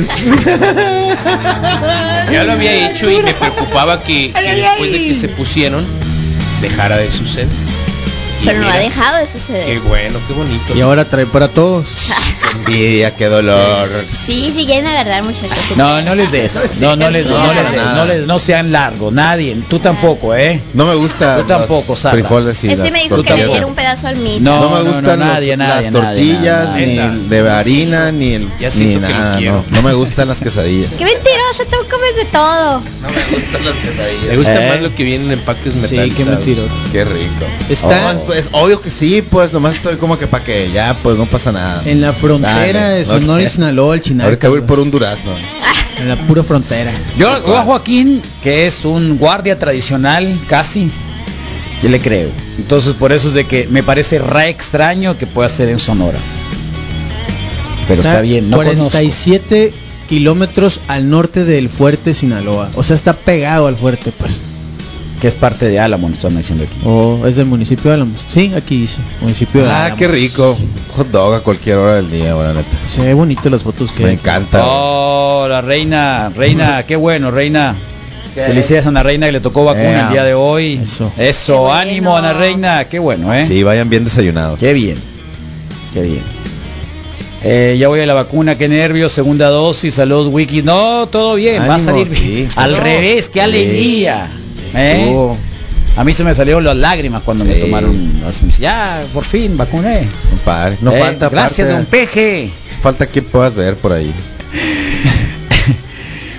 Ya 2.32 2.44
lo 2.44 2.52
había 2.54 2.90
hecho 2.92 3.10
y 3.10 3.22
me 3.24 3.34
preocupaba 3.34 4.04
que, 4.04 4.34
que 4.34 4.56
después 4.56 4.92
de 4.92 4.98
que 5.06 5.16
se 5.16 5.30
pusieron 5.30 5.86
dejara 6.62 6.98
de 6.98 7.10
suceder. 7.12 7.48
Pero 8.46 8.60
no 8.60 8.70
ha 8.70 8.78
dejado 8.78 9.18
de 9.18 9.24
Qué 9.26 9.32
suceder. 9.32 9.80
bueno, 9.82 10.20
qué 10.28 10.34
bonito. 10.34 10.76
Y 10.76 10.82
ahora 10.82 11.06
trae 11.06 11.26
para 11.26 11.48
todos. 11.50 11.86
Qué 12.66 12.74
envidia, 12.74 13.16
qué 13.16 13.26
dolor. 13.26 13.90
Sí, 14.08 14.54
sí 14.56 14.66
quieren 14.66 14.88
agarrar 14.88 15.24
muchachos. 15.24 15.58
No, 15.76 16.02
no 16.02 16.16
les 16.16 16.32
des. 16.32 16.80
No, 16.80 16.96
no 16.96 17.10
les, 17.10 17.26
no, 17.28 17.54
les 17.54 17.72
des, 17.72 17.82
no 17.96 18.06
les, 18.06 18.28
no 18.28 18.40
sean 18.40 18.72
largos, 18.72 19.12
nadie. 19.14 19.58
Tú 19.70 19.80
tampoco, 19.80 20.34
¿eh? 20.36 20.62
No 20.74 20.86
me 20.86 20.96
gusta. 20.96 21.38
Tú 21.38 21.44
tampoco, 21.44 21.96
Sara. 21.96 22.14
frijoles 22.14 22.64
y 22.64 22.72
Ese 22.72 22.90
me 22.92 23.04
dijo 23.04 23.22
que 23.24 23.36
le 23.36 23.48
diera 23.48 23.66
un 23.66 23.76
pedazo 23.76 24.08
al. 24.08 24.18
No, 24.44 24.60
No, 24.62 24.70
me 24.70 24.82
gustan 24.84 25.04
no, 25.04 25.26
los- 25.26 25.34
nadie, 25.34 25.58
nadie, 25.58 25.92
las 25.92 26.02
tortillas, 26.02 26.70
nadie, 26.70 26.88
ni 27.10 27.28
de 27.30 27.50
harina, 27.50 28.12
ni 28.12 28.34
el 28.34 28.48
Ya 28.60 28.70
ni 28.70 28.94
que 28.94 29.00
nada. 29.00 29.38
quiero. 29.38 29.64
No, 29.70 29.78
no 29.78 29.82
me 29.82 29.94
gustan 29.94 30.28
las 30.28 30.40
quesadillas. 30.42 30.94
Qué 30.96 31.04
mentiroso, 31.06 31.64
tú 31.70 31.78
comes 31.90 32.16
de 32.18 32.26
todo. 32.32 32.80
No 33.02 33.10
me 33.10 33.36
gustan 33.36 33.66
las 33.66 33.76
quesadillas. 33.76 34.26
Me 34.30 34.38
gusta 34.38 34.66
¿Eh? 34.66 34.70
más 34.70 34.82
lo 34.82 34.96
que 34.96 35.04
viene 35.04 35.26
en 35.26 35.32
empaques 35.32 35.74
Sí, 35.74 35.80
metalizados. 35.80 36.14
qué 36.16 36.26
mentiroso. 36.26 36.74
Qué 36.92 37.06
rico. 37.06 37.46
Está- 37.70 37.88
Oh, 37.88 38.27
pues, 38.28 38.50
obvio 38.52 38.80
que 38.80 38.90
sí, 38.90 39.24
pues 39.28 39.54
nomás 39.54 39.76
estoy 39.76 39.96
como 39.96 40.20
que 40.20 40.28
para 40.28 40.44
que 40.44 40.70
ya, 40.72 40.96
pues 41.02 41.18
no 41.18 41.26
pasa 41.26 41.52
nada. 41.52 41.82
En 41.86 42.02
la 42.02 42.14
frontera 42.14 42.82
Dale, 42.82 43.00
de 43.00 43.06
Sonora 43.06 43.42
y. 43.42 43.50
Sinaloa, 43.50 43.96
el 43.96 44.02
Chinal. 44.02 44.26
Ahorita 44.26 44.50
voy 44.50 44.58
a 44.58 44.62
ir 44.62 44.68
por 44.68 44.80
un 44.80 44.92
durazno. 44.92 45.32
En 45.98 46.10
la 46.10 46.16
pura 46.28 46.44
frontera. 46.44 46.94
Yo, 47.18 47.44
yo 47.46 47.58
a 47.58 47.62
Joaquín, 47.64 48.22
que 48.44 48.68
es 48.68 48.86
un 48.86 49.18
guardia 49.18 49.58
tradicional, 49.58 50.40
casi, 50.48 50.92
yo 51.82 51.90
le 51.90 52.00
creo. 52.00 52.30
Entonces 52.58 52.94
por 52.94 53.12
eso 53.12 53.30
es 53.30 53.34
de 53.34 53.48
que 53.48 53.68
me 53.68 53.82
parece 53.82 54.20
re 54.20 54.50
extraño 54.50 55.18
que 55.18 55.26
pueda 55.26 55.50
ser 55.50 55.70
en 55.70 55.80
Sonora. 55.80 56.20
Pero 57.88 58.02
está, 58.02 58.22
bien, 58.22 58.50
no 58.50 58.58
conozco. 58.58 58.90
47 58.92 59.74
kilómetros 60.10 60.82
al 60.88 61.10
norte 61.10 61.46
del 61.46 61.70
fuerte 61.70 62.14
Sinaloa. 62.14 62.70
O 62.76 62.84
sea, 62.84 62.96
está 62.96 63.14
pegado 63.14 63.68
al 63.68 63.76
fuerte, 63.76 64.12
pues. 64.12 64.42
Que 65.22 65.28
es 65.30 65.34
parte 65.34 65.66
de 65.68 65.80
Álamo, 65.80 66.08
nos 66.10 66.18
están 66.20 66.38
diciendo 66.38 66.64
aquí. 66.66 66.80
O 66.86 67.26
es 67.26 67.36
del 67.36 67.48
municipio 67.48 67.90
de 67.90 67.96
Álamos. 67.96 68.20
Sí, 68.32 68.52
aquí 68.56 68.82
dice. 68.82 69.00
Municipio 69.22 69.64
de 69.64 69.70
Ah, 69.70 69.86
Álamos. 69.86 69.98
qué 70.00 70.08
rico. 70.08 70.56
Hot 70.96 71.10
dog 71.10 71.34
a 71.34 71.40
cualquier 71.42 71.78
hora 71.78 71.96
del 71.96 72.12
día, 72.12 72.36
buena 72.36 72.54
neta. 72.54 72.78
Se 72.88 73.02
ve 73.02 73.14
bonito 73.16 73.50
las 73.50 73.64
fotos 73.64 73.92
que 73.92 74.04
Me 74.04 74.12
encanta. 74.12 74.62
Oh, 74.64 75.48
la 75.50 75.62
reina, 75.62 76.30
reina, 76.36 76.84
qué 76.84 76.96
bueno, 76.96 77.32
reina. 77.32 77.76
Felicidades 78.36 78.86
a 78.86 78.90
Ana 78.90 79.02
Reina 79.02 79.26
que 79.26 79.32
le 79.32 79.40
tocó 79.40 79.66
vacuna 79.66 79.84
Yeah. 79.90 80.06
el 80.08 80.12
día 80.14 80.24
de 80.24 80.34
hoy. 80.36 80.80
Eso. 80.84 81.12
Eso, 81.18 81.54
Qué 81.54 81.60
bueno. 81.60 81.74
ánimo 81.74 82.16
Ana 82.18 82.34
Reina, 82.34 82.86
qué 82.86 83.00
bueno, 83.00 83.34
¿eh? 83.34 83.44
Sí, 83.48 83.64
vayan 83.64 83.90
bien 83.90 84.04
desayunados. 84.04 84.60
Qué 84.60 84.74
bien, 84.74 84.98
qué 85.96 86.04
bien. 86.04 86.22
Eh, 87.44 87.78
ya 87.80 87.88
voy 87.88 88.00
a 88.02 88.06
la 88.06 88.14
vacuna, 88.14 88.56
qué 88.56 88.68
nervios, 88.68 89.12
segunda 89.12 89.48
dosis, 89.50 89.96
salud, 89.96 90.28
wiki. 90.28 90.62
No, 90.62 91.08
todo 91.08 91.34
bien, 91.36 91.64
va 91.64 91.74
a 91.74 91.76
Ánimo, 91.76 91.92
salir 91.92 92.10
bien. 92.10 92.50
sí. 92.52 92.56
Al 92.56 92.74
No. 92.74 92.80
revés, 92.80 93.30
qué 93.30 93.40
Sí. 93.40 93.40
alegría. 93.40 94.30
¿Eh? 94.74 95.34
A 95.96 96.04
mí 96.04 96.14
se 96.14 96.24
me 96.24 96.36
salieron 96.36 96.64
las 96.64 96.76
lágrimas 96.76 97.24
cuando 97.24 97.44
me 97.44 97.56
tomaron. 97.56 98.12
Ya, 98.60 99.02
por 99.14 99.24
fin, 99.24 99.58
vacuné. 99.58 100.08
Compadre, 100.30 100.78
No 100.82 100.92
Eh, 100.92 101.00
falta 101.00 101.30
Gracias, 101.30 101.68
aparte- 101.68 101.74
don 101.74 101.86
Peje. 101.86 102.52
Falta 102.84 103.08
quien 103.08 103.26
puedas 103.26 103.56
ver 103.56 103.76
por 103.76 103.94
ahí. 103.94 104.14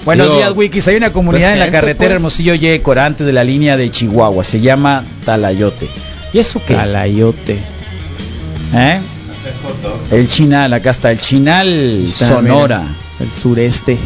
Buenos 0.05 0.37
días, 0.37 0.53
Wikis. 0.55 0.89
Hay 0.89 0.97
una 0.97 1.13
comunidad 1.13 1.49
pues, 1.49 1.53
en 1.55 1.59
la 1.61 1.71
carretera 1.71 1.97
pues. 1.99 2.11
Hermosillo 2.13 2.55
Yecor, 2.55 2.99
antes 2.99 3.27
de 3.27 3.33
la 3.33 3.45
línea 3.45 3.77
de 3.77 3.91
Chihuahua. 3.91 4.45
Se 4.45 4.61
llama 4.61 5.05
Talayote. 5.25 5.89
¿Y 6.33 6.39
eso 6.39 6.61
qué? 6.67 6.75
Talayote. 6.75 7.59
¿Eh? 8.75 9.01
El 10.11 10.29
Chinal, 10.29 10.73
acá 10.73 10.91
está. 10.91 11.11
El 11.11 11.21
Chinal 11.21 12.07
Sonora. 12.09 12.81
mira, 12.81 12.95
el 13.21 13.33
sureste. 13.33 13.99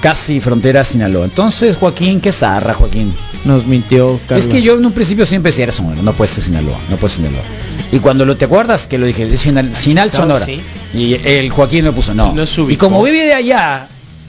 Casi 0.00 0.40
frontera 0.40 0.82
Sinaloa. 0.82 1.24
Entonces, 1.26 1.76
Joaquín, 1.76 2.20
qué 2.20 2.32
zarra, 2.32 2.72
Joaquín. 2.74 3.12
Nos 3.44 3.66
mintió 3.66 4.18
Carlos. 4.26 4.46
Es 4.46 4.50
que 4.52 4.62
yo 4.62 4.74
en 4.78 4.84
un 4.86 4.92
principio 4.92 5.26
siempre 5.26 5.50
decía, 5.50 5.64
era 5.64 5.72
Sonora, 5.72 6.00
no 6.02 6.12
puede 6.14 6.30
ser 6.30 6.42
Sinaloa, 6.44 6.78
no 6.88 6.96
puede 6.96 7.14
ser 7.14 7.24
Sinaloa. 7.24 7.44
Y 7.92 7.98
cuando 7.98 8.24
lo 8.24 8.36
te 8.36 8.46
acuerdas 8.46 8.86
que 8.86 8.96
lo 8.98 9.06
dije, 9.06 9.24
es 9.32 9.40
Sinal, 9.40 9.74
Sinal 9.74 10.08
Estaba 10.08 10.38
Sonora. 10.38 10.52
Y 10.94 11.14
el 11.14 11.50
Joaquín 11.50 11.84
me 11.84 11.92
puso, 11.92 12.14
no. 12.14 12.34
Y 12.68 12.76
como 12.76 13.02
vive 13.02 13.24
de 13.26 13.34
allá, 13.34 13.88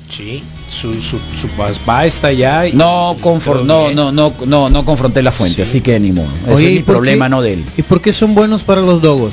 Sí, 0.10 0.44
su, 0.70 0.94
su, 0.96 1.18
su 1.40 1.48
papá 1.56 2.06
está 2.06 2.28
allá. 2.28 2.68
Y, 2.68 2.74
no, 2.74 3.16
y 3.18 3.22
confor- 3.24 3.44
todo 3.54 3.64
no, 3.64 3.92
no, 3.94 4.12
no, 4.12 4.34
no, 4.46 4.70
no 4.70 4.84
confronté 4.84 5.22
la 5.24 5.32
fuente, 5.32 5.62
así 5.62 5.80
que 5.80 5.98
ni 6.02 6.12
modo. 6.12 6.28
Ese 6.48 6.54
Oye, 6.54 6.66
es 6.68 6.72
¿y 6.72 6.76
mi 6.80 6.82
problema, 6.84 7.26
qué- 7.28 7.30
no 7.30 7.42
de 7.42 7.54
él. 7.54 7.66
¿Y 7.78 7.82
por 7.84 8.02
qué 8.02 8.12
son 8.12 8.36
buenos 8.36 8.64
para 8.64 8.82
los 8.82 9.02
dogos? 9.02 9.32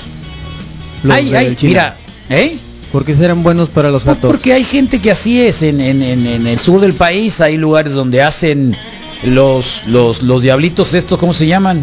Los 1.03 1.17
Ay, 1.17 1.35
ay, 1.35 1.57
China. 1.57 1.69
mira, 1.69 1.97
¿eh? 2.31 2.59
¿Por 2.93 3.05
qué 3.05 3.15
serán 3.15 3.43
buenos 3.43 3.69
para 3.69 3.91
los 3.91 4.03
Pues 4.05 4.17
gatos? 4.17 4.31
porque 4.31 4.53
hay 4.55 4.65
gente 4.65 5.01
que 5.01 5.11
así 5.11 5.41
es 5.43 5.63
en, 5.63 5.81
en- 5.81 6.03
en- 6.03 6.27
en 6.27 6.47
el 6.47 6.59
sur 6.59 6.81
del 6.81 6.95
país, 6.95 7.41
hay 7.41 7.57
lugares 7.57 7.93
donde 7.93 8.23
hacen 8.23 8.75
los 9.25 9.83
los 9.87 10.23
los 10.23 10.43
diablitos 10.43 10.95
estos, 10.95 11.19
¿cómo 11.19 11.35
se 11.35 11.47
llaman? 11.47 11.83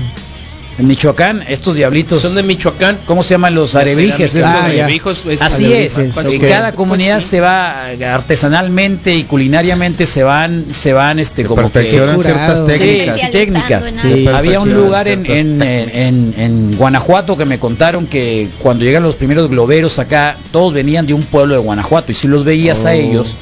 En 0.78 0.88
Michoacán, 0.88 1.42
estos 1.48 1.74
diablitos 1.76 2.22
Son 2.22 2.36
de 2.36 2.44
Michoacán. 2.44 2.98
¿Cómo 3.06 3.24
se 3.24 3.30
llaman 3.36 3.56
los 3.56 3.76
arebrijes? 3.78 4.36
Ah, 4.36 4.40
ya. 4.42 4.64
arebrijos, 4.66 5.26
es- 5.26 5.42
Así 5.42 5.72
es. 5.72 5.98
En 6.00 6.12
cada 6.42 6.74
comunidad 6.74 7.22
se 7.22 7.40
va 7.40 7.86
artesanalmente 8.14 9.16
y 9.16 9.24
culinariamente 9.24 10.06
se 10.06 10.24
van 10.24 10.66
se 10.74 10.92
van 10.92 11.20
este 11.20 11.44
Se 11.44 11.48
como 11.48 11.72
que 11.72 11.90
ciertas 11.90 12.66
técnicas. 12.66 13.20
sí, 13.20 13.28
técnicas. 13.32 13.84
Sí. 14.02 14.28
Había 14.28 14.60
un 14.60 14.74
lugar 14.74 15.08
en, 15.08 15.26
en, 15.26 15.62
en- 15.62 16.34
en 16.38 16.76
Guanajuato 16.78 17.38
que 17.38 17.46
me 17.46 17.58
contaron 17.60 18.06
que 18.08 18.50
cuando 18.60 18.84
llegan 18.84 19.04
los 19.04 19.16
primeros 19.16 19.50
globeros 19.50 19.98
acá, 20.00 20.36
todos 20.52 20.74
venían 20.74 21.08
de 21.08 21.14
un 21.14 21.24
pueblo 21.24 21.54
de 21.56 21.62
Guanajuato 21.62 22.12
y 22.12 22.16
si 22.16 22.28
los 22.28 22.44
veías 22.44 22.84
a 22.86 22.90
Oh. 22.90 22.92
ellos 22.92 23.36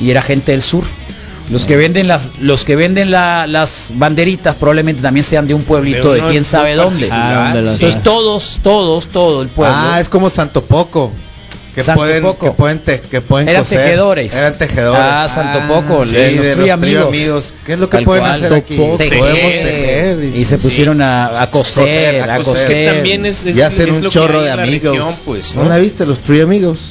y 0.00 0.10
era 0.10 0.22
gente 0.22 0.52
del 0.52 0.62
sur. 0.62 0.82
Los 1.50 1.64
que 1.64 1.76
venden 1.76 2.06
las 2.06 2.28
los 2.40 2.64
que 2.64 2.76
venden 2.76 3.10
la- 3.10 3.46
las 3.48 3.88
banderitas 3.94 4.54
probablemente 4.54 5.02
también 5.02 5.24
sean 5.24 5.46
de 5.48 5.54
un 5.54 5.62
pueblito 5.62 6.12
De 6.12 6.20
quién 6.22 6.44
sabe 6.44 6.74
dónde. 6.76 7.08
Ah, 7.10 7.46
¿dónde 7.52 7.62
las- 7.62 7.74
Entonces 7.74 8.02
todos, 8.02 8.58
todos, 8.62 9.06
todo 9.08 9.42
el 9.42 9.48
pueblo. 9.48 9.74
Ah, 9.76 9.98
es 10.00 10.08
como 10.08 10.30
Santo 10.30 10.62
Poco. 10.62 11.10
Que 11.74 11.84
Santo 11.84 12.00
pueden, 12.02 12.22
Poco. 12.24 12.46
que 12.46 12.50
pueden, 12.52 12.78
te- 12.80 13.00
que 13.00 13.20
pueden 13.20 13.48
Eran 13.48 13.62
coser. 13.62 13.78
tejedores. 13.84 14.34
Eran 14.34 14.58
tejedores. 14.58 15.00
Ah, 15.02 15.28
Santo 15.32 15.60
Poco, 15.68 16.04
sí, 16.04 16.12
de 16.16 16.32
los 16.32 16.46
de 16.46 16.56
los 16.56 16.70
amigos. 16.70 17.06
amigos. 17.08 17.54
¿Qué 17.64 17.72
es 17.74 17.78
lo 17.78 17.88
que 17.88 17.96
Tal 17.98 18.04
pueden 18.04 18.24
cual. 18.24 18.34
hacer 18.34 18.54
aquí? 18.54 18.76
Poco. 18.76 18.96
Podemos 18.98 19.18
Tejer. 19.20 20.18
y 20.34 20.44
se 20.44 20.58
pusieron 20.58 21.00
a, 21.00 21.42
a 21.42 21.50
coser, 21.50 21.84
Coser, 21.84 22.30
a 22.30 22.34
a 22.34 22.36
coser. 22.38 22.52
coser. 22.54 22.68
Que 22.68 22.86
también 22.92 23.24
es, 23.24 23.46
es, 23.46 23.56
y 23.56 23.62
hacen 23.62 23.88
es 23.88 23.96
un 23.98 24.02
lo 24.04 24.10
que 24.10 24.14
chorro 24.14 24.38
hay 24.40 24.44
de 24.46 24.50
amigos. 24.52 24.96
región, 24.96 25.14
pues, 25.24 25.54
¿No 25.54 25.62
¿no? 25.62 25.68
la 25.68 25.76
viste? 25.78 26.04
Los 26.06 26.18
Three 26.20 26.40
amigos. 26.40 26.90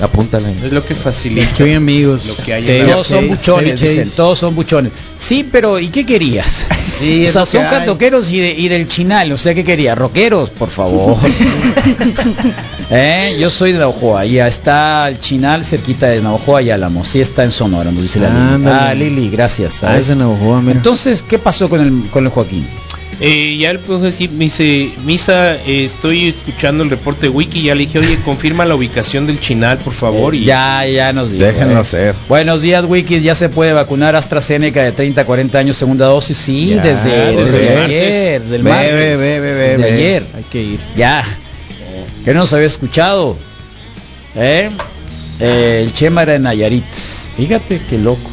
Apúntale. 0.00 0.54
Es 0.64 0.72
lo 0.72 0.84
que 0.84 0.94
facilita. 0.94 1.42
Estoy 1.42 1.72
amigos. 1.72 2.26
Lo 2.26 2.36
que 2.36 2.52
hay 2.54 2.68
en 2.68 2.86
la 2.86 2.92
Todos 2.92 3.06
son 3.06 3.28
buchones, 3.28 3.80
dicen, 3.80 4.10
todos 4.10 4.38
son 4.38 4.54
buchones. 4.54 4.92
Sí, 5.18 5.48
pero 5.50 5.78
¿y 5.80 5.88
qué 5.88 6.04
querías? 6.04 6.66
Sí, 6.98 7.22
o 7.24 7.26
es 7.26 7.32
sea, 7.32 7.40
lo 7.42 7.46
que 7.46 7.52
son 7.52 7.64
cantoqueros 7.66 8.30
y, 8.30 8.38
de- 8.38 8.52
y 8.56 8.68
del 8.68 8.86
chinal, 8.86 9.32
o 9.32 9.36
sea, 9.38 9.54
¿qué 9.54 9.64
quería? 9.64 9.94
Rockeros, 9.94 10.50
por 10.50 10.68
favor. 10.70 11.16
¿Eh? 12.90 13.36
Yo 13.40 13.50
soy 13.50 13.72
de 13.72 13.78
Navajoa, 13.78 14.24
ya 14.26 14.46
está 14.46 15.08
el 15.08 15.18
chinal 15.20 15.64
cerquita 15.64 16.06
de 16.06 16.20
Navajoa 16.22 16.62
y 16.62 16.70
Álamo, 16.70 17.04
sí 17.04 17.20
está 17.20 17.44
en 17.44 17.50
Sonora, 17.50 17.90
nos 17.90 18.02
dice 18.02 18.20
la 18.20 18.28
Lili. 18.28 18.68
Ah, 18.70 18.94
Lili, 18.94 19.28
gracias. 19.28 19.82
Ah, 19.82 19.96
es 19.98 20.06
de 20.08 20.16
Navajoa, 20.16 20.60
mira. 20.60 20.74
Entonces, 20.76 21.22
¿qué 21.22 21.38
pasó 21.38 21.68
con 21.68 21.80
el, 21.80 22.10
con 22.10 22.24
el 22.24 22.30
Joaquín? 22.30 22.66
Eh, 23.18 23.56
ya 23.58 23.70
el 23.70 23.80
decir, 24.02 24.30
me 24.30 24.44
dice, 24.44 24.90
Misa, 25.06 25.54
eh, 25.54 25.86
estoy 25.86 26.28
escuchando 26.28 26.84
el 26.84 26.90
reporte 26.90 27.22
de 27.22 27.28
Wiki, 27.30 27.62
ya 27.62 27.74
le 27.74 27.86
dije, 27.86 27.98
oye, 27.98 28.18
confirma 28.22 28.66
la 28.66 28.74
ubicación 28.74 29.26
del 29.26 29.40
Chinal, 29.40 29.78
por 29.78 29.94
favor. 29.94 30.34
y 30.34 30.44
Ya, 30.44 30.84
ya 30.86 31.14
nos 31.14 31.30
dijo. 31.32 31.42
Déjenlo 31.46 31.80
eh. 31.80 31.84
ser. 31.86 32.14
Buenos 32.28 32.60
días, 32.60 32.84
Wikis. 32.86 33.22
Ya 33.22 33.34
se 33.34 33.48
puede 33.48 33.72
vacunar 33.72 34.16
AstraZeneca 34.16 34.82
de 34.82 34.92
30 34.92 35.15
a 35.20 35.24
40 35.24 35.58
años, 35.58 35.76
segunda 35.76 36.06
dosis. 36.06 36.36
Sí, 36.36 36.70
Ya, 36.74 36.82
desde, 36.82 37.10
desde 37.10 37.44
desde 37.44 37.72
el 37.72 37.78
ayer, 37.84 38.42
del 38.42 38.62
Ve, 38.62 38.70
martes. 38.70 38.92
ve, 38.92 39.16
ve, 39.16 39.40
ve, 39.40 39.54
ve, 39.54 39.68
desde 39.68 39.82
ve. 39.82 39.92
ayer. 39.92 40.24
Hay 40.36 40.42
que 40.44 40.62
ir. 40.62 40.80
Ya. 40.96 41.24
Que 42.24 42.34
no 42.34 42.40
nos 42.40 42.52
había 42.52 42.66
escuchado. 42.66 43.36
¿Eh? 44.34 44.68
Eh, 45.40 45.80
el 45.84 45.94
Chema 45.94 46.22
era 46.22 46.32
de 46.32 46.38
Nayarit. 46.40 46.84
Fíjate 47.36 47.80
qué 47.88 47.98
loco. 47.98 48.30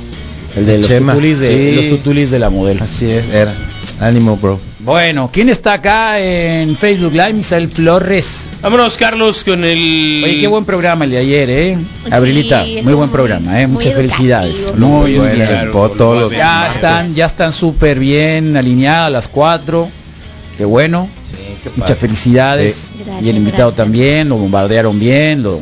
El 0.56 0.66
de 0.66 0.76
El 0.76 0.82
los 0.82 0.90
Chema, 0.90 1.14
tutulis 1.14 1.40
de, 1.40 1.48
sí. 1.48 1.76
los 1.76 1.98
tutulis 2.00 2.32
de 2.32 2.40
la 2.40 2.50
modelo. 2.50 2.84
Así 2.84 3.10
es, 3.10 3.28
era. 3.30 3.54
Ánimo, 4.00 4.38
bro. 4.38 4.60
Bueno, 4.84 5.30
¿quién 5.32 5.48
está 5.48 5.74
acá 5.74 6.20
en 6.20 6.76
Facebook 6.76 7.14
Live? 7.14 7.34
Misael 7.34 7.70
Flores. 7.70 8.50
Vámonos, 8.62 8.98
Carlos, 8.98 9.46
con 9.46 9.64
el... 9.64 10.22
Oye, 10.26 10.40
qué 10.40 10.48
buen 10.48 10.66
programa 10.66 11.06
el 11.06 11.12
de 11.12 11.18
ayer, 11.20 11.50
¿eh? 11.50 11.78
Sí, 12.04 12.10
Abrilita, 12.12 12.66
muy 12.84 12.94
buen 12.94 13.10
programa, 13.10 13.62
¿eh? 13.62 13.68
Muchas 13.68 13.94
felicidades. 13.94 14.74
Muy 14.76 15.14
bien. 15.14 15.42
spot 15.42 15.96
todos 15.96 16.20
los 16.24 16.32
Ya 16.34 16.54
martes. 16.54 16.76
están, 16.76 17.16
ya 17.16 17.26
están 17.28 17.54
súper 17.54 17.98
bien 17.98 18.58
alineadas 18.58 19.10
las 19.10 19.28
cuatro. 19.30 19.88
Qué 20.58 20.66
bueno. 20.66 21.08
Sí, 21.32 21.38
qué 21.64 21.70
Muchas 21.78 21.98
felicidades. 21.98 22.74
Sí. 22.74 22.92
y 22.98 23.02
el 23.02 23.06
Gracias, 23.08 23.36
invitado 23.38 23.70
gracias. 23.70 23.76
también, 23.86 24.28
lo 24.30 24.36
bombardearon 24.36 25.00
bien, 25.00 25.44
lo, 25.44 25.62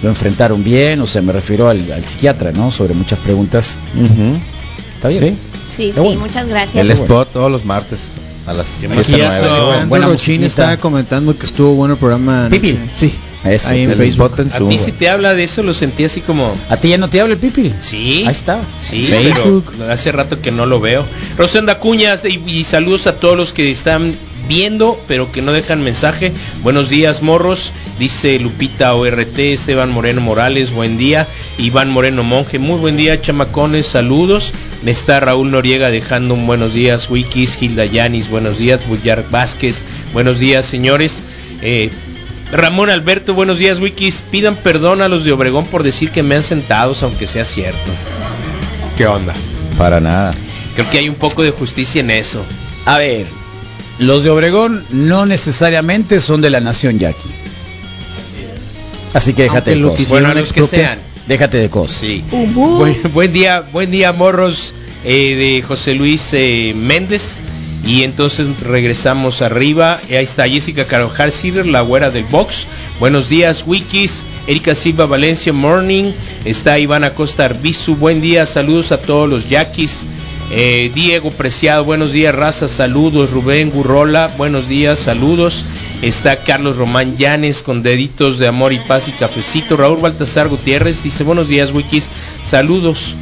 lo 0.00 0.08
enfrentaron 0.08 0.62
bien. 0.62 1.00
O 1.00 1.08
sea, 1.08 1.22
me 1.22 1.32
refiero 1.32 1.68
al, 1.68 1.90
al 1.90 2.04
psiquiatra, 2.04 2.52
¿no? 2.52 2.70
Sobre 2.70 2.94
muchas 2.94 3.18
preguntas. 3.18 3.78
Ujú. 3.96 4.38
Está 4.94 5.08
bien. 5.08 5.20
Sí. 5.24 5.36
Sí, 5.76 5.92
bueno. 5.96 6.20
muchas 6.20 6.46
gracias. 6.46 6.76
El 6.76 6.88
spot 6.92 7.32
todos 7.32 7.50
los 7.50 7.64
martes 7.64 8.12
a 8.46 8.52
las 8.52 8.68
Qué 8.80 8.88
7 8.88 8.94
macizo. 8.96 9.16
9. 9.16 9.26
Alejandro 9.26 9.88
buena 9.88 10.06
Rochín 10.06 10.44
estaba 10.44 10.76
comentando 10.76 11.36
que 11.36 11.46
estuvo 11.46 11.74
bueno 11.74 11.94
el 11.94 12.00
programa. 12.00 12.48
Pipil. 12.50 12.78
Sí. 12.92 13.14
Eso. 13.44 13.68
Ahí 13.68 13.82
en 13.82 13.90
El 13.90 13.98
Facebook. 13.98 14.32
en 14.38 14.52
A 14.52 14.68
ti 14.70 14.78
si 14.78 14.92
te 14.92 15.08
habla 15.10 15.34
de 15.34 15.44
eso, 15.44 15.62
lo 15.62 15.74
sentí 15.74 16.04
así 16.04 16.22
como... 16.22 16.54
¿A 16.70 16.78
ti 16.78 16.88
ya 16.88 16.98
no 16.98 17.10
te 17.10 17.20
habla 17.20 17.34
el 17.34 17.40
pipil? 17.40 17.74
Sí. 17.78 18.24
Ahí 18.26 18.32
está. 18.32 18.60
Sí, 18.78 19.06
Facebook. 19.06 19.72
pero 19.76 19.92
hace 19.92 20.12
rato 20.12 20.40
que 20.40 20.50
no 20.50 20.64
lo 20.64 20.80
veo. 20.80 21.04
Rosenda 21.36 21.78
Cuñas 21.78 22.24
y, 22.24 22.42
y 22.46 22.64
saludos 22.64 23.06
a 23.06 23.16
todos 23.16 23.36
los 23.36 23.52
que 23.52 23.70
están 23.70 24.14
viendo, 24.48 24.98
pero 25.08 25.30
que 25.30 25.42
no 25.42 25.52
dejan 25.52 25.82
mensaje. 25.82 26.32
Buenos 26.62 26.88
días, 26.88 27.20
morros. 27.20 27.72
Dice 27.98 28.38
Lupita 28.40 28.94
ORT, 28.94 29.38
Esteban 29.38 29.90
Moreno 29.90 30.20
Morales, 30.20 30.72
buen 30.72 30.98
día. 30.98 31.28
Iván 31.58 31.90
Moreno 31.90 32.24
Monje, 32.24 32.58
muy 32.58 32.78
buen 32.78 32.96
día, 32.96 33.20
chamacones, 33.20 33.86
saludos. 33.86 34.52
Me 34.82 34.90
está 34.90 35.20
Raúl 35.20 35.52
Noriega 35.52 35.90
dejando 35.90 36.34
un 36.34 36.46
buenos 36.46 36.74
días, 36.74 37.08
Wikis, 37.08 37.56
Gilda 37.56 37.84
Yanis, 37.84 38.28
buenos 38.28 38.58
días, 38.58 38.86
Bullar 38.88 39.24
Vázquez, 39.30 39.84
buenos 40.12 40.40
días, 40.40 40.66
señores. 40.66 41.22
Eh, 41.62 41.90
Ramón 42.50 42.90
Alberto, 42.90 43.32
buenos 43.32 43.58
días, 43.58 43.78
Wikis. 43.78 44.22
Pidan 44.30 44.56
perdón 44.56 45.00
a 45.00 45.08
los 45.08 45.24
de 45.24 45.32
Obregón 45.32 45.64
por 45.64 45.84
decir 45.84 46.10
que 46.10 46.22
me 46.22 46.34
han 46.34 46.42
sentados, 46.42 47.02
aunque 47.04 47.28
sea 47.28 47.44
cierto. 47.44 47.90
¿Qué 48.98 49.06
onda? 49.06 49.34
Para 49.78 50.00
nada. 50.00 50.32
Creo 50.74 50.90
que 50.90 50.98
hay 50.98 51.08
un 51.08 51.14
poco 51.14 51.44
de 51.44 51.52
justicia 51.52 52.00
en 52.00 52.10
eso. 52.10 52.44
A 52.86 52.98
ver, 52.98 53.26
los 53.98 54.24
de 54.24 54.30
Obregón 54.30 54.84
no 54.90 55.26
necesariamente 55.26 56.20
son 56.20 56.40
de 56.40 56.50
la 56.50 56.60
nación 56.60 56.98
yaqui. 56.98 57.28
Así 59.14 59.32
que 59.32 59.44
déjate 59.44 59.76
de 59.76 59.82
cosas. 59.82 60.08
Bueno, 60.08 60.34
los 60.34 60.52
que 60.52 60.64
sean. 60.64 60.98
Déjate 61.26 61.56
de 61.56 61.70
cosas. 61.70 62.00
Sí. 62.00 62.22
Buen, 62.52 63.00
buen 63.14 63.32
día, 63.32 63.64
buen 63.72 63.90
día, 63.90 64.12
morros 64.12 64.74
eh, 65.04 65.36
de 65.36 65.62
José 65.62 65.94
Luis 65.94 66.30
eh, 66.32 66.74
Méndez. 66.76 67.40
Y 67.86 68.02
entonces 68.02 68.48
regresamos 68.60 69.40
arriba. 69.42 70.00
Y 70.08 70.14
ahí 70.14 70.24
está 70.24 70.48
Jessica 70.48 70.86
Carvajal 70.86 71.32
Silver, 71.32 71.66
la 71.66 71.82
güera 71.82 72.10
del 72.10 72.24
box. 72.24 72.66
Buenos 72.98 73.28
días, 73.28 73.64
Wikis. 73.66 74.24
Erika 74.46 74.74
Silva 74.74 75.06
Valencia 75.06 75.52
Morning. 75.52 76.12
Está 76.44 76.78
Iván 76.78 77.04
Acosta 77.04 77.44
Arbizu. 77.44 77.94
Buen 77.94 78.20
día, 78.20 78.46
saludos 78.46 78.90
a 78.90 79.00
todos 79.00 79.28
los 79.28 79.48
yaquis. 79.48 80.06
Eh, 80.50 80.90
Diego 80.94 81.30
Preciado, 81.30 81.84
buenos 81.84 82.12
días, 82.12 82.34
raza, 82.34 82.68
saludos. 82.68 83.30
Rubén 83.30 83.70
Gurrola, 83.70 84.30
buenos 84.36 84.68
días, 84.68 84.98
saludos. 84.98 85.64
Está 86.02 86.44
Carlos 86.44 86.76
Román 86.76 87.16
Llanes 87.16 87.62
con 87.62 87.82
deditos 87.82 88.38
de 88.38 88.46
amor 88.46 88.72
y 88.72 88.78
paz 88.78 89.08
y 89.08 89.12
cafecito. 89.12 89.76
Raúl 89.76 90.00
Baltasar 90.00 90.48
Gutiérrez 90.48 91.02
dice 91.02 91.24
buenos 91.24 91.48
días, 91.48 91.72
Wikis. 91.72 92.10
Saludos. 92.44 93.14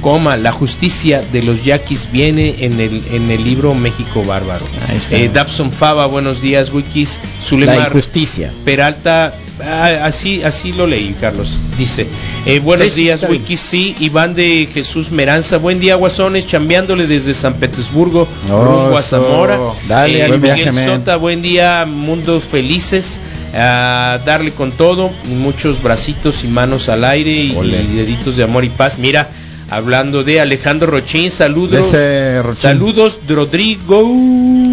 Coma, 0.00 0.36
la 0.36 0.52
justicia 0.52 1.22
de 1.32 1.42
los 1.42 1.64
yaquis 1.64 2.08
viene 2.10 2.56
en 2.60 2.80
el, 2.80 3.02
en 3.12 3.30
el 3.30 3.44
libro 3.44 3.74
México 3.74 4.22
Bárbaro. 4.24 4.64
Eh, 5.10 5.30
Dabson 5.32 5.70
Fava, 5.72 6.06
buenos 6.06 6.40
días, 6.40 6.72
Wikis. 6.72 7.20
La 7.22 7.44
Zulemar 7.44 7.86
injusticia. 7.88 8.52
Peralta, 8.64 9.34
ah, 9.62 10.00
así, 10.04 10.42
así 10.42 10.72
lo 10.72 10.86
leí, 10.86 11.14
Carlos. 11.20 11.58
Dice, 11.78 12.06
eh, 12.46 12.60
buenos 12.60 12.92
Sí, 12.92 13.02
días. 13.02 13.26
Wikis. 13.28 13.60
Sí, 13.60 13.94
Iván 14.00 14.34
de 14.34 14.68
Jesús 14.72 15.10
Meranza. 15.10 15.58
Buen 15.58 15.80
día, 15.80 15.96
Guasones, 15.96 16.46
chambeándole 16.46 17.06
desde 17.06 17.34
San 17.34 17.54
Petersburgo, 17.54 18.26
Oh, 18.50 18.64
rumbo 18.64 18.96
a. 18.96 19.02
Zamora. 19.02 19.58
Dale, 19.88 20.24
Eh, 20.24 20.28
buen 20.28 20.40
Miguel 20.40 20.70
viaje. 20.72 20.86
Sota, 20.86 21.16
buen 21.16 21.42
día, 21.42 21.86
mundos 21.86 22.44
felices. 22.44 23.20
a 23.52 24.20
darle 24.24 24.52
con 24.52 24.70
todo, 24.70 25.10
muchos 25.24 25.82
bracitos 25.82 26.44
y 26.44 26.46
manos 26.46 26.88
al 26.88 27.04
aire 27.04 27.32
y 27.32 27.52
deditos 27.96 28.36
de 28.36 28.44
amor 28.44 28.64
y 28.64 28.68
paz. 28.68 28.96
Mira, 28.98 29.28
hablando 29.70 30.24
de 30.24 30.40
Alejandro 30.40 30.90
Rochín, 30.90 31.30
saludos. 31.30 31.92
Rochín. 32.42 32.54
Saludos, 32.60 33.18
Rodrigo. 33.28 34.02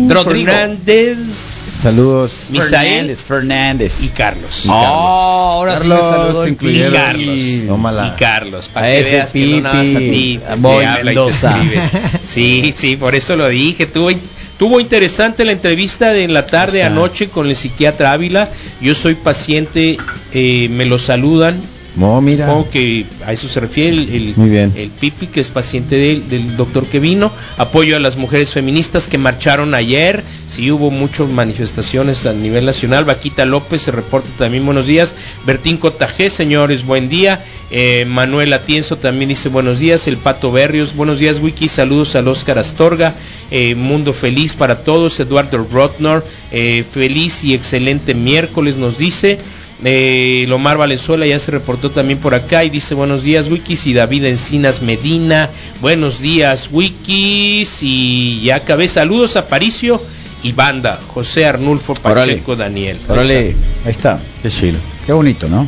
Rodrigo. 0.09 0.51
Fernández. 0.51 1.17
Saludos. 1.17 2.47
Misael 2.49 3.15
Fernández, 3.15 3.23
Fernández. 3.23 4.03
y 4.03 4.09
Carlos. 4.09 4.63
Oh, 4.67 4.71
ahora 4.73 5.77
sí 5.77 5.87
Carlos, 5.87 6.43
te 6.43 6.49
incluyeron. 6.49 6.93
Y 6.93 6.97
Carlos. 6.97 7.41
Tómala. 7.67 8.07
Y 8.15 8.19
Carlos, 8.19 8.67
para 8.69 8.85
A 8.87 8.89
que 8.89 8.99
ese 8.99 9.11
veas 9.11 9.31
que 9.31 9.45
no 9.45 9.61
nada 9.61 9.75
más 9.75 9.87
a 9.87 9.99
ti 9.99 10.05
Pipi, 10.05 10.39
te 10.47 10.55
Boy 10.55 10.85
habla 10.85 10.99
y 10.99 11.03
te 11.03 11.21
Mendoza. 11.21 11.51
escribe. 11.61 11.81
Sí, 12.25 12.73
sí, 12.75 12.95
por 12.95 13.13
eso 13.15 13.35
lo 13.35 13.47
dije. 13.47 13.85
Tuvo, 13.85 14.09
tuvo 14.57 14.79
interesante 14.79 15.45
la 15.45 15.51
entrevista 15.51 16.11
de 16.13 16.23
en 16.23 16.33
la 16.33 16.45
tarde 16.47 16.79
Está. 16.79 16.87
anoche 16.87 17.29
con 17.29 17.47
el 17.47 17.55
psiquiatra 17.55 18.13
Ávila. 18.13 18.49
Yo 18.81 18.95
soy 18.95 19.13
paciente, 19.13 19.97
eh, 20.33 20.67
me 20.71 20.85
lo 20.85 20.97
saludan. 20.97 21.61
No, 21.97 22.21
mira. 22.21 22.45
Supongo 22.45 22.69
que 22.69 23.05
a 23.25 23.33
eso 23.33 23.47
se 23.47 23.59
refiere 23.59 23.89
el, 23.89 24.09
el- 24.13 24.33
Muy 24.35 24.49
bien. 24.49 24.71
el 24.75 24.89
Pipi, 24.89 25.27
que 25.27 25.39
es 25.41 25.49
paciente 25.49 25.95
del, 25.95 26.29
del 26.29 26.55
doctor 26.55 26.85
que 26.85 26.99
vino. 26.99 27.31
Apoyo 27.57 27.97
a 27.97 27.99
las 27.99 28.17
mujeres 28.17 28.51
feministas 28.53 29.07
que 29.07 29.17
marcharon 29.17 29.73
ayer. 29.73 30.23
Sí 30.47 30.71
hubo 30.71 30.91
muchas 30.91 31.27
manifestaciones 31.29 32.25
a 32.25 32.33
nivel 32.33 32.65
nacional. 32.65 33.03
Vaquita 33.05 33.45
López 33.45 33.81
se 33.81 33.91
reporta 33.91 34.29
también 34.37 34.65
buenos 34.65 34.85
días. 34.87 35.15
Bertín 35.45 35.77
Cotajé, 35.77 36.29
señores, 36.29 36.85
buen 36.85 37.09
día. 37.09 37.43
Eh, 37.71 38.05
Manuel 38.07 38.53
Atienzo 38.53 38.97
también 38.97 39.29
dice 39.29 39.49
buenos 39.49 39.79
días. 39.79 40.07
El 40.07 40.17
Pato 40.17 40.51
Berrios, 40.51 40.95
buenos 40.95 41.19
días, 41.19 41.39
Wiki. 41.39 41.67
Saludos 41.67 42.15
al 42.15 42.27
Oscar 42.27 42.59
Astorga. 42.59 43.13
Eh, 43.51 43.75
mundo 43.75 44.13
feliz 44.13 44.53
para 44.53 44.83
todos. 44.83 45.19
Eduardo 45.19 45.65
Rotner, 45.71 46.23
eh, 46.51 46.85
feliz 46.89 47.43
y 47.43 47.53
excelente 47.53 48.13
miércoles 48.13 48.75
nos 48.77 48.97
dice. 48.97 49.37
Eh, 49.83 50.45
Lomar 50.49 50.77
Valenzuela 50.77 51.27
ya 51.27 51.39
se 51.39 51.51
reportó 51.51 51.91
también 51.91 52.17
por 52.17 52.33
acá 52.33 52.63
y 52.63 52.69
dice 52.71 52.95
buenos 52.95 53.21
días 53.21 53.47
Wikis 53.49 53.85
y 53.85 53.93
David 53.93 54.25
Encinas 54.25 54.81
Medina, 54.81 55.51
buenos 55.81 56.19
días 56.19 56.69
Wikis 56.71 57.83
y 57.83 58.41
ya 58.41 58.55
acabé, 58.55 58.87
saludos 58.87 59.35
a 59.35 59.47
Paricio 59.47 60.01
y 60.41 60.51
banda, 60.51 60.99
José 61.13 61.45
Arnulfo 61.45 61.93
Pacheco 61.93 62.55
Daniel. 62.55 62.97
Ahí 63.07 63.11
Órale, 63.13 63.49
está. 63.49 63.59
ahí 63.85 63.91
está. 63.91 64.19
Qué 64.41 64.49
chilo. 64.49 64.79
Qué 65.05 65.13
bonito, 65.13 65.47
¿no? 65.47 65.67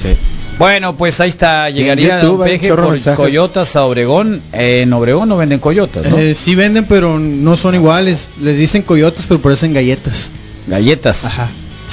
Sí. 0.00 0.16
Bueno, 0.58 0.96
pues 0.96 1.20
ahí 1.20 1.28
está. 1.28 1.70
Llegaría 1.70 2.20
YouTube 2.20 2.44
peje 2.44 2.68
por 2.68 2.90
mensajes. 2.90 3.16
coyotas 3.16 3.76
a 3.76 3.84
Obregón. 3.84 4.42
Eh, 4.52 4.82
en 4.82 4.92
Obregón 4.92 5.28
no 5.28 5.36
venden 5.36 5.60
coyotas, 5.60 6.04
¿no? 6.06 6.18
Eh, 6.18 6.34
sí 6.34 6.56
venden, 6.56 6.84
pero 6.84 7.18
no 7.18 7.56
son 7.56 7.76
iguales. 7.76 8.30
Les 8.42 8.58
dicen 8.58 8.82
coyotes, 8.82 9.26
pero 9.28 9.40
parecen 9.40 9.72
galletas. 9.72 10.30
Galletas. 10.66 11.24
Ajá. 11.24 11.48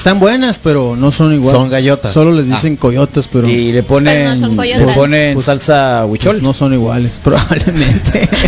Están 0.05 0.19
buenas, 0.19 0.59
pero 0.59 0.95
no 0.95 1.11
son 1.11 1.33
iguales. 1.33 1.59
Son 1.59 1.67
gallotas. 1.67 2.13
Solo 2.13 2.31
les 2.33 2.45
dicen 2.45 2.75
coyotes, 2.75 3.27
pero 3.27 3.49
Y 3.49 3.71
le 3.73 3.81
ponen, 3.81 4.39
no 4.39 4.49
le 4.49 4.55
coyotas. 4.55 4.95
ponen 4.95 5.33
Pues- 5.33 5.47
salsa 5.47 6.05
huichol. 6.05 6.43
no 6.43 6.53
son 6.53 6.75
iguales, 6.75 7.17
probablemente. 7.23 8.29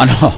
Ah, 0.00 0.06
no. 0.06 0.32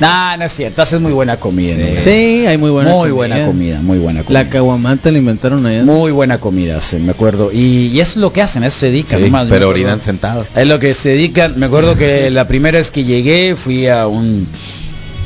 nah, 0.00 0.36
no 0.36 0.44
es 0.44 0.52
cierto. 0.52 0.80
Haces 0.80 1.00
muy 1.00 1.10
buena 1.10 1.36
comida. 1.40 1.74
sí, 2.00 2.44
hay 2.46 2.56
muy 2.56 2.70
buena 2.70 2.90
muy 2.92 3.10
buena 3.10 3.44
comida, 3.46 3.80
muy 3.82 3.98
buena 3.98 4.22
comida. 4.22 4.44
La 4.44 4.48
caguamanta 4.48 5.10
la 5.10 5.18
inventaron 5.18 5.66
allá. 5.66 5.82
Muy 5.82 6.12
buena 6.12 6.38
comida, 6.38 6.80
sí, 6.80 6.98
me 6.98 7.10
acuerdo. 7.10 7.50
Y, 7.52 7.88
y 7.88 7.98
eso 8.00 8.12
es 8.12 8.16
lo 8.18 8.32
que 8.32 8.42
hacen, 8.42 8.62
eso 8.62 8.78
se 8.78 8.86
dedican. 8.86 9.18
Sí, 9.18 9.24
nomás, 9.24 9.48
pero 9.48 9.68
orinan 9.68 10.00
sentados. 10.00 10.46
Es 10.54 10.68
lo 10.68 10.78
que 10.78 10.94
se 10.94 11.08
dedican. 11.10 11.54
Me 11.58 11.66
acuerdo 11.66 11.96
que 11.96 12.30
la 12.30 12.46
primera 12.46 12.78
vez 12.78 12.92
que 12.92 13.02
llegué 13.02 13.56
fui 13.56 13.88
a 13.88 14.06
un... 14.06 14.46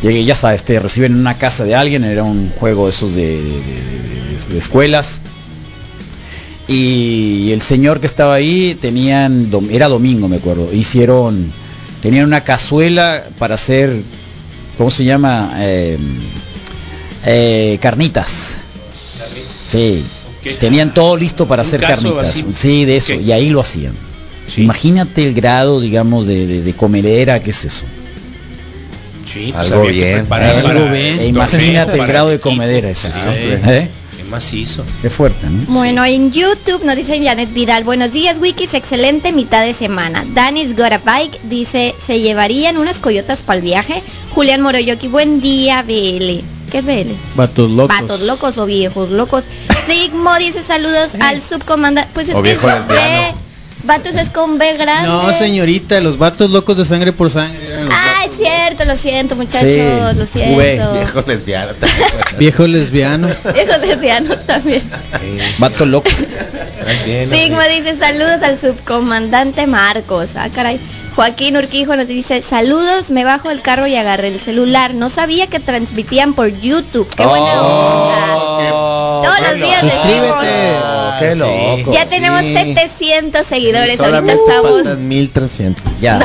Llegué, 0.02 0.24
ya 0.24 0.34
sabes, 0.34 0.62
te 0.62 0.78
reciben 0.78 1.12
en 1.12 1.18
una 1.20 1.38
casa 1.38 1.64
de 1.64 1.74
alguien, 1.74 2.04
era 2.04 2.22
un 2.22 2.50
juego 2.50 2.88
esos 2.88 3.14
de, 3.14 3.42
de- 3.42 4.52
de- 4.52 4.58
escuelas. 4.58 5.20
Y 6.68 7.52
el 7.52 7.62
señor 7.62 8.00
que 8.00 8.06
estaba 8.06 8.34
ahí 8.34 8.76
tenían, 8.80 9.50
era 9.70 9.88
domingo 9.88 10.26
me 10.28 10.36
acuerdo, 10.36 10.72
hicieron, 10.72 11.52
tenían 12.02 12.26
una 12.26 12.42
cazuela 12.42 13.24
para 13.38 13.54
hacer, 13.54 13.94
¿cómo 14.76 14.90
se 14.90 15.04
llama? 15.04 15.54
Eh, 15.58 15.96
eh, 17.24 17.78
carnitas. 17.80 18.56
Sí, 19.68 20.02
Ok. 20.44 20.58
tenían 20.58 20.92
todo 20.92 21.16
listo 21.16 21.46
para 21.46 21.62
hacer 21.62 21.80
carnitas. 21.80 22.28
así. 22.30 22.44
Sí, 22.54 22.84
de 22.84 22.96
eso, 22.96 23.14
y 23.14 23.30
ahí 23.32 23.50
lo 23.50 23.60
hacían. 23.60 23.92
Sí. 24.48 24.62
Imagínate 24.62 25.24
el 25.26 25.34
grado, 25.34 25.80
digamos, 25.80 26.26
de, 26.26 26.46
de, 26.46 26.62
de 26.62 26.72
comedera 26.74 27.40
que 27.42 27.50
es 27.50 27.64
eso. 27.64 27.82
Sí, 29.36 29.52
pues 29.52 29.70
Algo 29.72 29.84
había 29.84 29.92
que 29.92 29.98
bien. 30.06 30.18
preparar 30.20 30.56
Algo 30.56 30.68
para 30.68 30.92
bien. 30.92 31.14
el 31.14 31.20
E 31.20 31.26
imagínate 31.26 31.98
el 31.98 32.06
grado 32.06 32.28
de 32.30 32.40
comedera 32.40 32.88
ese, 32.90 33.12
Sí, 33.12 33.18
¿eh? 33.28 33.88
Qué 34.16 34.24
macizo. 34.24 34.82
Qué 35.02 35.10
fuerte, 35.10 35.46
¿no? 35.48 35.62
Bueno, 35.68 36.04
en 36.04 36.32
YouTube 36.32 36.82
nos 36.84 36.96
dice 36.96 37.22
Janet 37.22 37.52
Vidal, 37.52 37.84
buenos 37.84 38.12
días 38.12 38.38
Wikis, 38.40 38.72
excelente 38.74 39.32
mitad 39.32 39.62
de 39.64 39.74
semana. 39.74 40.24
Danis 40.34 40.74
Got 40.76 40.92
a 40.92 40.98
Bike 40.98 41.38
dice, 41.44 41.94
¿se 42.06 42.20
llevarían 42.20 42.78
unas 42.78 42.98
coyotas 42.98 43.40
para 43.42 43.58
el 43.58 43.62
viaje? 43.64 44.02
Julián 44.34 44.62
Moroyoki, 44.62 45.08
buen 45.08 45.40
día, 45.40 45.82
BL. 45.82 46.40
¿Qué 46.72 46.78
es 46.78 46.84
BL? 46.84 47.12
Vatos 47.34 47.70
locos. 47.70 47.94
Patos 48.00 48.20
locos 48.22 48.56
o 48.58 48.64
viejos 48.66 49.10
locos. 49.10 49.44
Sigmo 49.86 50.34
dice 50.38 50.62
saludos 50.66 51.10
al 51.20 51.42
subcomandante. 51.42 52.10
Pues 52.14 52.28
es 52.30 52.34
O 52.34 52.42
que 52.42 52.52
es 52.52 52.62
lesbiano. 52.62 52.88
B. 52.88 53.34
Vatos 53.84 54.14
es 54.16 54.30
con 54.30 54.58
B 54.58 54.76
grande. 54.76 55.08
No, 55.08 55.32
señorita, 55.32 56.00
los 56.00 56.18
vatos 56.18 56.50
locos 56.50 56.76
de 56.76 56.84
sangre 56.84 57.12
por 57.12 57.30
sangre. 57.30 57.64
eran 57.68 57.84
los 57.84 57.94
Ah, 57.94 58.24
es 58.24 58.32
cierto, 58.66 58.84
lo 58.84 58.96
siento 58.96 59.36
muchachos, 59.36 59.72
Sí, 59.72 59.78
lo 60.16 60.26
siento. 60.26 60.92
Viejo 60.94 61.22
lesbiano. 61.26 61.72
Viejos 62.38 62.68
lesbianos. 62.68 63.32
Viejos 63.54 63.80
lesbianos 63.80 64.46
también. 64.46 64.82
Vato 65.58 65.86
loco. 65.86 66.08
Sigma 67.04 67.64
dice 67.68 67.96
saludos 67.98 68.42
al 68.42 68.60
subcomandante 68.60 69.66
Marcos. 69.66 70.30
Ah, 70.36 70.48
caray. 70.54 70.80
Joaquín 71.14 71.56
Urquijo 71.56 71.96
nos 71.96 72.08
dice 72.08 72.42
saludos, 72.42 73.08
me 73.08 73.24
bajo 73.24 73.48
del 73.48 73.62
carro 73.62 73.86
y 73.86 73.96
agarré 73.96 74.28
el 74.28 74.38
celular. 74.38 74.92
No 74.92 75.08
sabía 75.08 75.46
que 75.46 75.60
transmitían 75.60 76.34
por 76.34 76.48
YouTube. 76.48 77.08
Qué 77.16 77.24
buena 77.24 77.62
onda. 77.62 78.70
Todos 79.22 79.40
los 79.50 79.54
días 79.66 79.82
Oh, 79.82 79.88
Suscríbete. 79.88 80.46
decimos. 80.46 81.14
Qué 81.18 81.32
Sí. 81.32 81.38
loco. 81.38 81.92
Ya 81.94 82.04
tenemos 82.06 82.40
Sí. 82.42 82.52
700 82.54 83.46
seguidores. 83.46 83.96
Solamente 83.96 84.32
Ahorita 84.32 84.52
estamos. 84.56 84.82
faltan 84.82 85.08
1300. 85.08 85.84
Ya. 86.00 86.20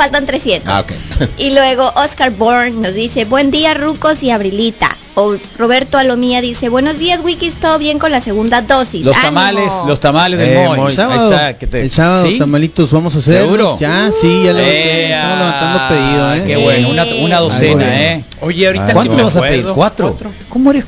Faltan 0.00 0.24
300. 0.24 0.72
Ah. 0.72 0.84
Y 1.36 1.50
luego 1.50 1.92
Oscar 1.96 2.30
Bourne 2.30 2.70
nos 2.70 2.94
dice, 2.94 3.26
buen 3.26 3.50
día 3.50 3.74
Rucos 3.74 4.22
y 4.22 4.30
Abrilita. 4.30 4.96
O 5.14 5.34
Roberto 5.58 5.98
Alomía 5.98 6.40
dice, 6.40 6.68
buenos 6.70 6.98
días 6.98 7.20
Wikis, 7.22 7.56
todo 7.56 7.78
bien 7.78 7.98
con 7.98 8.10
la 8.10 8.22
segunda 8.22 8.62
dosis. 8.62 9.04
Los 9.04 9.14
¡Ánimo! 9.16 9.26
tamales, 9.28 9.72
los 9.86 10.00
tamales 10.00 10.38
del 10.38 10.48
Eh, 10.50 10.64
Moy. 10.66 10.78
el 10.80 10.86
Ahí 10.86 10.94
sábado, 10.96 11.30
está, 11.32 11.58
que 11.58 11.66
te- 11.66 11.82
el 11.82 11.90
sábado 11.90 12.24
¿Sí? 12.26 12.38
tamalitos 12.38 12.90
vamos 12.92 13.14
a 13.16 13.18
hacer. 13.18 13.42
¿Seguro? 13.42 13.76
Ya, 13.78 14.10
sí, 14.18 14.42
ya 14.44 14.52
le 14.54 15.12
estamos 15.12 15.38
levantando 15.38 15.88
pedido, 15.88 16.34
¿eh? 16.34 16.44
Qué 16.46 16.56
bueno, 16.56 16.88
una, 16.88 17.04
una 17.04 17.38
docena, 17.40 17.74
bueno. 17.84 17.92
¿eh? 17.92 18.24
Oye, 18.40 18.66
ahorita 18.68 18.92
¿Cuánto 18.94 19.10
que 19.10 19.16
le 19.16 19.22
me 19.22 19.22
vas 19.24 19.36
a 19.36 19.40
pedir? 19.42 19.58
acuerdo, 19.60 19.74
¿Cuatro? 19.74 20.16
¿Cómo 20.48 20.70
eres? 20.70 20.86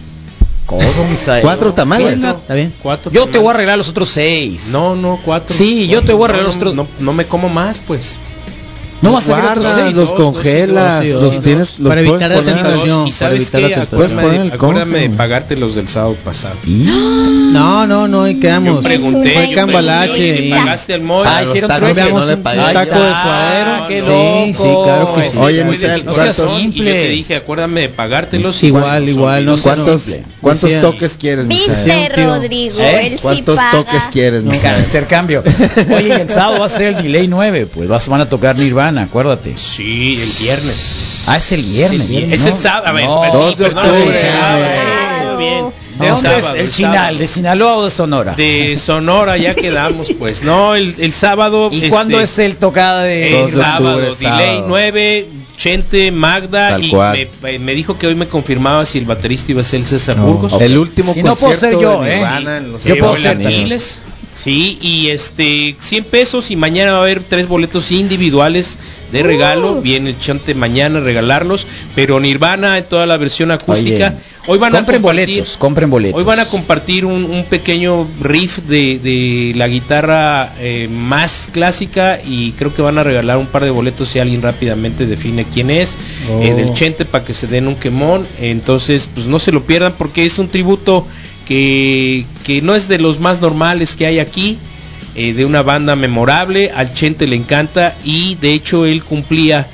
Cuatro 1.43 1.75
tamales. 1.75 2.15
Está 2.25 2.55
bien. 2.55 2.73
Cuatro 2.83 3.11
Yo 3.13 3.27
te 3.27 3.37
voy 3.39 3.49
a 3.49 3.51
arreglar 3.51 3.77
los 3.77 3.89
otros 3.89 4.09
seis. 4.09 4.69
No, 4.71 4.97
no, 4.97 5.19
cuatro. 5.23 5.55
Sí, 5.55 5.87
yo 5.89 6.01
te 6.01 6.13
voy 6.15 6.23
a 6.23 6.25
arreglar 6.27 6.45
No, 6.45 6.49
los 6.49 6.57
otros. 6.57 6.75
No, 6.75 6.87
no 7.01 7.13
me 7.13 7.27
como 7.27 7.49
más, 7.51 7.79
pues. 7.79 8.19
No 9.03 9.13
vas 9.13 9.29
a 9.29 9.41
Guardas, 9.41 9.95
los 9.95 10.13
congelas, 10.13 11.05
los 11.07 11.41
tienes, 11.43 11.79
los 11.81 11.89
Para 11.89 12.03
puedes 12.03 12.23
evitar 12.23 12.31
la 12.31 12.37
poner- 12.37 12.55
tentación. 12.55 13.01
Y 13.09 13.11
para 13.11 13.19
sabes 13.19 13.43
evitar 13.43 13.61
qué, 13.61 13.69
la 13.69 13.75
tentación. 13.75 13.99
Puedes 13.99 14.13
acuérdame, 14.55 15.05
el 15.05 15.11
de 15.11 15.17
pagarte 15.17 15.57
los 15.57 15.75
del 15.75 15.89
sábado 15.89 16.17
pasado. 16.25 16.55
No, 16.65 17.87
no, 17.87 18.09
no, 18.09 18.23
ahí 18.25 18.37
quedamos. 18.37 18.77
Yo 18.77 18.83
pregunté, 18.83 19.33
Fue 19.35 19.49
yo 19.51 19.55
cambalache 19.57 20.13
pregunté, 20.13 20.43
y 20.45 20.49
¿le 20.51 20.57
pagaste 20.57 20.95
al 20.95 21.01
Moy? 21.03 21.27
Ah, 21.29 21.43
hicieron 21.43 21.69
tacos 21.69 21.93
trueque. 21.93 22.09
que 22.09 22.15
no 22.15 22.25
le 22.27 22.35
un 22.35 22.43
pagué. 22.43 22.73
taco 22.73 22.99
de 23.01 23.11
suadero. 23.11 23.89
qué 23.89 24.01
Sí, 24.01 24.07
loco. 24.07 24.65
sí, 24.65 24.85
claro 24.85 25.15
que 25.17 25.31
sí. 25.31 25.39
Oye, 25.39 25.65
corazón, 26.05 26.51
y 26.59 26.61
simple. 26.63 26.85
yo 26.85 26.93
te 26.93 27.09
dije, 27.09 27.37
acuérdame 27.37 27.81
de 27.83 27.89
pagártelos. 27.89 28.63
Igual, 28.63 29.09
igual, 29.09 29.45
no 29.45 29.57
¿Cuántos, 29.59 30.03
simple. 30.03 30.25
cuántos 30.41 30.71
toques 30.81 31.17
quieres, 31.17 31.49
tío. 31.49 32.35
Rodrigo, 32.37 32.79
¿Eh? 32.81 33.17
¿Cuántos 33.21 33.59
toques 33.73 34.03
quieres, 34.13 34.45
Me 34.45 34.55
encanta 34.57 34.69
Misael? 34.79 34.85
intercambio. 34.85 35.43
Oye, 35.97 36.23
el 36.23 36.29
sábado 36.31 36.61
va 36.61 36.67
a 36.67 36.69
ser 36.69 36.89
el 36.97 37.03
delay 37.03 37.27
9, 37.29 37.67
pues 37.67 37.89
van 38.11 38.21
a 38.21 38.27
tocar 38.27 38.57
Nirvana, 38.57 38.92
acuérdate. 38.99 39.57
Sí, 39.57 40.15
el 40.15 40.45
viernes. 40.45 41.25
Ah, 41.27 41.37
es 41.39 41.53
el 41.53 41.63
viernes. 41.63 42.07
Sí, 42.09 42.25
¿no? 42.27 42.35
es 42.35 42.47
el 42.47 42.59
sábado. 42.59 42.87
A 42.87 42.93
ver, 42.93 43.05
No, 43.07 43.19
pues, 43.21 43.33
sí, 43.33 43.65
sábado, 43.65 43.95
Claro. 44.11 45.37
bien. 45.39 45.65
¿De 45.99 46.07
El 46.07 46.15
dónde 46.15 46.29
sábado, 46.31 46.49
es? 46.49 46.55
El 46.55 46.61
el 46.61 46.73
Chinal. 46.73 47.19
¿de 47.19 47.27
Sinaloa 47.27 47.77
o 47.77 47.85
de 47.85 47.91
Sonora? 47.91 48.33
De 48.35 48.79
Sonora 48.79 49.37
ya 49.37 49.55
quedamos, 49.55 50.09
pues. 50.19 50.43
No, 50.43 50.75
el, 50.75 50.95
el 50.99 51.13
sábado. 51.13 51.69
¿Y 51.71 51.77
este, 51.77 51.91
cuándo 51.91 52.19
es 52.21 52.39
el 52.39 52.57
tocada 52.57 53.03
de 53.05 53.45
El 53.45 53.51
sábado, 53.51 53.97
octubre, 53.97 54.07
delay 54.19 54.57
sábado. 54.57 54.65
9, 54.69 55.27
Chente, 55.59 56.11
Magda 56.11 56.71
Tal 56.71 56.85
y 56.85 56.91
cual. 56.91 57.29
me, 57.43 57.59
me 57.59 57.75
dijo 57.75 57.99
que 57.99 58.07
hoy 58.07 58.15
me 58.15 58.27
confirmaba 58.27 58.85
si 58.87 58.99
el 58.99 59.05
baterista 59.05 59.53
iba 59.53 59.61
a 59.61 59.65
ser 59.65 59.81
el 59.81 59.87
César 59.87 60.17
No. 60.17 60.25
Burgos. 60.27 60.61
El 60.61 60.79
último 60.79 61.13
Si 61.13 61.23
no 61.23 61.37
puedo 61.37 61.53
concierto 61.53 61.79
ser 61.79 61.83
yo, 61.89 62.01
de 62.01 62.13
¿eh? 62.13 62.17
Nirvana 62.17 62.57
en 62.57 62.73
los 62.73 62.85
Yo 62.85 62.99
puedo 62.99 63.15
ser 63.15 63.33
también. 63.43 63.79
Sí, 64.43 64.79
y 64.81 65.09
este 65.11 65.77
100 65.79 66.05
pesos 66.05 66.51
y 66.51 66.57
mañana 66.57 66.93
va 66.93 66.99
a 66.99 67.03
haber 67.03 67.23
tres 67.23 67.47
boletos 67.47 67.93
individuales 67.93 68.77
de 69.13 69.23
regalo. 69.23 69.81
Viene 69.83 70.11
el 70.11 70.19
chante 70.19 70.55
mañana 70.55 70.99
a 70.99 71.03
regalarlos, 71.03 71.67
pero 71.95 72.19
Nirvana 72.19 72.79
en 72.79 72.85
toda 72.85 73.07
la 73.07 73.19
versión 73.19 73.51
acústica. 73.53 74.09
Oye, 74.09 74.53
hoy 74.53 74.59
van 74.59 74.75
a 74.75 74.79
compren 74.79 75.01
compartir 75.03 75.27
boletos, 75.29 75.57
compren 75.59 75.91
boletos. 75.91 76.19
Hoy 76.19 76.25
van 76.25 76.41
a 76.41 76.47
compartir 76.47 77.05
un, 77.05 77.25
un 77.25 77.45
pequeño 77.45 78.09
riff 78.21 78.59
de, 78.67 78.99
de 78.99 79.53
la 79.55 79.69
guitarra 79.69 80.53
eh, 80.59 80.89
más 80.91 81.49
clásica 81.53 82.19
y 82.27 82.51
creo 82.53 82.75
que 82.75 82.83
van 82.83 82.99
a 82.99 83.05
regalar 83.05 83.37
un 83.39 83.47
par 83.47 83.63
de 83.63 83.71
boletos 83.71 84.09
si 84.09 84.19
alguien 84.19 84.43
rápidamente 84.43 85.07
define 85.07 85.45
quién 85.45 85.71
es, 85.71 85.97
Oh. 86.31 86.41
eh, 86.41 86.55
del 86.55 86.73
Chente 86.73 87.05
para 87.05 87.25
que 87.25 87.35
se 87.35 87.47
den 87.47 87.69
un 87.69 87.75
quemón. 87.77 88.27
Entonces, 88.41 89.09
pues 89.15 89.27
no 89.27 89.39
se 89.39 89.53
lo 89.53 89.63
pierdan 89.63 89.93
porque 89.99 90.25
es 90.25 90.39
un 90.39 90.49
tributo 90.49 91.07
que, 91.47 92.25
que 92.45 92.63
no 92.63 92.75
es 92.75 92.89
de 92.89 92.99
los 92.99 93.21
más 93.21 93.41
normales 93.41 93.95
que 93.97 94.07
hay 94.07 94.19
aquí. 94.19 94.59
eh, 95.15 95.35
de 95.35 95.45
una 95.45 95.61
banda 95.63 95.95
memorable, 95.95 96.71
al 96.75 96.95
Chente 96.95 97.27
le 97.27 97.37
encanta 97.37 97.95
y 98.03 98.37
de 98.37 98.55
hecho 98.55 98.87
él 98.87 99.05
cumplía 99.05 99.67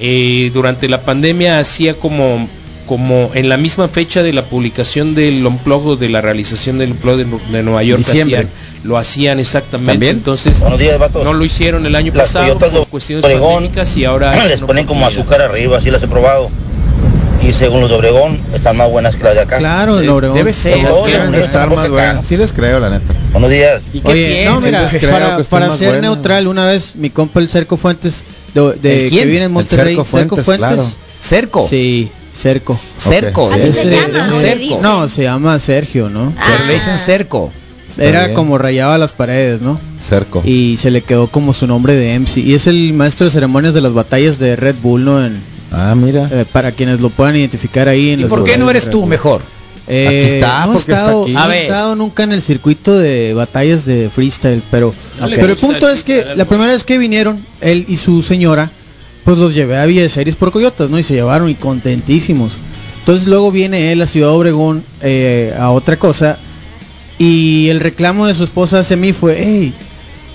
eh, 0.00 0.50
durante 0.52 0.86
la 0.88 1.00
pandemia 1.00 1.58
hacía 1.58 1.94
como 1.94 2.46
como 2.86 3.30
en 3.32 3.48
la 3.48 3.56
misma 3.56 3.88
fecha 3.88 4.22
de 4.22 4.34
la 4.34 4.42
publicación 4.44 5.14
del 5.14 5.46
Unplugged 5.46 5.88
o 5.92 5.96
de 5.96 6.10
la 6.10 6.20
realización 6.20 6.76
del 6.78 6.90
Unplugged 6.90 7.24
de, 7.24 7.30
Nu- 7.30 7.40
de 7.52 7.62
Nueva 7.62 7.82
York 7.84 8.00
Diciembre. 8.04 8.36
hacían- 8.38 8.50
lo 8.84 8.98
hacían 8.98 9.38
exactamente 9.40 9.92
¿También? 9.92 10.16
entonces 10.16 10.62
días, 10.78 10.98
no 11.24 11.32
lo 11.32 11.42
hicieron 11.44 11.86
el 11.86 11.94
año 11.94 12.12
Las 12.14 12.28
pasado 12.32 12.58
por 12.58 12.86
cuestiones 12.88 13.24
pandémicas 13.24 13.96
y 13.96 14.04
ahora 14.04 14.34
les 14.44 14.50
es 14.54 14.58
una 14.58 14.66
ponen 14.66 14.84
como 14.84 15.06
azúcar 15.06 15.40
arriba, 15.40 15.78
así 15.78 15.90
las 15.90 16.02
he 16.02 16.08
probado. 16.08 16.50
Y 17.46 17.52
según 17.52 17.80
los 17.80 17.90
de 17.90 17.96
Obregón, 17.96 18.38
están 18.54 18.76
más 18.76 18.90
buenas 18.90 19.16
que 19.16 19.24
las 19.24 19.34
de 19.34 19.40
acá. 19.40 19.58
Claro, 19.58 19.98
el 19.98 20.08
Obregón. 20.08 20.36
debe 20.36 20.52
ser. 20.52 20.76
Deben 20.76 21.34
estar 21.34 21.68
más 21.74 21.88
buenas. 21.88 22.24
Sí 22.24 22.36
les 22.36 22.52
creo, 22.52 22.78
la 22.78 22.90
neta. 22.90 23.12
Buenos 23.32 23.50
días. 23.50 23.84
¿Y 23.92 24.00
qué 24.00 24.10
Oye, 24.10 24.26
piensas? 24.34 24.54
no, 24.54 24.60
mira, 24.60 24.88
creo 24.90 25.10
para, 25.10 25.38
para 25.44 25.72
ser 25.72 26.00
neutral, 26.00 26.46
una 26.46 26.66
vez 26.66 26.94
mi 26.96 27.10
compa 27.10 27.40
el 27.40 27.48
Cerco 27.48 27.76
Fuentes, 27.76 28.22
de, 28.54 28.72
de- 28.80 29.10
que 29.10 29.26
vive 29.26 29.42
en 29.42 29.52
Monterrey, 29.52 29.94
Cerco 29.96 30.04
Fuentes, 30.04 30.44
claro. 30.56 30.84
Cerco. 31.20 31.66
Sí, 31.68 32.10
Cerco. 32.36 32.78
Cerco. 32.96 33.44
Ok. 33.44 33.52
Así 33.52 33.60
de- 33.62 33.72
se 33.72 33.88
de- 33.88 33.96
llama, 33.96 34.08
de 34.14 34.20
un 34.20 34.32
¿o 34.34 34.40
le 34.40 34.48
cerco. 34.48 34.78
No, 34.82 35.08
se 35.08 35.22
llama 35.24 35.58
Sergio, 35.60 36.08
¿no? 36.08 36.32
Pero 36.34 36.66
le 36.66 36.74
dicen 36.74 36.96
cerco. 36.98 37.50
Está 37.90 38.04
Era 38.04 38.22
bien. 38.24 38.34
como 38.34 38.56
rayaba 38.56 38.96
las 38.96 39.12
paredes, 39.12 39.60
¿no? 39.60 39.78
Cerco. 40.02 40.42
Y 40.46 40.76
se 40.78 40.90
le 40.90 41.02
quedó 41.02 41.26
como 41.26 41.52
su 41.52 41.66
nombre 41.66 41.94
de 41.94 42.14
MC. 42.18 42.38
Y 42.40 42.54
es 42.54 42.66
el 42.66 42.92
maestro 42.94 43.26
de 43.26 43.32
ceremonias 43.32 43.74
de 43.74 43.82
las 43.82 43.92
batallas 43.92 44.38
de 44.38 44.56
Red 44.56 44.76
Bull, 44.82 45.04
¿no? 45.04 45.22
En, 45.24 45.38
Ah, 45.72 45.94
mira. 45.96 46.28
eh, 46.30 46.44
para 46.52 46.72
quienes 46.72 47.00
lo 47.00 47.10
puedan 47.10 47.36
identificar 47.36 47.88
ahí. 47.88 48.10
En 48.10 48.20
¿Y 48.20 48.24
por 48.24 48.44
qué 48.44 48.58
no 48.58 48.70
eres 48.70 48.90
tú 48.90 49.06
mejor? 49.06 49.42
Eh, 49.88 50.06
Aquí 50.06 50.34
está, 50.36 50.58
no 50.66 50.72
he 50.72 50.74
porque 50.74 50.78
está 50.92 50.94
estado, 50.94 51.22
aquí. 51.24 51.32
no 51.32 51.50
he 51.52 51.62
estado 51.62 51.96
nunca 51.96 52.22
en 52.22 52.32
el 52.32 52.42
circuito 52.42 52.96
de 52.98 53.34
batallas 53.34 53.84
de 53.84 54.10
freestyle, 54.14 54.62
pero, 54.70 54.94
No 55.18 55.26
pero 55.28 55.46
el 55.46 55.56
punto 55.56 55.88
el 55.88 55.94
es 55.94 56.04
que 56.04 56.24
la 56.36 56.44
primera 56.44 56.72
vez 56.72 56.84
que 56.84 56.98
vinieron, 56.98 57.44
él 57.60 57.84
y 57.88 57.96
su 57.96 58.22
señora, 58.22 58.70
pues 59.24 59.38
los 59.38 59.54
llevé 59.54 59.76
a 59.78 59.84
Villa 59.86 60.02
de 60.02 60.08
Series 60.08 60.36
por 60.36 60.52
Coyotas, 60.52 60.88
¿no? 60.88 60.98
Y 60.98 61.02
se 61.02 61.14
llevaron 61.14 61.50
y 61.50 61.54
contentísimos. 61.56 62.52
Entonces 63.00 63.26
luego 63.26 63.50
viene 63.50 63.90
él 63.90 64.00
a 64.02 64.06
Ciudad 64.06 64.30
Obregón 64.30 64.84
eh, 65.00 65.52
a 65.58 65.70
otra 65.70 65.96
cosa 65.96 66.38
y 67.18 67.68
el 67.68 67.80
reclamo 67.80 68.26
de 68.26 68.34
su 68.34 68.44
esposa 68.44 68.80
hacia 68.80 68.96
mí 68.96 69.12
fue, 69.12 69.36
hey, 69.38 69.72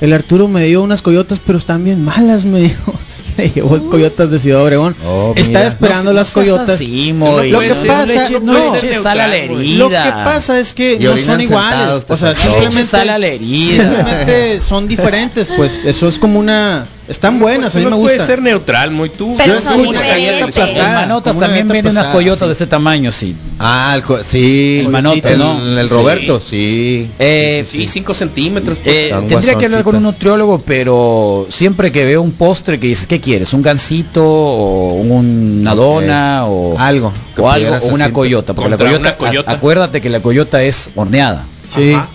el 0.02 0.12
Arturo 0.14 0.48
me 0.50 0.66
dio 0.66 0.84
unas 0.84 1.02
coyotas, 1.02 1.40
pero 1.46 1.58
están 1.58 1.84
bien 1.86 2.04
malas, 2.04 2.44
me 2.46 2.60
dijo. 2.60 2.94
Le 3.38 3.50
llevó 3.56 3.80
coyotas 3.90 4.30
de 4.32 4.40
Ciudad 4.40 4.64
Obregón. 4.64 4.96
Oh, 5.06 5.34
Está 5.36 5.68
esperando 5.68 6.12
No 6.12 6.14
las 6.14 6.32
coyotas. 6.32 6.82
Moy. 6.82 7.52
Lo 7.52 7.60
que 7.60 7.74
pasa, 7.86 8.30
no 8.42 8.54
lo 8.54 9.90
que 9.90 10.12
pasa 10.24 10.60
es 10.60 10.74
que 10.74 11.00
no 11.00 11.18
son 11.18 11.42
iguales. 11.42 12.06
O 12.08 12.18
sea, 12.18 12.36
simplemente, 12.36 12.86
sal 12.86 13.10
a 13.10 13.20
la 13.20 13.28
herida. 13.28 13.84
simplemente 13.84 14.62
son 14.62 14.88
diferentes. 14.88 15.52
Pues 15.56 15.82
eso 15.86 16.08
es 16.08 16.20
como 16.20 16.40
una. 16.40 16.86
Están 17.08 17.40
buenas, 17.40 17.74
a 17.76 17.80
mí 17.80 17.86
me 17.86 17.96
gustan. 17.96 18.26
ser 18.26 18.42
neutral, 18.42 18.92
muy 18.92 19.10
tú. 19.10 19.34
Pero 19.38 19.54
Yo 19.56 19.62
son 19.62 19.82
galleta. 19.94 20.46
El 20.46 20.78
Manotas 20.78 21.36
una 21.36 21.46
también 21.46 21.68
vende 21.68 21.90
unas 21.92 22.08
coyotas 22.08 22.40
sí. 22.42 22.46
de 22.48 22.52
este 22.52 22.68
tamaño, 22.68 23.12
sí. 23.14 23.34
Ah, 23.60 23.94
el, 23.96 24.04
co- 24.04 24.20
sí. 24.24 24.82
El 24.82 24.90
manote, 24.90 25.32
el, 25.34 25.40
¿no? 25.40 25.80
el 25.80 25.90
Roberto, 25.90 26.42
sí. 26.42 27.10
Eh, 27.18 27.64
Sí, 27.66 27.88
5 27.88 28.14
centímetros. 28.14 28.78
pues, 28.84 28.96
Eh, 28.96 29.16
tendría 29.30 29.56
que 29.56 29.66
hablar 29.66 29.84
con 29.84 29.96
un 29.96 30.04
nutriólogo, 30.04 30.62
pero 30.66 31.48
siempre 31.50 31.92
que 31.92 32.04
veo 32.04 32.22
un 32.22 32.34
postre 32.34 32.80
que 32.80 32.88
dice, 32.88 33.08
¿qué 33.08 33.22
quieres? 33.22 33.54
¿Un 33.54 33.62
gansito 33.62 34.24
o 34.26 34.94
una 35.02 35.76
dona 35.76 36.46
o 36.46 36.78
Algo 36.78 37.14
o 37.38 37.50
algo 37.50 37.76
o 37.84 37.88
una 37.94 38.12
coyota? 38.12 38.54
Porque 38.54 38.70
la 38.72 38.78
coyota, 38.78 39.00
una 39.00 39.16
coyota. 39.18 39.52
a- 39.52 39.54
acuérdate 39.56 40.02
que 40.02 40.10
la 40.10 40.20
coyota 40.20 40.62
es 40.62 40.90
horneada. 40.96 41.44
Sí. 41.74 41.94
Ajá. 41.94 42.08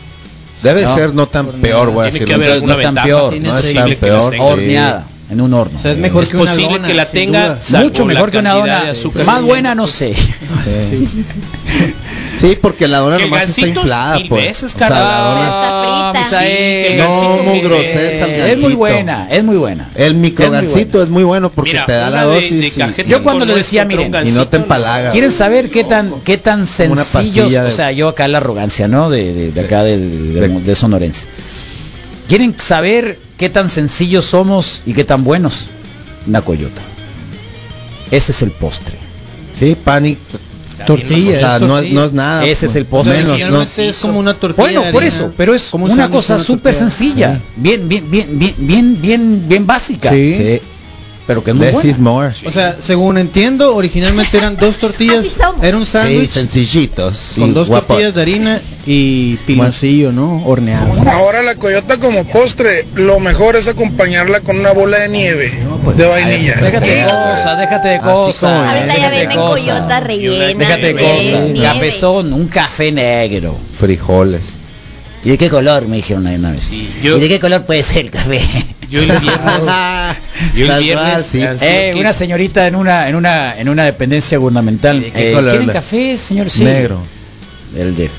Debe 0.62 0.82
No. 0.82 0.94
ser 0.94 1.14
no 1.14 1.26
tan 1.28 1.46
peor, 1.46 1.90
voy 1.90 2.06
a 2.06 2.10
Tiene 2.10 2.26
decirlo. 2.26 2.26
que 2.28 2.34
haber 2.34 2.48
no 2.48 2.54
alguna 2.54 2.72
es 2.74 2.82
tan 2.82 2.94
ventaja. 2.94 3.06
peor, 3.06 3.34
no 3.40 3.58
es 3.58 3.74
tan 3.74 3.94
peor. 3.96 4.34
Horneada 4.38 5.04
en 5.32 5.40
un 5.40 5.52
horno. 5.54 5.78
O 5.78 5.80
sea, 5.80 5.92
es 5.92 5.98
mejor 5.98 6.22
Es 6.22 6.28
que 6.28 6.36
una 6.36 6.50
posible 6.50 6.74
dona, 6.76 6.88
que 6.88 6.94
la 6.94 7.06
tenga 7.06 7.58
Mucho 7.80 8.04
mejor 8.04 8.30
que 8.30 8.38
una 8.38 8.52
dona. 8.54 8.90
azúcar 8.90 9.24
Más 9.24 9.42
buena 9.42 9.74
no 9.74 9.82
pues. 9.84 9.94
sé. 9.94 10.14
Sí. 10.64 11.08
Sí, 12.36 12.58
porque 12.60 12.88
la 12.88 12.98
dona 12.98 13.18
nomás 13.18 13.48
está 13.50 13.66
inflada, 13.66 14.18
pues. 14.28 14.44
veces, 14.44 14.74
O 14.74 14.78
sea, 14.78 14.90
la 14.90 15.18
dona- 15.20 15.48
Está 15.48 16.12
frita. 16.22 16.38
Sí, 16.40 16.44
que 16.46 16.92
el 16.92 16.98
No, 16.98 17.38
muy 17.44 17.60
grosesa 17.60 18.26
Es 18.48 18.60
muy 18.60 18.74
buena, 18.74 19.28
es 19.30 19.44
muy 19.44 19.56
buena. 19.56 19.88
El 19.94 20.14
micro 20.14 20.44
Es 20.46 20.50
muy 20.52 20.60
gansito 20.60 21.02
es 21.02 21.08
muy 21.08 21.22
bueno 21.24 21.50
porque 21.50 21.72
Mira, 21.72 21.86
te 21.86 21.92
da 21.92 22.10
la 22.10 22.22
una 22.24 22.26
de- 22.26 22.34
dosis 22.40 22.60
de 22.60 22.66
y- 22.66 22.70
cajeta 22.70 23.08
Yo 23.08 23.22
cuando 23.22 23.44
le 23.44 23.54
decía, 23.54 23.84
miren, 23.84 24.12
y 24.26 24.30
no 24.32 24.48
te 24.48 24.56
empalaga. 24.58 25.10
¿Quieren 25.10 25.30
saber 25.30 25.70
qué 25.70 25.84
tan 25.84 26.12
qué 26.24 26.36
tan 26.38 26.60
Una 26.60 26.66
sencillos? 27.04 27.52
O 27.54 27.70
sea, 27.70 27.92
yo 27.92 28.08
acá 28.08 28.28
la 28.28 28.38
arrogancia, 28.38 28.88
¿no? 28.88 29.10
De, 29.10 29.32
de- 29.32 29.52
de 29.52 29.60
acá 29.60 29.82
de, 29.84 29.98
de- 29.98 30.48
de 30.60 30.74
sonorense. 30.74 31.26
¿Quieren 32.28 32.54
saber 32.58 33.18
qué 33.42 33.50
tan 33.50 33.68
sencillos 33.68 34.26
somos 34.26 34.82
y 34.86 34.94
qué 34.94 35.02
tan 35.02 35.24
buenos? 35.24 35.66
Una 36.28 36.42
coyota. 36.42 36.80
Ese 38.12 38.30
es 38.30 38.40
el 38.40 38.52
postre. 38.52 38.94
Sí, 39.52 39.74
pan 39.74 40.06
y 40.06 40.16
Tortilla, 40.86 41.34
o 41.34 41.38
sea, 41.40 41.56
es 41.56 41.62
no, 41.62 41.78
es, 41.80 41.92
no 41.92 42.08
nada. 42.10 42.46
Ese 42.46 42.66
es 42.66 42.76
el 42.76 42.86
postre. 42.86 43.14
originalmente 43.24 43.82
¿no? 43.82 43.90
es 43.90 43.98
como 43.98 44.20
una 44.20 44.34
tortilla. 44.34 44.62
Bueno, 44.62 44.84
por 44.92 45.02
eso, 45.02 45.32
pero 45.36 45.56
es 45.56 45.64
Como 45.70 45.86
un 45.86 45.90
una 45.90 46.08
cosa 46.08 46.38
súper 46.38 46.72
sencilla, 46.72 47.40
bien, 47.56 47.88
bien, 47.88 48.08
bien, 48.08 48.38
bien, 48.38 48.54
bien, 48.58 49.02
bien, 49.02 49.48
bien 49.48 49.66
básica, 49.66 50.10
Sí. 50.10 50.34
Sí. 50.34 50.60
Pero 51.26 51.42
que 51.44 51.50
es 51.52 51.56
muy 51.56 51.66
Less 51.66 51.84
is 51.84 51.98
more. 51.98 52.32
O 52.46 52.50
sea, 52.50 52.76
según 52.80 53.16
entiendo, 53.18 53.74
originalmente 53.76 54.36
eran 54.38 54.56
dos 54.56 54.78
tortillas, 54.78 55.26
era 55.62 55.76
un 55.76 55.86
Sí, 55.86 55.92
sándwich 55.92 56.30
sencillitos. 56.30 57.34
con 57.38 57.48
sí, 57.48 57.52
dos 57.52 57.68
guapo. 57.68 57.86
tortillas 57.88 58.14
de 58.14 58.22
harina 58.22 58.60
Y 58.84 59.36
piloncillo, 59.46 60.10
¿no? 60.10 60.44
Horneado. 60.44 61.08
Ahora 61.10 61.42
la 61.44 61.54
coyota 61.54 61.98
como 61.98 62.24
postre, 62.24 62.84
lo 62.96 63.20
mejor 63.20 63.54
es 63.54 63.68
acompañarla 63.68 64.40
con 64.40 64.58
una 64.58 64.72
bola 64.72 64.98
de 64.98 65.08
nieve 65.08 65.52
de 65.96 66.04
vainilla. 66.06 66.54
Déjate 66.56 66.86
de 66.90 67.04
cosas, 67.04 67.58
déjate 67.60 67.88
de 67.88 67.98
cosas. 68.00 68.68
Ahorita 68.74 68.96
ya 68.98 69.10
venden 69.10 69.38
cosas. 69.38 69.50
coyotas 69.50 70.04
rellenas. 70.04 70.58
Déjate 70.58 70.94
de 70.94 70.94
cosas. 70.94 71.62
Cafezón, 71.74 72.32
un 72.32 72.48
café 72.48 72.90
negro. 72.90 73.54
Frijoles. 73.78 74.54
¿Y 75.24 75.30
de 75.30 75.38
qué 75.38 75.48
color? 75.50 75.86
Me 75.86 75.96
dijeron 75.96 76.26
ahí 76.26 76.34
una 76.36 76.50
vez. 76.50 76.68
yo- 77.02 77.16
¿Y 77.16 77.20
de 77.20 77.28
qué 77.28 77.38
color 77.40 77.64
puede 77.64 77.82
ser 77.82 77.98
el 78.06 78.10
café? 78.10 78.40
Yo 78.90 79.00
el 79.00 79.06
viernes, 79.06 79.30
yo 80.56 80.72
el 80.74 80.82
viernes 80.82 81.24
sí. 81.26 81.40
Eh, 81.62 81.94
una 81.96 82.12
señorita 82.12 82.66
en 82.66 82.74
una 82.76 83.08
en 83.08 83.14
una 83.16 83.56
en 83.58 83.68
una 83.68 83.84
dependencia 83.84 84.36
gubernamental. 84.38 85.02
qué 85.14 85.30
Eh, 85.30 85.32
color 85.34 85.50
¿Quieren 85.50 85.68
café, 85.70 86.16
señor? 86.16 86.50
Sí. 86.50 86.64
Negro. 86.64 86.98
El 87.76 87.94
de. 87.96 88.10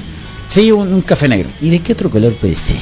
Sí, 0.47 0.71
un, 0.71 0.91
un 0.93 1.01
café 1.01 1.27
negro. 1.27 1.49
¿Y 1.61 1.69
de 1.69 1.79
qué 1.79 1.93
otro 1.93 2.09
color 2.09 2.33
puede 2.33 2.55
ser? 2.55 2.77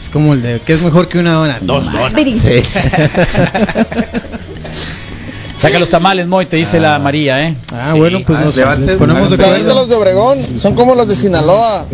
Es 0.00 0.08
como 0.12 0.34
el 0.34 0.42
de 0.42 0.60
que 0.60 0.74
es 0.74 0.82
mejor 0.82 1.08
que 1.08 1.18
una 1.18 1.32
dona. 1.32 1.58
Dos 1.60 1.90
donas. 1.90 2.12
Sí. 2.40 2.62
Saca 5.56 5.78
los 5.78 5.88
tamales, 5.90 6.26
Moy, 6.26 6.46
te 6.46 6.56
dice 6.56 6.80
la 6.80 6.98
María, 6.98 7.46
¿eh? 7.46 7.54
Ah, 7.72 7.92
bueno, 7.94 8.20
pues 8.26 8.38
Ah, 8.38 8.44
nos 8.44 8.56
levante- 8.56 8.96
ponemos 8.96 9.30
de 9.30 9.36
También 9.38 9.66
de 9.66 9.74
los 9.74 9.88
de 9.88 9.94
Obregón, 9.94 10.38
son 10.58 10.74
como 10.74 10.94
los 10.94 11.06
de 11.06 11.14
Sinaloa. 11.14 11.86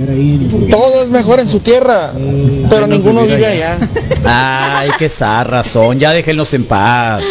Todo 0.70 1.02
es 1.02 1.10
mejor 1.10 1.40
en 1.40 1.48
su 1.48 1.60
tierra, 1.60 2.12
pero 2.70 2.86
ninguno 2.86 3.26
vive 3.26 3.44
allá. 3.46 3.76
Ay, 4.24 4.90
qué 4.98 5.08
razón. 5.44 5.98
Ya 5.98 6.12
déjenlos 6.12 6.54
en 6.54 6.64
paz. 6.64 7.24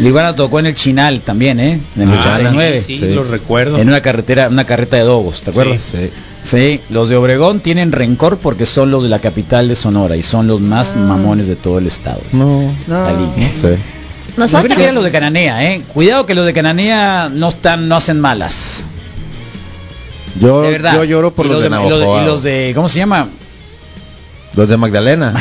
Iguana 0.00 0.34
tocó 0.34 0.58
en 0.60 0.66
el 0.66 0.74
Chinal 0.74 1.20
también, 1.20 1.60
¿eh? 1.60 1.78
En 1.96 2.02
el 2.02 2.14
Ah, 2.16 2.20
89. 2.20 2.80
sí, 2.80 2.96
sí, 2.96 3.08
lo 3.14 3.24
recuerdo. 3.24 3.78
En 3.78 3.88
una 3.88 4.00
carretera, 4.00 4.48
una 4.48 4.64
carreta 4.64 4.96
de 4.96 5.02
dogos, 5.02 5.42
¿te 5.42 5.50
acuerdas? 5.50 5.82
Sí. 5.92 6.10
Sí, 6.42 6.80
los 6.90 7.08
de 7.08 7.16
Obregón 7.16 7.60
tienen 7.60 7.92
rencor 7.92 8.36
porque 8.38 8.66
son 8.66 8.90
los 8.90 9.02
de 9.04 9.08
la 9.08 9.20
capital 9.20 9.68
de 9.68 9.76
Sonora 9.76 10.16
y 10.16 10.22
son 10.24 10.46
los 10.48 10.60
más 10.60 10.96
mamones 10.96 11.46
de 11.46 11.54
todo 11.56 11.78
el 11.78 11.86
estado. 11.86 12.20
No. 12.32 12.62
La 12.88 13.12
línea. 13.12 13.50
Sí. 14.36 14.42
Creo 14.56 14.76
que 14.76 14.92
los 14.92 15.04
de 15.04 15.10
Cananea, 15.12 15.64
¿eh? 15.72 15.82
Cuidado 15.92 16.24
que 16.26 16.34
los 16.34 16.46
de 16.46 16.52
Cananea 16.54 17.28
no 17.32 17.48
están, 17.50 17.88
no 17.88 17.96
hacen 17.96 18.18
malas. 18.20 18.82
Yo, 20.40 20.62
De 20.62 20.70
verdad. 20.70 20.94
yo 20.94 21.04
lloro 21.04 21.32
por 21.34 21.44
Y 21.46 21.50
los, 21.50 21.60
de, 21.60 21.66
y 21.66 21.70
los 21.70 22.00
de, 22.00 22.06
y 22.06 22.24
los 22.24 22.42
de- 22.42 22.72
¿cómo 22.74 22.88
se 22.88 22.98
llama? 22.98 23.28
Los 24.54 24.68
de 24.68 24.76
Magdalena. 24.76 25.32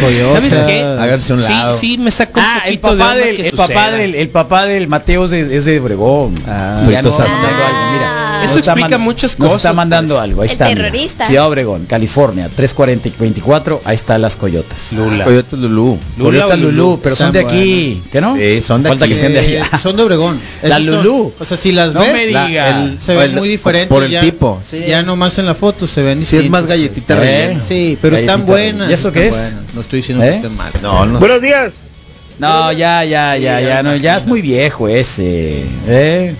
Coyota. 0.00 0.34
¿Sabes 0.36 0.54
qué? 0.54 0.80
Háganse 0.82 1.32
a 1.32 1.36
un 1.36 1.42
Sí, 1.42 1.48
lado. 1.48 1.78
sí, 1.78 1.98
me 1.98 2.10
saca 2.10 2.40
un 2.40 2.46
Ah, 2.46 2.62
el 2.66 2.78
poquito 2.78 2.96
de 2.96 2.98
papá 3.02 3.12
onda 3.12 3.24
del, 3.24 3.36
que 3.36 3.42
el 3.48 3.50
papá 3.56 3.66
suceda. 3.66 3.90
del, 3.96 4.14
el 4.14 4.28
papá 4.28 4.64
del 4.66 4.88
Mateo 4.88 5.24
es 5.24 5.30
de, 5.32 5.56
es 5.56 5.64
de 5.64 5.80
Obregón. 5.80 6.34
Ah, 6.46 6.82
Ya 6.88 7.02
mandando 7.02 7.18
algo, 7.18 7.92
mira. 7.92 8.21
Eso 8.44 8.54
Nos 8.54 8.56
está 8.58 8.72
explica 8.72 8.98
muchas 8.98 9.38
Nos 9.38 9.48
cosas, 9.48 9.56
está 9.58 9.72
mandando 9.72 10.14
pues. 10.14 10.24
algo. 10.24 10.42
Ahí 10.42 10.46
El 10.48 10.52
está. 10.52 10.68
mira. 10.68 10.82
terrorista. 10.82 11.26
Ciudad 11.26 11.46
Obregón, 11.48 11.86
California, 11.86 12.48
340 12.48 13.08
y 13.08 13.12
24. 13.18 13.80
Ahí 13.84 13.94
están 13.94 14.20
las 14.22 14.36
coyotas. 14.36 14.92
Lula. 14.92 15.24
Coyotes 15.24 15.58
Lulú. 15.58 15.98
Lula 16.18 16.30
Coyotas 16.40 16.58
Lulú, 16.58 16.70
Lulú. 16.72 17.00
pero 17.02 17.16
son 17.16 17.32
de 17.32 17.40
aquí, 17.40 18.02
¿qué 18.10 18.20
no? 18.20 18.36
Eh, 18.36 18.62
son 18.62 18.82
de 18.82 18.88
Falta 18.90 19.04
aquí. 19.04 19.14
que 19.14 19.20
sean 19.20 19.32
de 19.32 19.40
Eh, 19.56 19.60
allá. 19.62 19.78
son 19.78 19.96
de 19.96 20.02
Obregón. 20.02 20.40
La 20.62 20.78
Lulú. 20.78 21.32
o 21.38 21.44
sea, 21.44 21.56
si 21.56 21.72
las 21.72 21.94
No 21.94 22.00
ves, 22.00 22.12
me 22.14 22.26
La- 22.32 22.46
digas. 22.46 22.76
el- 22.90 23.00
se 23.00 23.14
ven 23.14 23.30
el- 23.30 23.36
muy 23.36 23.48
diferentes. 23.48 23.88
Por 23.88 24.04
el 24.04 24.10
ya, 24.10 24.20
tipo. 24.20 24.60
Sí. 24.68 24.82
Ya 24.86 25.02
nomás 25.02 25.38
en 25.38 25.46
la 25.46 25.54
foto 25.54 25.86
se 25.86 26.02
ven 26.02 26.24
Sí, 26.26 26.36
es 26.36 26.50
más 26.50 26.66
galletita 26.66 27.14
¿Eh? 27.14 27.20
rellena. 27.20 27.62
Sí, 27.64 27.98
pero 28.00 28.16
están 28.16 28.44
buenas. 28.46 28.90
¿Y 28.90 28.92
eso 28.92 29.12
qué 29.12 29.28
es? 29.28 29.34
buenas. 29.34 29.54
No 29.74 29.80
estoy 29.82 29.98
diciendo 30.00 30.24
¿Eh? 30.24 30.28
que 30.30 30.34
estén 30.36 30.56
mal. 30.56 30.72
No, 30.82 31.06
no. 31.06 31.18
Buenos 31.18 31.40
días. 31.40 31.74
No, 32.38 32.72
ya, 32.72 33.04
ya, 33.04 33.36
ya, 33.36 33.60
ya, 33.60 33.82
no, 33.82 33.94
ya 33.94 34.16
es 34.16 34.26
muy 34.26 34.42
viejo 34.42 34.88
ese. 34.88 35.64
¿eh? 35.86 36.34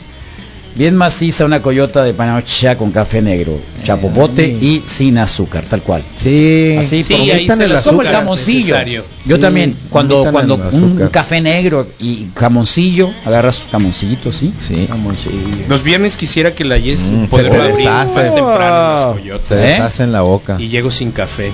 Bien 0.75 0.97
maciza 0.97 1.45
una 1.45 1.61
coyota 1.61 2.03
de 2.03 2.15
panocha 2.15 2.77
con 2.79 2.93
café 2.93 3.21
negro, 3.21 3.59
chapopote 3.85 4.47
y 4.49 4.83
sin 4.87 5.19
azúcar, 5.19 5.65
tal 5.69 5.83
cual. 5.83 6.03
Sí. 6.15 6.77
Así, 6.79 7.03
Sí, 7.03 7.13
por 7.13 7.23
ahí 7.23 7.47
está 7.47 7.63
el 7.65 7.83
como 7.83 8.03
el 8.03 8.09
jamoncillo. 8.09 8.59
necesario. 8.75 9.05
Yo 9.27 9.37
Sí, 9.37 9.43
también, 9.43 9.77
cuando 9.91 10.25
cuando 10.33 10.55
un 10.73 11.09
café 11.13 11.41
negro 11.43 11.87
y 12.01 12.27
jamoncillo, 12.35 13.11
agarras 13.27 13.57
su 13.57 13.69
jamoncillito 13.71 14.31
así. 14.31 14.53
Sí. 14.57 14.89
Los 15.69 15.83
viernes 15.83 16.17
quisiera 16.17 16.55
que 16.55 16.65
la 16.65 16.79
Yes 16.79 17.03
Mm, 17.03 17.25
poderlo 17.27 17.53
se 17.53 17.59
te 17.59 17.65
abrir 17.73 17.87
más 17.87 18.15
temprano 18.35 19.17
las 19.27 19.43
Se. 19.47 19.55
¿Eh? 19.55 19.59
deshace 19.73 20.03
en 20.05 20.13
la 20.13 20.23
boca. 20.23 20.57
Y 20.59 20.69
llego 20.69 20.91
sin 20.91 21.11
café. 21.13 21.53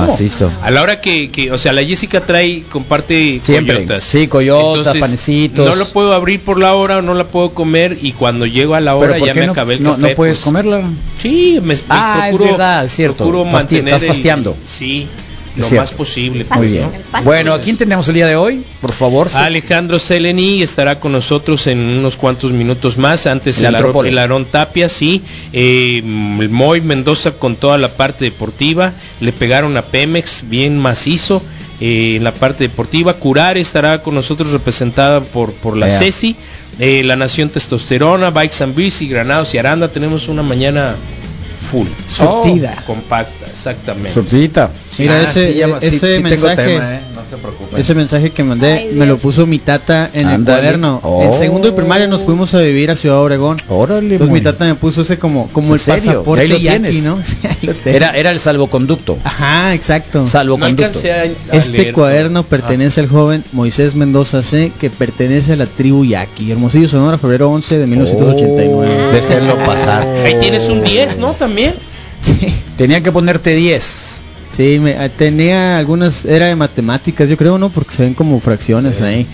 ¿Cómo? 0.00 0.12
Macizo. 0.12 0.50
A 0.62 0.70
la 0.70 0.82
hora 0.82 1.00
que, 1.00 1.30
que, 1.30 1.50
o 1.52 1.58
sea, 1.58 1.72
la 1.72 1.84
Jessica 1.84 2.20
trae, 2.20 2.62
comparte 2.70 3.40
Siempre. 3.42 3.74
coyotas. 3.76 4.04
Sí, 4.04 4.26
coyotas, 4.28 4.78
Entonces, 4.78 5.00
panecitos. 5.00 5.68
No 5.68 5.76
lo 5.76 5.86
puedo 5.88 6.12
abrir 6.12 6.40
por 6.40 6.58
la 6.58 6.74
hora 6.74 6.98
o 6.98 7.02
no 7.02 7.14
la 7.14 7.24
puedo 7.24 7.50
comer 7.50 7.98
y 8.00 8.12
cuando 8.12 8.46
llego 8.46 8.74
a 8.74 8.80
la 8.80 8.94
hora 8.96 9.08
Pero 9.14 9.18
¿por 9.20 9.28
ya 9.28 9.34
me 9.34 9.46
no, 9.46 9.52
acabé 9.52 9.74
el 9.74 9.82
no, 9.82 9.90
café. 9.92 10.02
no 10.02 10.14
puedes 10.14 10.36
pues, 10.38 10.44
comerla? 10.44 10.82
Sí, 11.18 11.58
me, 11.62 11.74
me 11.74 11.80
Ah, 11.88 12.26
es 12.28 12.34
procuro, 12.36 12.52
verdad, 12.52 12.84
es 12.84 12.92
cierto. 12.92 13.16
procuro 13.18 13.44
Pasti- 13.44 13.52
mantener 13.52 13.84
estás 13.88 14.02
el- 14.02 14.08
pasteando. 14.08 14.56
sí, 14.66 15.06
Es 15.08 15.25
lo 15.56 15.62
cierto. 15.66 15.82
más 15.82 15.92
posible. 15.92 16.44
Muy 16.50 16.58
pues, 16.58 16.70
bien. 16.70 16.90
¿no? 17.12 17.22
Bueno, 17.22 17.54
¿a 17.54 17.60
quién 17.60 17.76
tenemos 17.76 18.06
el 18.08 18.14
día 18.14 18.26
de 18.26 18.36
hoy? 18.36 18.62
Por 18.80 18.92
favor. 18.92 19.28
sí. 19.28 19.36
Alejandro 19.36 19.98
Seleni 19.98 20.62
estará 20.62 21.00
con 21.00 21.12
nosotros 21.12 21.66
en 21.66 21.78
unos 21.78 22.16
cuantos 22.16 22.52
minutos 22.52 22.98
más. 22.98 23.26
Antes 23.26 23.58
El 23.58 23.66
el, 23.66 23.74
Aarón, 23.76 24.06
el 24.06 24.18
Aarón 24.18 24.44
Tapia, 24.44 24.88
sí. 24.88 25.22
Eh, 25.52 25.98
el 25.98 26.48
Moy 26.50 26.80
Mendoza 26.80 27.32
con 27.32 27.56
toda 27.56 27.78
la 27.78 27.88
parte 27.88 28.24
deportiva. 28.26 28.92
Le 29.20 29.32
pegaron 29.32 29.76
a 29.76 29.82
Pemex 29.82 30.42
bien 30.48 30.78
macizo. 30.78 31.42
eh, 31.80 32.14
en 32.16 32.24
la 32.24 32.32
parte 32.32 32.64
deportiva, 32.64 33.14
Curar 33.14 33.58
estará 33.58 34.02
con 34.02 34.14
nosotros 34.14 34.50
representada 34.52 35.20
por, 35.20 35.52
por 35.52 35.76
la 35.76 35.88
Ea. 35.88 35.98
Ceci, 35.98 36.36
eh, 36.78 37.02
la 37.04 37.16
Nación 37.16 37.50
Testosterona, 37.50 38.30
Bikes 38.30 38.62
and 38.62 38.74
Bici, 38.74 39.08
Granados 39.08 39.54
y 39.54 39.58
Aranda, 39.58 39.88
tenemos 39.88 40.28
una 40.28 40.42
mañana 40.42 40.94
full, 41.70 41.86
Surtida. 42.16 42.82
compacta, 42.86 43.46
exactamente. 43.46 44.10
Sortidita. 44.10 44.70
Mira, 44.98 45.14
Ah, 45.20 45.22
ese, 45.30 45.52
sí, 45.52 45.58
llama- 45.58 45.80
sí, 45.80 45.86
ese 45.86 46.16
sí 46.16 46.22
mensaje, 46.22 46.56
tema, 46.56 46.94
eh, 46.94 47.00
no 47.14 47.20
se 47.30 47.36
preocupen. 47.36 47.78
ese 47.80 47.94
mensaje 47.94 48.30
que 48.30 48.42
mandé, 48.44 48.72
Ay, 48.72 48.90
me 48.94 49.04
lo 49.06 49.18
puso 49.18 49.46
mi 49.46 49.58
tata 49.58 50.08
en 50.14 50.28
el 50.28 50.42
cuaderno. 50.44 51.00
Oh. 51.02 51.22
En 51.22 51.32
segundo 51.32 51.68
de 51.68 51.74
primaria 51.76 52.06
nos 52.06 52.22
fuimos 52.22 52.54
a 52.54 52.60
vivir 52.60 52.90
a 52.90 52.96
Ciudad 52.96 53.18
Obregón. 53.18 53.58
Órale, 53.68 54.12
Entonces 54.14 54.28
mi 54.28 54.40
muy. 54.40 54.40
tata 54.40 54.64
me 54.64 54.74
puso 54.74 55.02
ese 55.02 55.18
como, 55.18 55.48
como 55.52 55.68
¿En 55.68 55.72
el 55.74 55.78
serio? 55.80 56.04
pasaporte 56.04 56.42
Ahí 56.42 56.48
lo 56.48 56.56
yaqui. 56.58 57.00
¿no? 57.02 57.16
Ahí 57.44 57.56
lo. 57.62 57.74
Era, 57.84 58.10
era 58.16 58.30
el 58.30 58.40
salvoconducto. 58.40 59.18
Ajá, 59.24 59.74
exacto. 59.74 60.24
Salvoconducto. 60.26 60.84
alcancé 60.86 61.12
a- 61.12 61.22
a 61.22 61.56
Este 61.56 61.72
leer, 61.72 61.92
cuaderno 61.94 62.42
pertenece 62.44 63.00
al 63.00 63.08
joven 63.08 63.44
Moisés 63.52 63.94
Mendoza 63.94 64.42
C, 64.42 64.72
que 64.80 64.88
pertenece 64.90 65.52
a 65.52 65.56
la 65.56 65.66
tribu 65.66 66.04
Yaqui. 66.04 66.50
Hermosillo, 66.52 66.88
Sonora, 66.88 67.18
febrero 67.18 67.50
11 67.50 67.78
de 67.78 67.86
1989. 67.86 68.88
Oh. 69.10 69.12
Déjenlo 69.12 69.58
pasar. 69.66 70.06
Ahí 70.24 70.36
tienes 70.40 70.68
un 70.68 70.82
10, 70.82 71.18
¿no? 71.18 71.32
También. 71.32 71.74
Sí, 72.20 72.52
Tenía 72.76 73.02
que 73.02 73.12
ponerte 73.12 73.54
10. 73.54 74.20
sí, 74.50 74.78
me, 74.80 74.92
eh, 74.92 75.10
tenía 75.16 75.78
algunas, 75.78 76.24
era 76.24 76.46
de 76.46 76.56
matemáticas, 76.56 77.28
yo 77.28 77.36
creo, 77.36 77.58
¿no? 77.58 77.68
Porque 77.70 77.94
se 77.94 78.02
ven 78.04 78.14
como 78.14 78.40
fracciones 78.40 79.00
ahí. 79.00 79.26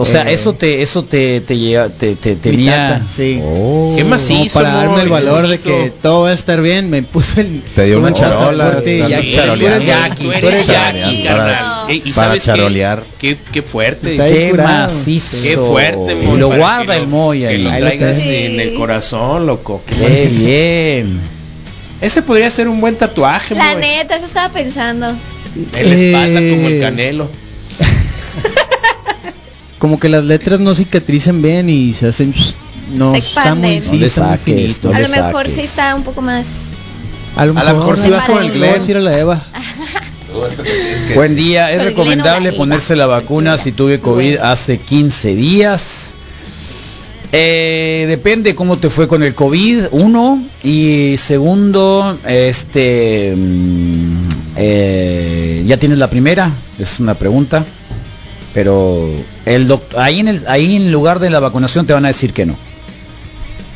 O 0.00 0.04
sea, 0.06 0.30
Eh, 0.30 0.34
eso 0.34 0.52
te 0.54 0.80
eso 0.80 1.02
te 1.02 1.40
te 1.40 1.58
lleva 1.58 1.88
te, 1.88 2.14
te 2.14 2.36
tenía 2.36 3.00
tata, 3.00 3.06
sí. 3.12 3.40
Oh. 3.42 3.94
¿Qué 3.96 4.04
hizo, 4.44 4.54
para 4.54 4.72
darme 4.72 5.02
el 5.02 5.08
valor 5.08 5.48
de 5.48 5.58
que 5.58 5.92
todo 6.00 6.22
va 6.22 6.28
a 6.28 6.34
estar 6.34 6.62
bien, 6.62 6.88
me 6.88 7.02
puso 7.02 7.40
el 7.40 7.62
Te 7.74 7.86
dio 7.86 7.98
una 7.98 8.08
un 8.08 8.14
charola, 8.14 8.80
¿y 11.88 12.12
para 12.12 12.34
qué? 12.34 12.40
charolear. 12.40 13.02
Qué, 13.18 13.36
qué 13.50 13.62
fuerte. 13.62 14.16
Qué 14.16 14.48
curado. 14.50 14.68
macizo. 14.68 15.38
Qué 15.42 15.56
fuerte, 15.56 16.16
Y 16.32 16.36
lo 16.36 16.56
guarda 16.56 16.96
el 16.96 17.08
Moy 17.08 17.40
Que 17.40 17.58
lo 17.58 17.70
traigas 17.70 18.18
en 18.20 18.60
el 18.60 18.74
corazón, 18.74 19.46
loco. 19.46 19.82
Qué 19.84 19.96
macizo. 19.96 20.44
bien. 20.44 21.37
Ese 22.00 22.22
podría 22.22 22.48
ser 22.50 22.68
un 22.68 22.80
buen 22.80 22.96
tatuaje, 22.96 23.54
La 23.54 23.74
neta, 23.74 24.16
eso 24.16 24.26
estaba 24.26 24.52
pensando. 24.52 25.08
En 25.74 25.90
la 25.90 25.94
espalda 25.96 26.40
Eh, 26.40 26.50
como 26.50 26.68
el 26.68 26.80
canelo. 26.80 27.28
Como 29.78 30.00
que 30.00 30.08
las 30.08 30.24
letras 30.24 30.58
no 30.58 30.74
cicatrizan 30.74 31.40
bien 31.40 31.70
y 31.70 31.92
se 31.92 32.08
hacen 32.08 32.34
no 32.94 33.12
Se 33.12 33.18
está 33.18 33.54
muy, 33.54 33.80
sí, 33.80 33.92
No 33.92 33.96
le 34.00 34.06
está 34.06 34.24
muy 34.28 34.38
finito. 34.38 34.90
no 34.90 34.96
A 34.96 35.00
lo 35.00 35.08
mejor 35.08 35.46
sí 35.46 35.50
saques. 35.52 35.68
está 35.70 35.94
un 35.94 36.02
poco 36.02 36.20
más. 36.20 36.46
A 37.36 37.46
lo 37.46 37.56
A 37.56 37.62
lo 37.64 37.74
mejor 37.78 37.98
si 37.98 38.10
vas 38.10 38.26
con 38.26 38.42
el 38.42 38.52
le 38.52 38.58
voy 38.58 38.58
a 38.58 38.70
Glenn. 38.70 38.80
decir 38.80 38.96
a 38.96 39.00
la 39.00 39.18
Eva. 39.18 39.42
Buen 41.14 41.36
día, 41.36 41.72
es 41.72 41.82
recomendable 41.84 42.52
ponerse 42.52 42.96
la 42.96 43.06
vacuna 43.06 43.56
si 43.58 43.70
tuve 43.72 44.00
COVID 44.00 44.38
hace 44.38 44.78
15 44.78 45.34
días. 45.36 46.14
Eh, 47.30 48.06
depende 48.08 48.54
cómo 48.54 48.78
te 48.78 48.88
fue 48.88 49.06
con 49.06 49.22
el 49.22 49.34
COVID, 49.34 49.86
uno, 49.90 50.42
y 50.62 51.16
segundo, 51.18 52.18
este, 52.26 53.34
mm, 53.36 54.28
eh, 54.56 55.62
ya 55.66 55.76
tienes 55.76 55.98
la 55.98 56.08
primera, 56.08 56.50
es 56.78 57.00
una 57.00 57.14
pregunta, 57.14 57.66
pero 58.54 59.10
el 59.44 59.68
doctor, 59.68 60.00
ahí 60.00 60.20
en 60.20 60.28
el, 60.28 60.44
ahí 60.48 60.76
en 60.76 60.90
lugar 60.90 61.18
de 61.18 61.28
la 61.28 61.38
vacunación 61.38 61.86
te 61.86 61.92
van 61.92 62.06
a 62.06 62.08
decir 62.08 62.32
que 62.32 62.46
no. 62.46 62.56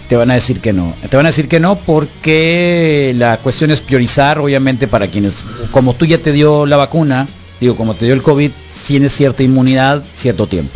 Te 0.09 0.17
van 0.17 0.31
a 0.31 0.35
decir 0.35 0.61
que 0.61 0.73
no. 0.73 0.95
Te 1.09 1.17
van 1.17 1.27
a 1.27 1.29
decir 1.29 1.49
que 1.49 1.61
no 1.61 1.77
porque 1.77 3.15
la 3.17 3.37
cuestión 3.37 3.71
es 3.71 3.83
priorizar, 3.83 4.39
obviamente, 4.39 4.89
para 4.89 5.09
quienes, 5.09 5.43
como 5.71 5.95
tú 5.95 6.07
ya 6.07 6.19
te 6.19 6.33
dio 6.33 6.65
la 6.65 6.77
vacuna, 6.77 7.27
digo, 7.61 7.77
como 7.77 7.95
te 7.95 8.07
dio 8.07 8.15
el 8.15 8.23
COVID, 8.23 8.51
tienes 8.87 9.13
cierta 9.13 9.43
inmunidad 9.43 10.03
cierto 10.17 10.47
tiempo. 10.47 10.73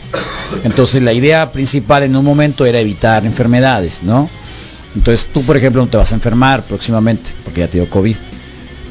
Entonces 0.64 1.03
la 1.03 1.12
idea 1.12 1.51
principal 1.53 2.03
en 2.03 2.16
un 2.16 2.24
momento 2.24 2.64
era 2.66 2.78
evitar 2.80 3.24
enfermedades, 3.26 3.99
¿no? 4.03 4.28
Entonces 4.94 5.28
tú, 5.32 5.42
por 5.42 5.57
ejemplo, 5.57 5.82
no 5.82 5.88
te 5.88 5.97
vas 5.97 6.12
a 6.12 6.14
enfermar 6.14 6.62
próximamente 6.62 7.30
porque 7.44 7.61
ya 7.61 7.68
te 7.68 7.78
dio 7.78 7.90
COVID. 7.90 8.16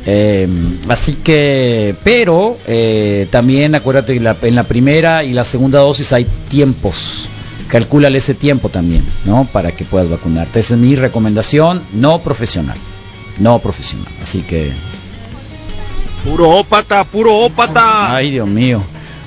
Eh, 0.08 0.48
así 0.88 1.14
que, 1.16 1.96
pero 2.04 2.58
eh, 2.68 3.28
también 3.32 3.74
acuérdate 3.74 4.14
que 4.14 4.20
la- 4.20 4.38
en 4.44 4.54
la 4.56 4.64
primera 4.64 5.24
y 5.24 5.34
la 5.34 5.44
segunda 5.44 5.80
dosis 5.80 6.14
hay 6.14 6.28
tiempos. 6.50 7.28
Calcúlale 7.70 8.20
ese 8.20 8.36
tiempo 8.36 8.70
también, 8.70 9.04
¿no? 9.26 9.48
Para 9.52 9.72
que 9.72 9.84
puedas 9.84 10.08
vacunarte. 10.08 10.60
Esa 10.60 10.76
es 10.76 10.80
mi 10.80 10.96
recomendación, 10.96 11.82
no 11.94 12.20
profesional. 12.20 12.78
No 13.40 13.58
profesional. 13.60 14.08
Así 14.22 14.42
que, 14.42 14.72
Puro 16.24 16.50
ópata, 16.50 17.04
puro 17.04 17.36
ópata. 17.36 18.16
ay 18.16 18.32
Dios 18.32 18.48
mío. 18.48 18.82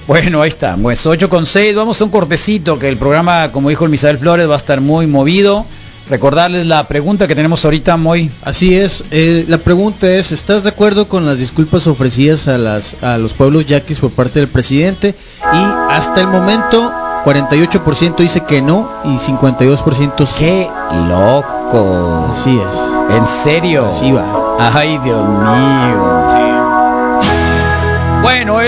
Bueno, 0.09 0.41
ahí 0.41 0.49
está. 0.49 0.75
Pues 0.81 1.05
8 1.05 1.29
con 1.29 1.45
6, 1.45 1.77
vamos 1.77 2.01
a 2.01 2.05
un 2.05 2.11
cortecito 2.11 2.79
que 2.79 2.89
el 2.89 2.97
programa, 2.97 3.53
como 3.53 3.69
dijo 3.69 3.85
el 3.85 3.91
Misael 3.91 4.17
Flores, 4.17 4.49
va 4.49 4.55
a 4.55 4.57
estar 4.57 4.81
muy 4.81 5.07
movido. 5.07 5.67
Recordarles 6.09 6.67
la 6.67 6.89
pregunta 6.89 7.27
que 7.27 7.35
tenemos 7.35 7.63
ahorita, 7.63 7.99
muy. 7.99 8.31
Así 8.43 8.75
es, 8.75 9.05
eh, 9.11 9.45
la 9.49 9.59
pregunta 9.59 10.11
es, 10.11 10.33
¿estás 10.33 10.63
de 10.63 10.71
acuerdo 10.71 11.09
con 11.09 11.27
las 11.27 11.37
disculpas 11.37 11.87
ofrecidas 11.87 12.49
a, 12.49 12.57
las, 12.57 12.97
a 13.03 13.19
los 13.19 13.35
pueblos 13.35 13.67
yaquis 13.67 14.01
por 14.01 14.11
parte 14.11 14.39
del 14.41 14.49
presidente? 14.49 15.15
Y 15.43 15.93
hasta 15.93 16.23
el 16.23 16.29
momento, 16.29 16.91
48% 17.27 18.17
dice 18.17 18.41
que 18.49 18.63
no 18.63 18.91
y 19.05 19.19
52% 19.19 20.25
sí. 20.25 20.39
¡Qué 20.39 20.69
loco! 21.07 22.31
Así 22.33 22.59
es. 22.59 23.15
¿En 23.15 23.27
serio? 23.27 23.91
Así 23.91 24.11
va. 24.11 24.57
Ay, 24.59 24.99
Dios 25.05 25.23
mío. 25.29 26.58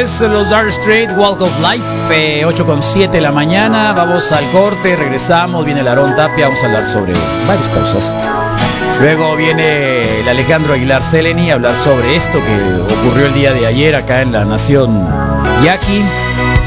Los 0.01 0.49
Dark 0.49 0.69
Straight 0.69 1.11
Walk 1.19 1.43
of 1.43 1.53
Life, 1.61 1.85
eh, 2.11 2.43
8 2.47 2.65
con 2.65 2.83
7 2.83 3.19
de 3.19 3.21
la 3.21 3.33
mañana. 3.33 3.93
Vamos 3.93 4.33
al 4.33 4.51
corte, 4.51 4.97
regresamos, 4.97 5.63
viene 5.67 5.83
el 5.83 5.89
Aarón 5.89 6.17
Tapia, 6.17 6.47
vamos 6.47 6.63
a 6.63 6.67
hablar 6.67 6.87
sobre 6.91 7.13
varias 7.47 7.69
cosas. 7.69 8.17
Luego 9.03 9.37
viene 9.37 10.21
el 10.21 10.27
Alejandro 10.27 10.73
Aguilar 10.73 11.03
Seleni 11.03 11.51
a 11.51 11.57
hablar 11.57 11.75
sobre 11.75 12.17
esto 12.17 12.33
que 12.33 12.95
ocurrió 12.95 13.27
el 13.27 13.35
día 13.35 13.53
de 13.53 13.67
ayer 13.67 13.95
acá 13.95 14.23
en 14.23 14.33
la 14.33 14.47
Nación 14.47 15.07
Yaqui. 15.65 16.03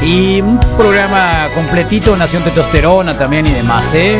Y 0.04 0.40
un 0.40 0.60
programa 0.76 1.48
completito, 1.56 2.16
Nación 2.16 2.44
Testosterona 2.44 3.18
también 3.18 3.46
y 3.46 3.50
demás, 3.50 3.94
¿eh? 3.94 4.16